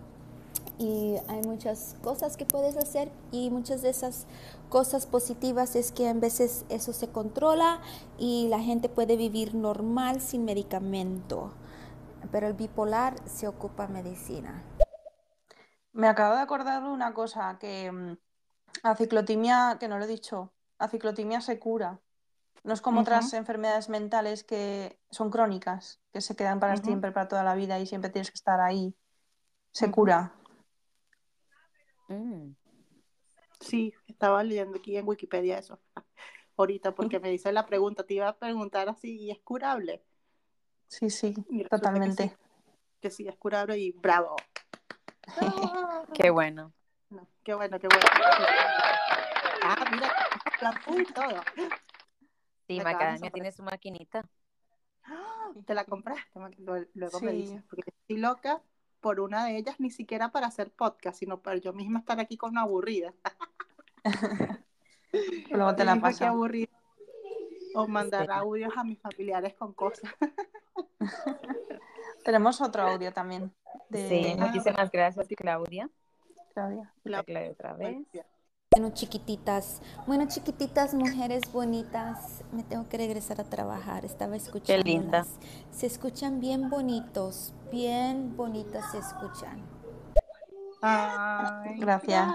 [0.81, 4.27] Y hay muchas cosas que puedes hacer y muchas de esas
[4.71, 7.83] cosas positivas es que a veces eso se controla
[8.17, 11.53] y la gente puede vivir normal sin medicamento.
[12.33, 14.65] Pero el bipolar se ocupa medicina.
[15.93, 18.17] Me acabo de acordar de una cosa, que mm,
[18.83, 22.01] la ciclotimia, que no lo he dicho, la ciclotimia se cura.
[22.65, 27.29] No es como otras enfermedades mentales que son crónicas, que se quedan para siempre, para
[27.29, 28.97] toda la vida y siempre tienes que estar ahí.
[29.73, 30.40] Se cura.
[32.11, 32.57] Mm.
[33.61, 35.79] Sí, estaba leyendo aquí en Wikipedia eso.
[36.57, 40.03] Ahorita, porque me dice la pregunta, te iba a preguntar así, ¿y es curable?
[40.89, 41.35] Sí, sí,
[41.71, 42.37] totalmente.
[43.01, 44.37] Que sí, es curable y bravo.
[46.15, 46.73] qué bueno.
[47.45, 48.07] qué bueno, qué bueno.
[49.63, 50.13] Ah, mira,
[50.61, 51.43] la y todo.
[52.67, 54.29] Sí, Macadamia tiene su maquinita.
[55.65, 56.29] ¿Te la compraste?
[56.95, 58.63] Luego me dices, porque estoy loca
[59.01, 62.37] por una de ellas, ni siquiera para hacer podcast, sino para yo misma estar aquí
[62.37, 63.13] con una aburrida.
[65.51, 66.25] Luego te la paso.
[67.75, 70.11] O mandar audios a mis familiares con cosas.
[72.25, 73.53] Tenemos otro audio también.
[73.93, 75.89] Sí, muchísimas gracias, Claudia.
[76.53, 76.93] Claudia.
[77.03, 77.97] Claudia otra vez.
[78.73, 84.85] Bueno, chiquititas, bueno, chiquititas, mujeres bonitas, me tengo que regresar a trabajar, estaba escuchando.
[84.85, 85.27] Qué linda.
[85.73, 89.65] Se escuchan bien bonitos, bien bonitas se escuchan.
[90.83, 92.27] Ay, gracias.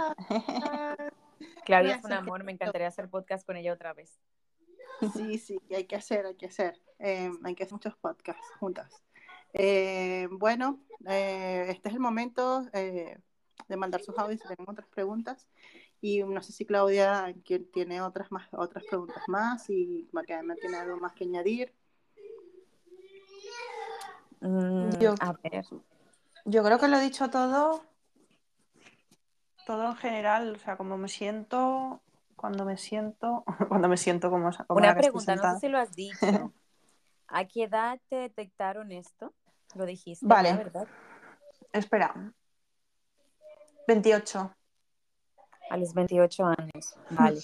[1.65, 4.19] Claudia es un amor, me encantaría hacer podcast con ella otra vez.
[5.13, 6.81] Sí, sí, hay que hacer, hay que hacer.
[6.99, 9.03] Eh, hay que hacer muchos podcasts juntas.
[9.53, 15.47] Eh, bueno, eh, este es el momento de mandar sus audios si tienen otras preguntas.
[16.01, 17.33] Y no sé si Claudia
[17.73, 21.73] tiene otras, más, otras preguntas más y Macadamia tiene algo más que añadir.
[24.45, 25.15] Mm, yo,
[26.45, 27.83] yo creo que lo he dicho todo,
[29.65, 32.01] todo en general, o sea, como me siento,
[32.35, 34.51] cuando me siento, cuando me siento como...
[34.69, 36.53] Una pregunta, no sé si lo has dicho.
[37.27, 39.33] ¿A qué edad te detectaron esto?
[39.73, 40.53] Lo dijiste, vale.
[40.53, 40.87] ¿verdad?
[41.73, 42.13] Espera.
[43.87, 44.55] 28.
[45.69, 47.41] A los 28 años, vale.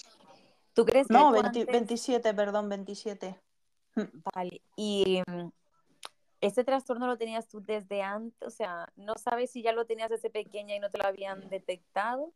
[0.72, 3.38] ¿Tú crees que No, 27, perdón, 27.
[4.32, 5.48] Vale, y mm,
[6.42, 10.10] este trastorno lo tenías tú desde antes, o sea, ¿no sabes si ya lo tenías
[10.10, 12.32] desde pequeña y no te lo habían detectado?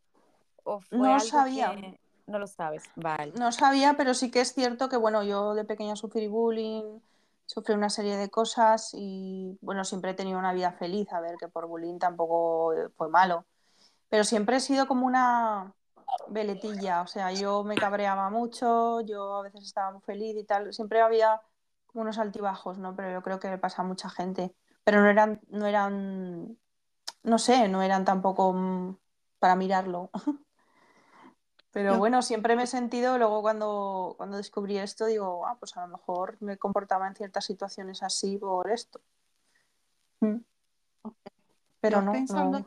[0.63, 1.75] ¿O fue no algo sabía.
[1.75, 1.99] Que...
[2.25, 3.31] No lo sabes, vale.
[3.37, 6.99] No sabía, pero sí que es cierto que, bueno, yo de pequeña sufrí bullying,
[7.45, 11.35] sufrí una serie de cosas y, bueno, siempre he tenido una vida feliz, a ver,
[11.37, 13.45] que por bullying tampoco fue malo.
[14.09, 15.73] Pero siempre he sido como una,
[16.27, 20.73] veletilla, o sea, yo me cabreaba mucho, yo a veces estaba muy feliz y tal,
[20.73, 21.41] siempre había
[21.93, 22.95] unos altibajos, ¿no?
[22.95, 26.57] Pero yo creo que le pasa a mucha gente, pero no eran, no eran,
[27.23, 28.97] no sé, no eran tampoco mm,
[29.39, 30.09] para mirarlo.
[31.71, 35.81] Pero bueno, siempre me he sentido, luego cuando, cuando descubrí esto, digo, ah, pues a
[35.81, 38.99] lo mejor me comportaba en ciertas situaciones así por esto.
[40.21, 40.37] Mm.
[41.79, 42.65] Pero no, pensando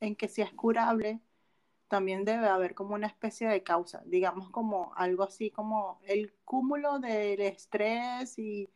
[0.00, 1.20] en que si es curable,
[1.88, 6.98] también debe haber como una especie de causa, digamos como algo así como el cúmulo
[6.98, 8.70] del estrés y,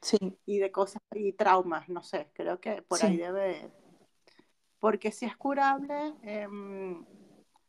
[0.46, 3.70] y de cosas y traumas, no sé, creo que por ahí debe,
[4.80, 7.04] porque si es curable, em,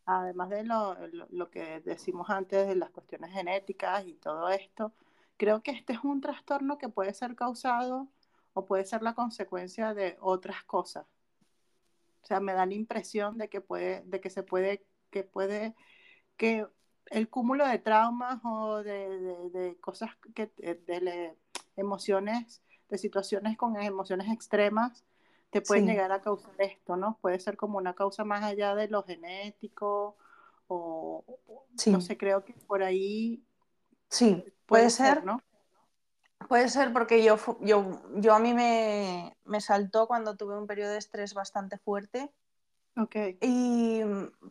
[0.06, 0.98] además de lo,
[1.30, 4.94] lo, que decimos antes de las cuestiones genéticas y todo esto,
[5.38, 8.08] creo que este es un trastorno que puede ser causado
[8.54, 11.06] o puede ser la consecuencia de otras cosas.
[12.24, 15.76] O sea, me da la impresión de que, puede, de que se puede que puede,
[16.36, 16.68] que
[17.12, 21.38] el cúmulo de traumas o de, cosas que, de,
[21.76, 25.06] emociones, de situaciones con emociones extremas,
[25.52, 25.92] te pueden Sí.
[25.92, 27.20] llegar a causar esto, ¿no?
[27.22, 30.18] Puede ser como una causa más allá de lo genético
[30.68, 31.24] o,
[31.78, 31.92] Sí.
[31.92, 33.44] no sé, creo que por ahí
[34.10, 35.40] Sí, puede, puede ser, ser, ¿no?
[36.48, 40.92] puede ser porque yo, yo, yo a mí me, me saltó cuando tuve un periodo
[40.92, 42.32] de estrés bastante fuerte.
[42.96, 44.02] Ok, Y,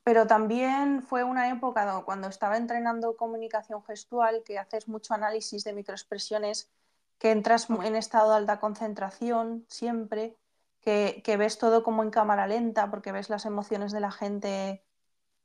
[0.02, 5.62] pero también fue una época do- cuando estaba entrenando comunicación gestual, que haces mucho análisis
[5.64, 6.70] de microexpresiones,
[7.18, 10.36] que entras en estado de alta concentración siempre,
[10.80, 14.84] que, que ves todo como en cámara lenta, porque ves las emociones de la gente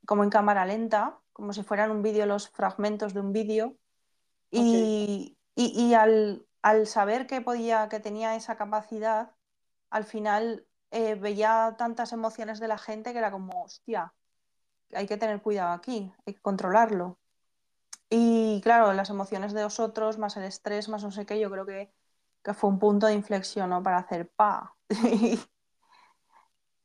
[0.06, 3.76] como en cámara lenta, como si fueran un vídeo, los fragmentos de un vídeo.
[4.50, 9.36] Y, y- y al, al saber que podía, que tenía esa capacidad,
[9.90, 14.14] al final eh, veía tantas emociones de la gente que era como, hostia,
[14.94, 17.18] hay que tener cuidado aquí, hay que controlarlo.
[18.10, 21.50] Y claro, las emociones de los otros, más el estrés, más no sé qué, yo
[21.50, 21.92] creo que,
[22.44, 23.82] que fue un punto de inflexión, ¿no?
[23.82, 24.76] Para hacer pa.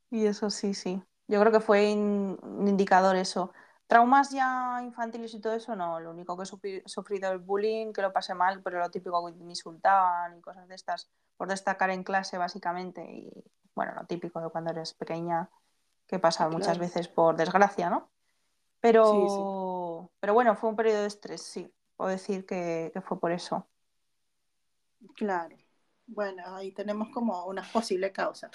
[0.10, 1.02] Y eso sí, sí.
[1.28, 3.52] Yo creo que fue in- un indicador eso.
[3.88, 6.00] Traumas ya infantiles y todo eso, no.
[6.00, 9.26] Lo único que he sufri- sufrido el bullying, que lo pasé mal, pero lo típico
[9.26, 13.04] que me insultaban y cosas de estas, por destacar en clase básicamente.
[13.12, 13.32] Y
[13.76, 15.50] bueno, lo típico de cuando eres pequeña,
[16.08, 18.12] que pasa muchas veces por desgracia, ¿no?
[18.82, 21.74] Pero, pero bueno, fue un periodo de estrés, sí.
[21.98, 23.68] Puedo decir que, que fue por eso.
[25.16, 25.58] claro.
[26.06, 28.52] Bueno, ahí tenemos como una posible causa.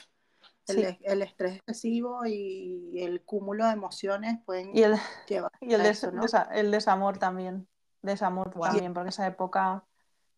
[0.66, 0.99] El, Sí.
[1.03, 4.97] el estrés excesivo y el cúmulo de emociones pueden Y el,
[5.27, 6.23] llevar y el, a des- eso, ¿no?
[6.23, 7.69] desa- el desamor también.
[8.03, 8.62] Desamor Wow.
[8.62, 9.85] también, porque esa época,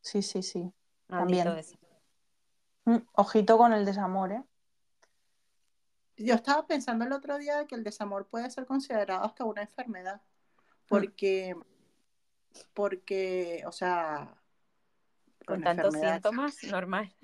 [0.01, 0.73] sí, sí, sí.
[1.09, 1.57] Maldito También.
[2.85, 4.44] Mm, Ojito con el desamor, ¿eh?
[6.23, 10.21] Yo estaba pensando el otro día que el desamor puede ser considerado hasta una enfermedad,
[10.87, 11.57] porque,
[12.75, 14.35] porque, o sea,
[15.47, 17.15] Con tantos síntomas, normal.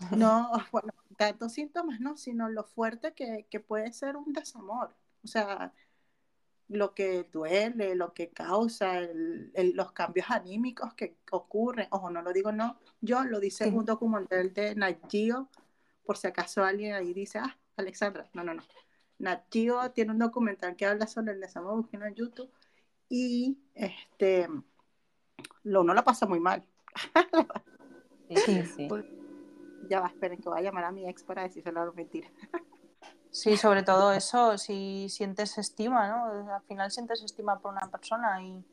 [0.10, 4.96] No, bueno, tantos síntomas, no, sino lo fuerte que, que puede ser un desamor.
[5.22, 5.72] O sea,
[6.66, 11.86] lo que duele, lo que causa, el- el- los cambios anímicos que ocurren.
[11.90, 13.70] Ojo, no lo digo no, yo lo dice Sí.
[13.70, 15.48] un documental de Nat Geo,
[16.04, 18.62] por si acaso alguien ahí dice, ah, Alexandra, no, no, no.
[19.18, 22.50] Nat Geo tiene un documental que habla sobre el desamor, búsquenlo en YouTube,
[23.08, 24.48] y este,
[25.62, 26.64] lo, uno lo pasa muy mal.
[28.28, 28.86] Sí, sí.
[28.88, 29.04] Pues,
[29.88, 32.28] Ya va, esperen que voy a llamar a mi ex para decírselo la mentira.
[33.30, 36.52] Sí, sobre todo eso, si sientes estima, ¿no?
[36.54, 38.64] Al final sientes estima por una persona y,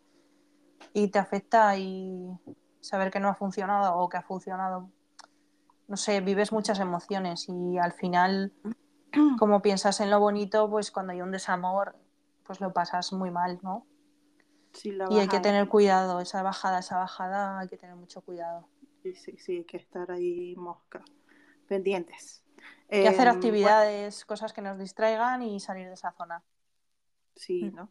[0.93, 2.30] y te afecta y
[2.81, 4.89] saber que no ha funcionado o que ha funcionado.
[5.88, 8.53] No sé, vives muchas emociones y al final,
[9.40, 11.95] como piensas en lo bonito, pues cuando hay un desamor,
[12.44, 13.86] pues lo pasas muy mal, ¿no?
[14.73, 18.22] Sí, la Y hay que tener cuidado, esa bajada, esa bajada, hay que tener mucho
[18.22, 18.68] cuidado.
[19.03, 21.03] Sí, sí, sí, hay que estar ahí mosca,
[21.68, 22.44] pendientes.
[23.02, 26.44] Y hacer Em, actividades, cosas que nos distraigan y salir de esa zona.
[27.36, 27.76] sí, Mm.
[27.76, 27.90] ¿no?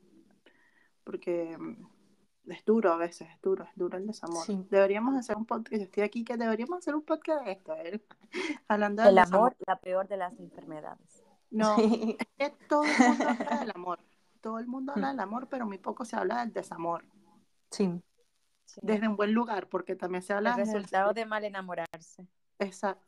[1.05, 1.86] Porque mm,
[2.49, 4.45] es duro a veces, es duro, es duro el desamor.
[4.45, 4.66] Sí.
[4.70, 8.03] Deberíamos hacer un podcast, yo estoy aquí que deberíamos hacer un podcast de esto, ¿eh?
[8.69, 9.39] hablando del El desamor.
[9.53, 11.25] amor, la peor de las enfermedades.
[11.51, 12.16] No, Sí.
[12.39, 13.99] es que todo el mundo habla del amor,
[14.41, 17.05] todo el mundo habla del amor, pero muy poco se habla del desamor,
[17.70, 18.01] Sí.
[18.65, 18.81] Sí.
[18.83, 22.27] desde un buen lugar, porque también se habla El resultado de mal enamorarse.
[22.59, 22.99] Esa-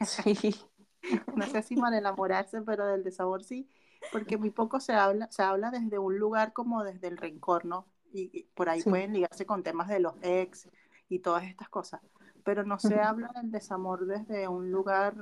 [0.00, 0.54] Sí.
[1.36, 3.68] no sé si mal enamorarse, pero del desamor sí,
[4.12, 7.86] porque muy poco se habla, se habla desde un lugar como desde el rencor, ¿no?
[8.12, 8.88] Y, y por ahí Sí.
[8.90, 10.68] pueden ligarse con temas de los ex
[11.08, 12.00] y todas estas cosas,
[12.44, 15.14] pero no se habla del desamor desde un lugar,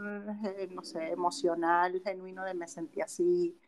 [0.44, 3.59] eh, no sé, emocional, genuino, de me sentí así,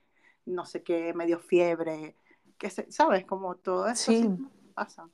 [0.47, 2.14] no sé qué, medio fiebre,
[2.56, 3.24] que se, ¿sabes?
[3.26, 4.28] Como todo eso Sí.
[4.74, 5.09] pasa.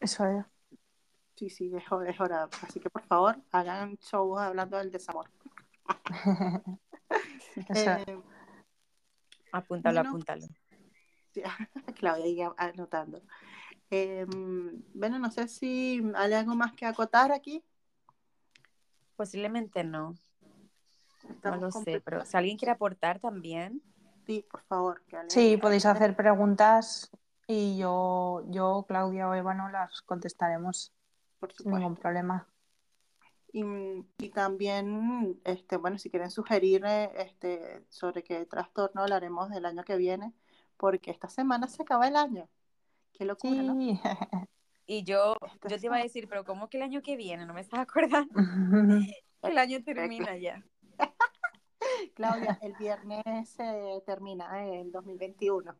[0.00, 0.44] Eso es.
[1.36, 2.48] Sí, sí, es, hora- es hora.
[2.62, 5.28] Así que por favor, hagan shows hablando del desamor.
[7.74, 8.04] Eh,
[9.52, 10.10] Apúntalo, Bueno.
[10.10, 10.46] apúntalo.
[11.98, 13.22] Claudia ahí anotando.
[13.90, 14.26] Eh,
[14.94, 17.64] bueno, no sé si hay algo más que acotar aquí.
[19.16, 20.14] Posiblemente no,
[21.42, 23.82] no lo sé, pero si alguien quiere aportar también,
[24.26, 25.02] Sí, por favor.
[25.06, 27.10] que alguien- Sí, podéis hacer preguntas
[27.46, 30.92] y yo, yo, Claudia o Eva, no las contestaremos
[31.38, 32.48] Por sin ningún problema.
[33.52, 33.64] Y,
[34.18, 39.84] y también, este, bueno, si quieren sugerir eh, este, sobre qué trastorno hablaremos del año
[39.84, 40.34] que viene,
[40.76, 42.48] porque esta semana se acaba el año.
[43.12, 43.76] Qué locura, ¿no?
[44.88, 47.44] Y yo, Esta yo te iba a decir, pero ¿cómo que el año que viene?
[47.44, 48.32] No me estás acordando.
[49.42, 50.62] El año termina ya.
[52.14, 55.76] Claudia, el viernes se termina eh, el 2021.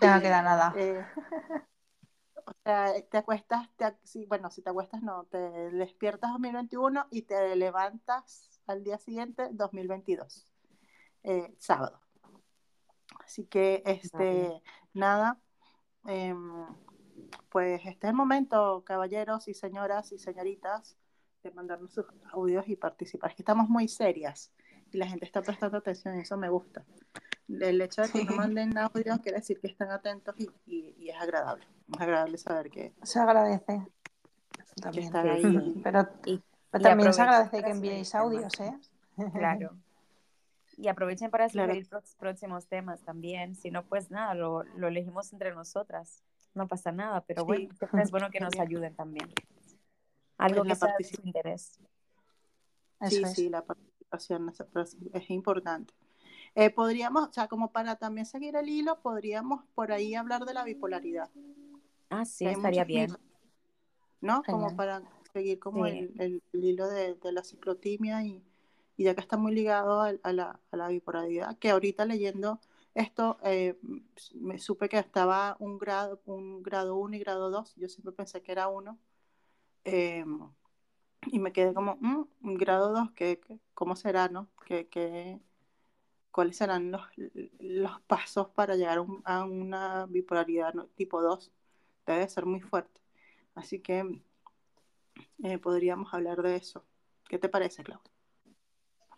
[0.00, 0.74] Ya no queda nada.
[0.78, 1.02] Eh,
[2.46, 7.06] o sea, te acuestas, te ac- sí, bueno, si te acuestas no, te despiertas 2021
[7.10, 10.46] y te levantas al día siguiente, 2022,
[11.24, 12.00] eh, sábado.
[13.24, 14.62] Así que, este,
[14.94, 15.38] nada,
[16.06, 16.66] em,
[17.48, 20.96] pues este es el momento, caballeros y señoras y señoritas,
[21.42, 23.30] de mandarnos sus audios y participar.
[23.30, 24.52] Es que estamos muy serias
[24.90, 26.84] y la gente está prestando atención y eso me gusta.
[27.48, 31.16] El hecho de que no manden audios quiere decir que están atentos y, y, es
[31.16, 31.66] agradable.
[31.94, 32.92] Es agradable saber que...
[33.02, 33.86] Se agradece.
[34.82, 35.04] También.
[35.06, 35.80] están ahí.
[35.82, 36.08] Pero,
[36.70, 38.78] también se agradece que enviéis audios, ¿eh?
[39.32, 39.76] Claro.
[40.80, 41.88] Y aprovechen para sugerir
[42.18, 43.56] próximos temas también.
[43.56, 46.22] Si no, pues nada, lo, lo elegimos entre nosotras.
[46.54, 47.68] No pasa nada, pero bueno,
[48.00, 49.28] es bueno que nos ayuden también.
[50.36, 51.80] Algo que sea de su interés.
[53.08, 54.52] sí, sí, la participación
[55.12, 55.92] es importante.
[56.54, 60.54] Eh, podríamos, o sea, como para también seguir el hilo, podríamos por ahí hablar de
[60.54, 61.30] la bipolaridad.
[62.10, 63.16] Ah, sí, estaría bien.
[64.20, 64.42] ¿No?
[64.44, 65.02] Como para
[65.32, 68.42] seguir como el, el, hilo de, de, la ciclotimia y,
[68.98, 72.60] y, ya que está muy ligado a, la, bipolaridad, que ahorita leyendo
[72.94, 73.78] esto eh,
[74.34, 78.42] me supe que estaba un grado, un grado 1 y grado 2, yo siempre pensé
[78.42, 78.98] que era uno,
[79.84, 80.24] eh,
[81.26, 83.40] y me quedé como, mm, un grado 2, ¿qué,
[83.74, 84.48] cómo será, no?
[84.66, 85.40] ¿Qué, qué,
[86.30, 87.02] cuáles serán los,
[87.58, 91.50] los pasos para llegar a una bipolaridad tipo 2.
[92.06, 93.00] Debe ser muy fuerte.
[93.56, 94.22] Así que
[95.42, 96.84] eh, podríamos hablar de eso.
[97.28, 98.17] ¿Qué te parece, Claudia?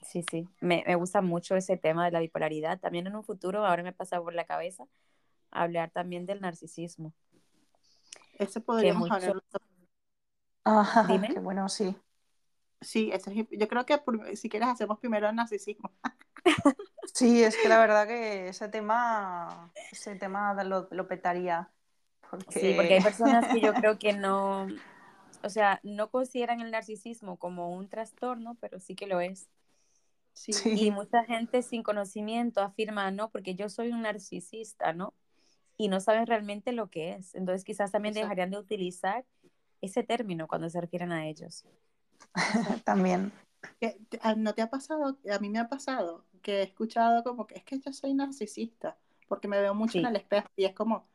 [0.02, 2.81] Sí, sí, me, me, gusta mucho ese tema de la bipolaridad.
[2.81, 4.86] También en un futuro, ahora me pasa por la cabeza,
[5.51, 7.12] hablar también del narcisismo.
[8.39, 9.43] Ese podríamos hablar.
[10.64, 11.28] Ah, Dime.
[11.28, 11.97] Qué bueno, sí.
[12.81, 14.01] Sí, ese yo creo que
[14.36, 15.90] si quieres hacemos primero el narcisismo.
[17.12, 21.70] Sí, es que la verdad que ese tema, ese tema lo, lo petaría.
[22.48, 24.68] Sí, porque hay personas que yo creo que no,
[25.43, 29.48] o sea, no consideran el narcisismo como un trastorno, pero sí que lo es.
[30.40, 30.52] Sí.
[30.64, 35.12] Y mucha gente sin conocimiento afirma, no, porque yo soy un narcisista, ¿no?
[35.76, 37.34] Y no saben realmente lo que es.
[37.34, 39.26] Entonces quizás también dejarían de utilizar
[39.82, 41.66] ese término cuando se refieren a ellos.
[42.84, 43.32] también.
[44.22, 45.18] Ah, ¿No te ha pasado?
[45.30, 48.96] A mí me ha pasado que he escuchado como que es que yo soy narcisista,
[49.28, 51.06] porque me veo mucho en el espejo y es como,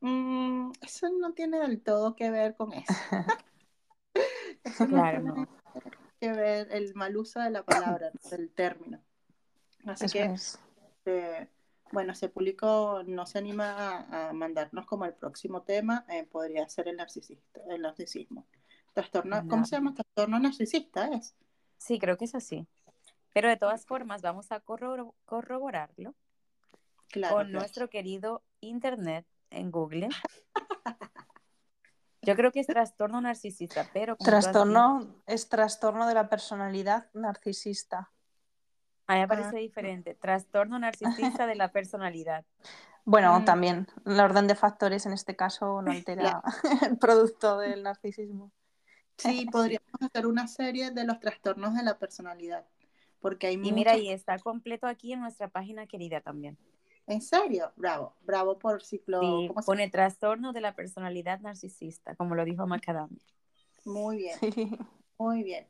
[0.00, 2.86] mm, eso no tiene del todo que ver con eso.
[4.64, 5.46] eso no tiene
[6.22, 9.02] que ver el mal uso de la palabra, del término.
[9.86, 10.32] Así que,
[11.06, 11.48] eh,
[11.90, 16.68] bueno, si el público no se anima a, mandarnos como el próximo tema, eh, podría
[16.68, 18.46] ser el, narcisista, el narcisismo.
[18.92, 19.94] Trastorno, ¿Cómo se llama?
[19.94, 21.34] Trastorno narcisista es.
[21.76, 22.68] Sí, creo que es así.
[23.34, 26.14] Pero de todas formas, vamos a corroborarlo
[27.30, 30.08] con nuestro querido Internet en Google.
[32.22, 34.16] Yo creo que es trastorno narcisista, pero...
[34.16, 38.12] Trastorno es trastorno de la personalidad narcisista.
[39.08, 39.60] Ahí aparece ah.
[39.60, 40.14] diferente.
[40.14, 42.44] Trastorno narcisista de la personalidad.
[43.04, 43.44] Bueno, mm.
[43.44, 46.40] también la orden de factores en este caso no altera
[46.88, 48.52] el producto del narcisismo.
[49.18, 52.64] Sí, podríamos hacer una serie de los trastornos de la personalidad.
[53.20, 56.56] Porque hay y mira, y está completo aquí en nuestra página querida también.
[57.12, 57.72] ¿En serio?
[57.76, 59.20] Bravo, bravo por ciclo.
[59.20, 63.20] Sí, pone trastorno de la personalidad narcisista, como lo dijo Macadamia.
[63.84, 64.38] Muy bien,
[65.18, 65.66] muy bien.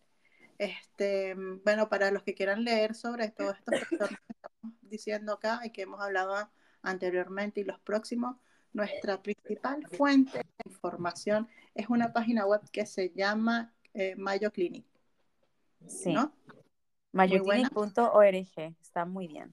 [0.59, 5.61] Este, bueno, para los que quieran leer sobre todos estos trastornos que estamos diciendo acá
[5.65, 6.49] y que hemos hablado
[6.83, 8.37] anteriormente y los próximos,
[8.73, 14.87] nuestra principal fuente de información es una página web que se llama eh, Mayo Clinic.
[15.89, 16.13] Sí.
[16.13, 16.33] ¿no?
[17.11, 19.53] Mayoclinic.org, está muy bien.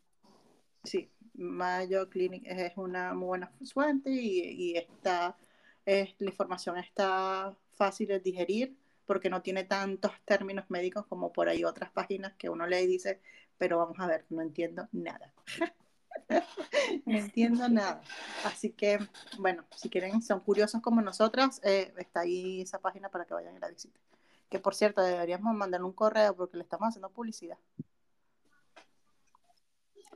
[0.84, 5.38] Sí, Mayo Clinic es una muy buena fuente y, está,
[5.86, 8.76] es, la información está fácil de digerir
[9.06, 12.88] porque no tiene tantos términos médicos como por ahí otras páginas que uno lee y
[12.88, 13.22] dice,
[13.58, 15.34] pero vamos a ver, no entiendo nada.
[17.06, 18.02] no entiendo nada.
[18.46, 19.00] Así que,
[19.40, 23.56] bueno, si quieren, son curiosos como nosotras, eh, está ahí esa página para que vayan
[23.56, 24.02] y la visiten.
[24.50, 27.58] Que por cierto, deberíamos mandar un correo porque le estamos haciendo publicidad.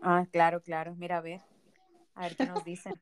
[0.06, 0.96] Ah, claro, claro.
[0.96, 1.42] Mira, a ver.
[2.16, 2.94] A ver qué nos dicen.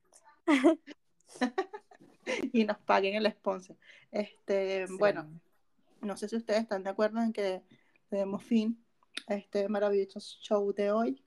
[2.54, 3.76] y nos paguen el sponsor.
[4.12, 5.28] Este, bueno,
[6.02, 7.64] no sé si ustedes están de acuerdo en que
[8.12, 8.86] le demos fin
[9.28, 11.24] a este maravilloso show de hoy.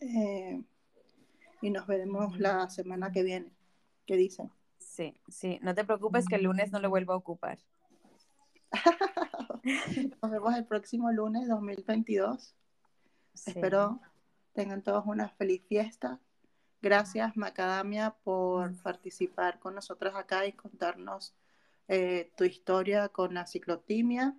[0.00, 0.62] Eh,
[1.60, 3.52] y nos veremos la semana que viene.
[4.06, 4.50] ¿Qué dicen?
[4.78, 5.58] Sí, sí.
[5.62, 7.58] No te preocupes que el lunes no lo vuelvo a ocupar.
[10.22, 12.54] nos vemos el próximo lunes 2022.
[13.34, 14.00] Espero
[14.52, 16.20] tengan todos una feliz fiesta.
[16.80, 21.34] Gracias, Macadamia, por participar con nosotros acá y contarnos
[21.88, 24.36] eh, tu historia con la ciclotimia.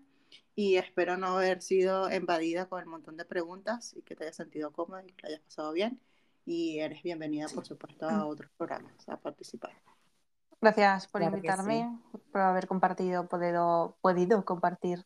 [0.56, 4.35] y espero no haber sido invadida con el montón de preguntas y que te hayas
[4.35, 5.99] sentido cómoda y que lo hayas pasado bien.
[6.45, 9.72] Y eres bienvenida, por supuesto, a otros programas a participar.
[10.61, 11.99] Gracias por Claro invitarme,
[12.31, 15.06] por haber compartido, podido, podido compartir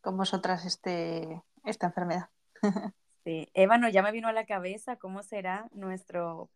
[0.00, 2.28] con vosotras este, esta enfermedad.
[3.24, 3.48] Sí.
[3.54, 6.50] Ébano, ya me vino a la cabeza cómo será nuestro,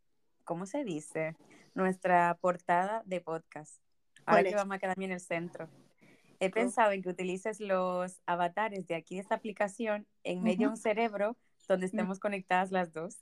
[0.44, 1.34] ¿cómo se dice?
[1.74, 3.80] Nuestra portada de podcast.
[4.26, 5.68] Ahora ¿Cuál que vamos a quedarme en el centro.
[6.40, 10.72] He pensado en que utilices los avatares de aquí de esta aplicación en medio de
[10.72, 11.36] un cerebro
[11.66, 13.18] donde estemos conectadas las dos.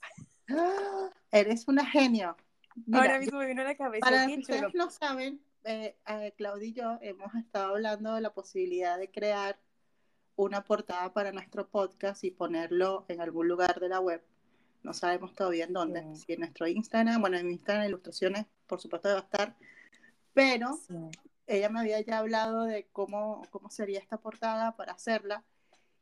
[0.49, 1.09] ¡Ah!
[1.31, 2.37] Eres una genio.
[2.85, 4.05] Mira, Ahora mismo me vino a la cabeza.
[4.05, 8.33] Para que ustedes no saben, eh, eh, Claudia y yo hemos estado hablando de la
[8.33, 9.59] posibilidad de crear
[10.37, 14.23] una portada para nuestro podcast y ponerlo en algún lugar de la web.
[14.83, 16.03] No sabemos todavía en dónde.
[16.15, 16.23] Sí.
[16.27, 19.55] Si en nuestro Instagram, bueno, en mi Instagram ilustraciones, por supuesto, debe estar.
[20.33, 20.95] Pero Sí.
[21.47, 25.43] ella me había ya hablado de cómo, cómo sería esta portada para hacerla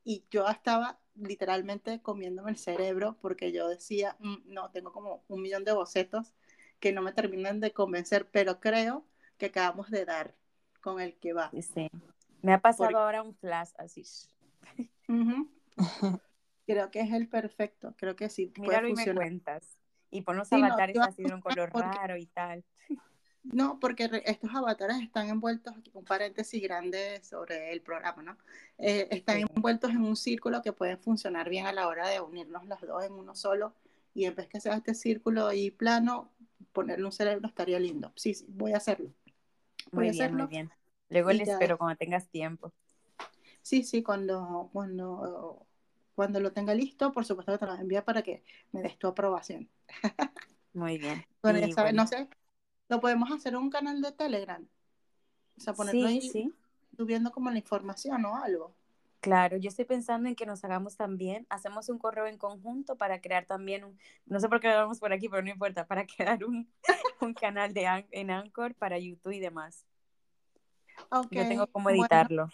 [0.04, 5.42] y yo estaba literalmente comiéndome el cerebro porque yo decía, "Mm, no, tengo como un
[5.42, 6.34] millón de bocetos
[6.82, 9.06] que no me terminan de convencer, pero creo
[9.38, 10.36] que acabamos de dar
[10.82, 11.50] con el que va.
[11.52, 11.90] Sí, sí.
[12.46, 14.04] Me ha pasado Porque- ahora un flash así.
[16.68, 19.24] Creo que es el perfecto, creo que sí puede Míralo y me funcionar.
[19.24, 19.78] cuentas.
[20.10, 22.64] Y pon los Sí, no, avatares a así de un color porque- raro y tal.
[23.44, 28.38] No, porque estos avatares están envueltos, aquí un paréntesis grande sobre el programa, ¿no?
[28.80, 29.46] Eh, están Sí.
[29.56, 33.04] envueltos en un círculo que pueden funcionar bien a la hora de unirnos las dos
[33.06, 33.76] en uno solo
[34.16, 36.32] y en vez que sea este círculo y plano,
[36.74, 38.12] ponerle un cerebro estaría lindo.
[38.16, 39.12] Sí, sí, voy a hacerlo.
[39.92, 40.44] Voy Muy a bien, hacerlo.
[40.46, 40.72] muy bien.
[41.10, 42.74] Luego le espero cuando tengas tiempo.
[43.62, 45.66] Sí, sí, cuando, cuando,
[46.14, 48.82] cuando lo tenga listo, por supuesto que te lo voy a enviar para que me
[48.82, 49.70] des tu aprobación.
[50.74, 51.26] Muy bien.
[51.42, 52.28] Bueno, ya sabes, bueno, no sé,
[52.90, 54.68] lo podemos hacer en un canal de Telegram.
[55.58, 56.54] O sea, ponerlo sí, ahí sí.
[56.98, 58.76] subiendo como la información o algo.
[59.22, 63.22] Claro, yo estoy pensando en que nos hagamos también, hacemos un correo en conjunto para
[63.22, 66.06] crear también un, no sé por qué lo vamos por aquí, pero no importa, para
[66.18, 66.70] crear un,
[67.22, 69.86] un canal de en Anchor para YouTube y demás.
[71.12, 72.50] Ok, Yo tengo cómo bueno, editarlo.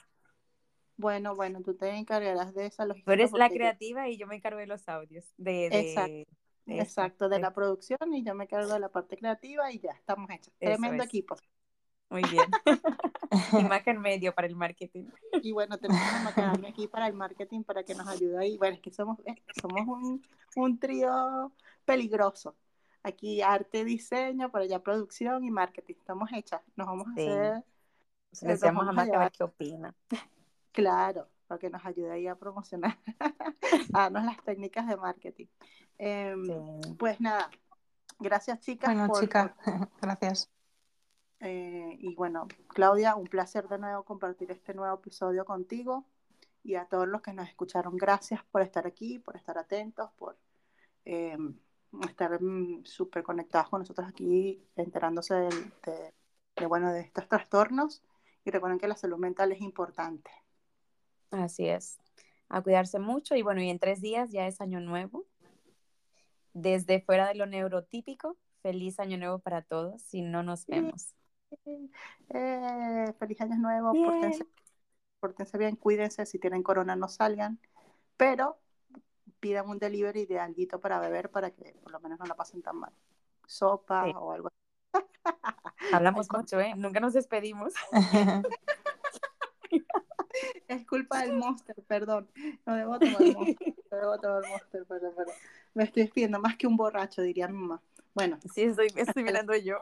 [0.98, 3.14] Bueno, bueno, tú te encargarás de esa Tú logística.
[3.14, 6.32] eres la creativa y yo me encargo de los audios, de, Exacto,
[6.66, 9.80] de exacto, de de- la producción y yo me encargo de la parte creativa y
[9.80, 10.54] ya estamos hechos.
[10.62, 11.08] Tremendo es.
[11.08, 11.36] equipo.
[12.10, 12.46] Muy bien.
[13.58, 15.06] y Maca en medio para el marketing.
[15.42, 18.58] Y bueno, tenemos a Macadamia aquí para el marketing para que nos ayude ahí.
[18.58, 19.18] Bueno, es que somos,
[19.62, 20.22] somos un,
[20.56, 21.52] un trío
[21.86, 22.56] peligroso.
[23.04, 25.96] Aquí arte, diseño, por allá producción y marketing.
[25.98, 26.62] Estamos hechas.
[26.76, 27.64] Nos vamos a hacer,
[28.42, 29.32] Le nos decíamos a vamos a Maca a ver llevar.
[29.32, 29.96] qué opina.
[30.72, 32.98] claro, para que nos ayude ahí a promocionar,
[33.94, 35.48] a darnos las técnicas de marketing.
[35.98, 36.96] Em, Sí.
[36.98, 37.50] Pues nada,
[38.20, 38.90] gracias chicas.
[38.94, 39.56] Bueno, por- chica,
[40.02, 40.50] gracias.
[41.40, 46.06] Eh, y bueno, Claudia, un placer de nuevo compartir este nuevo episodio contigo
[46.64, 50.38] y a todos los que nos escucharon, gracias por estar aquí, por estar atentos, por
[51.06, 51.36] eh,
[52.08, 58.04] estar mm, súper conectados con nosotros aquí, enterándose de, bueno, de estos trastornos.
[58.44, 60.32] Y recuerden que la salud mental es importante.
[61.30, 62.00] Así es.
[62.50, 65.26] A cuidarse mucho y bueno, y en tres días ya es año nuevo.
[66.54, 71.14] Desde fuera de lo neurotípico, feliz año nuevo para todos si no nos vemos.
[72.30, 74.06] Eh, feliz año nuevo, Bien.
[74.06, 74.46] pórtense,
[75.20, 77.60] pórtense bien, cuídense, si tienen corona no salgan,
[78.18, 78.58] pero
[79.40, 82.62] pidan un delivery de alguito para beber para que por lo menos no la pasen
[82.62, 82.94] tan mal.
[83.46, 84.14] Sopa Sí.
[84.16, 84.61] o algo así.
[85.94, 86.74] Hablamos mucho, ¿eh?
[86.76, 87.74] Nunca nos despedimos.
[90.68, 92.30] Es culpa del monster, perdón.
[92.66, 95.36] No debo tomar monster, no debo tomar monster, perdón, perdón.
[95.74, 97.82] Me estoy despidiendo más que un borracho, diría mi mamá.
[98.14, 99.78] Bueno, Sí, estoy, estoy mirando yo.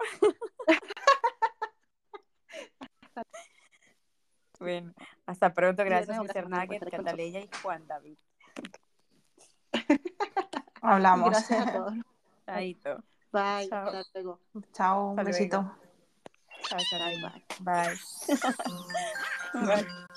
[4.59, 4.93] bueno,
[5.25, 5.83] hasta pronto.
[5.83, 6.49] Gracias, Mr.
[6.49, 8.17] Nugget, Cataleya y Juan David.
[10.81, 11.29] Hablamos.
[11.31, 11.93] gracias a todos.
[12.45, 13.03] Chaito.
[13.31, 13.87] Bye, Chao.
[13.87, 14.39] hasta luego.
[14.73, 15.57] Chao, un besito.
[15.57, 15.77] luego.
[16.69, 16.99] Chao, chao.
[16.99, 17.43] Bye, bye.
[17.59, 17.99] Bye.
[19.53, 20.09] Bye.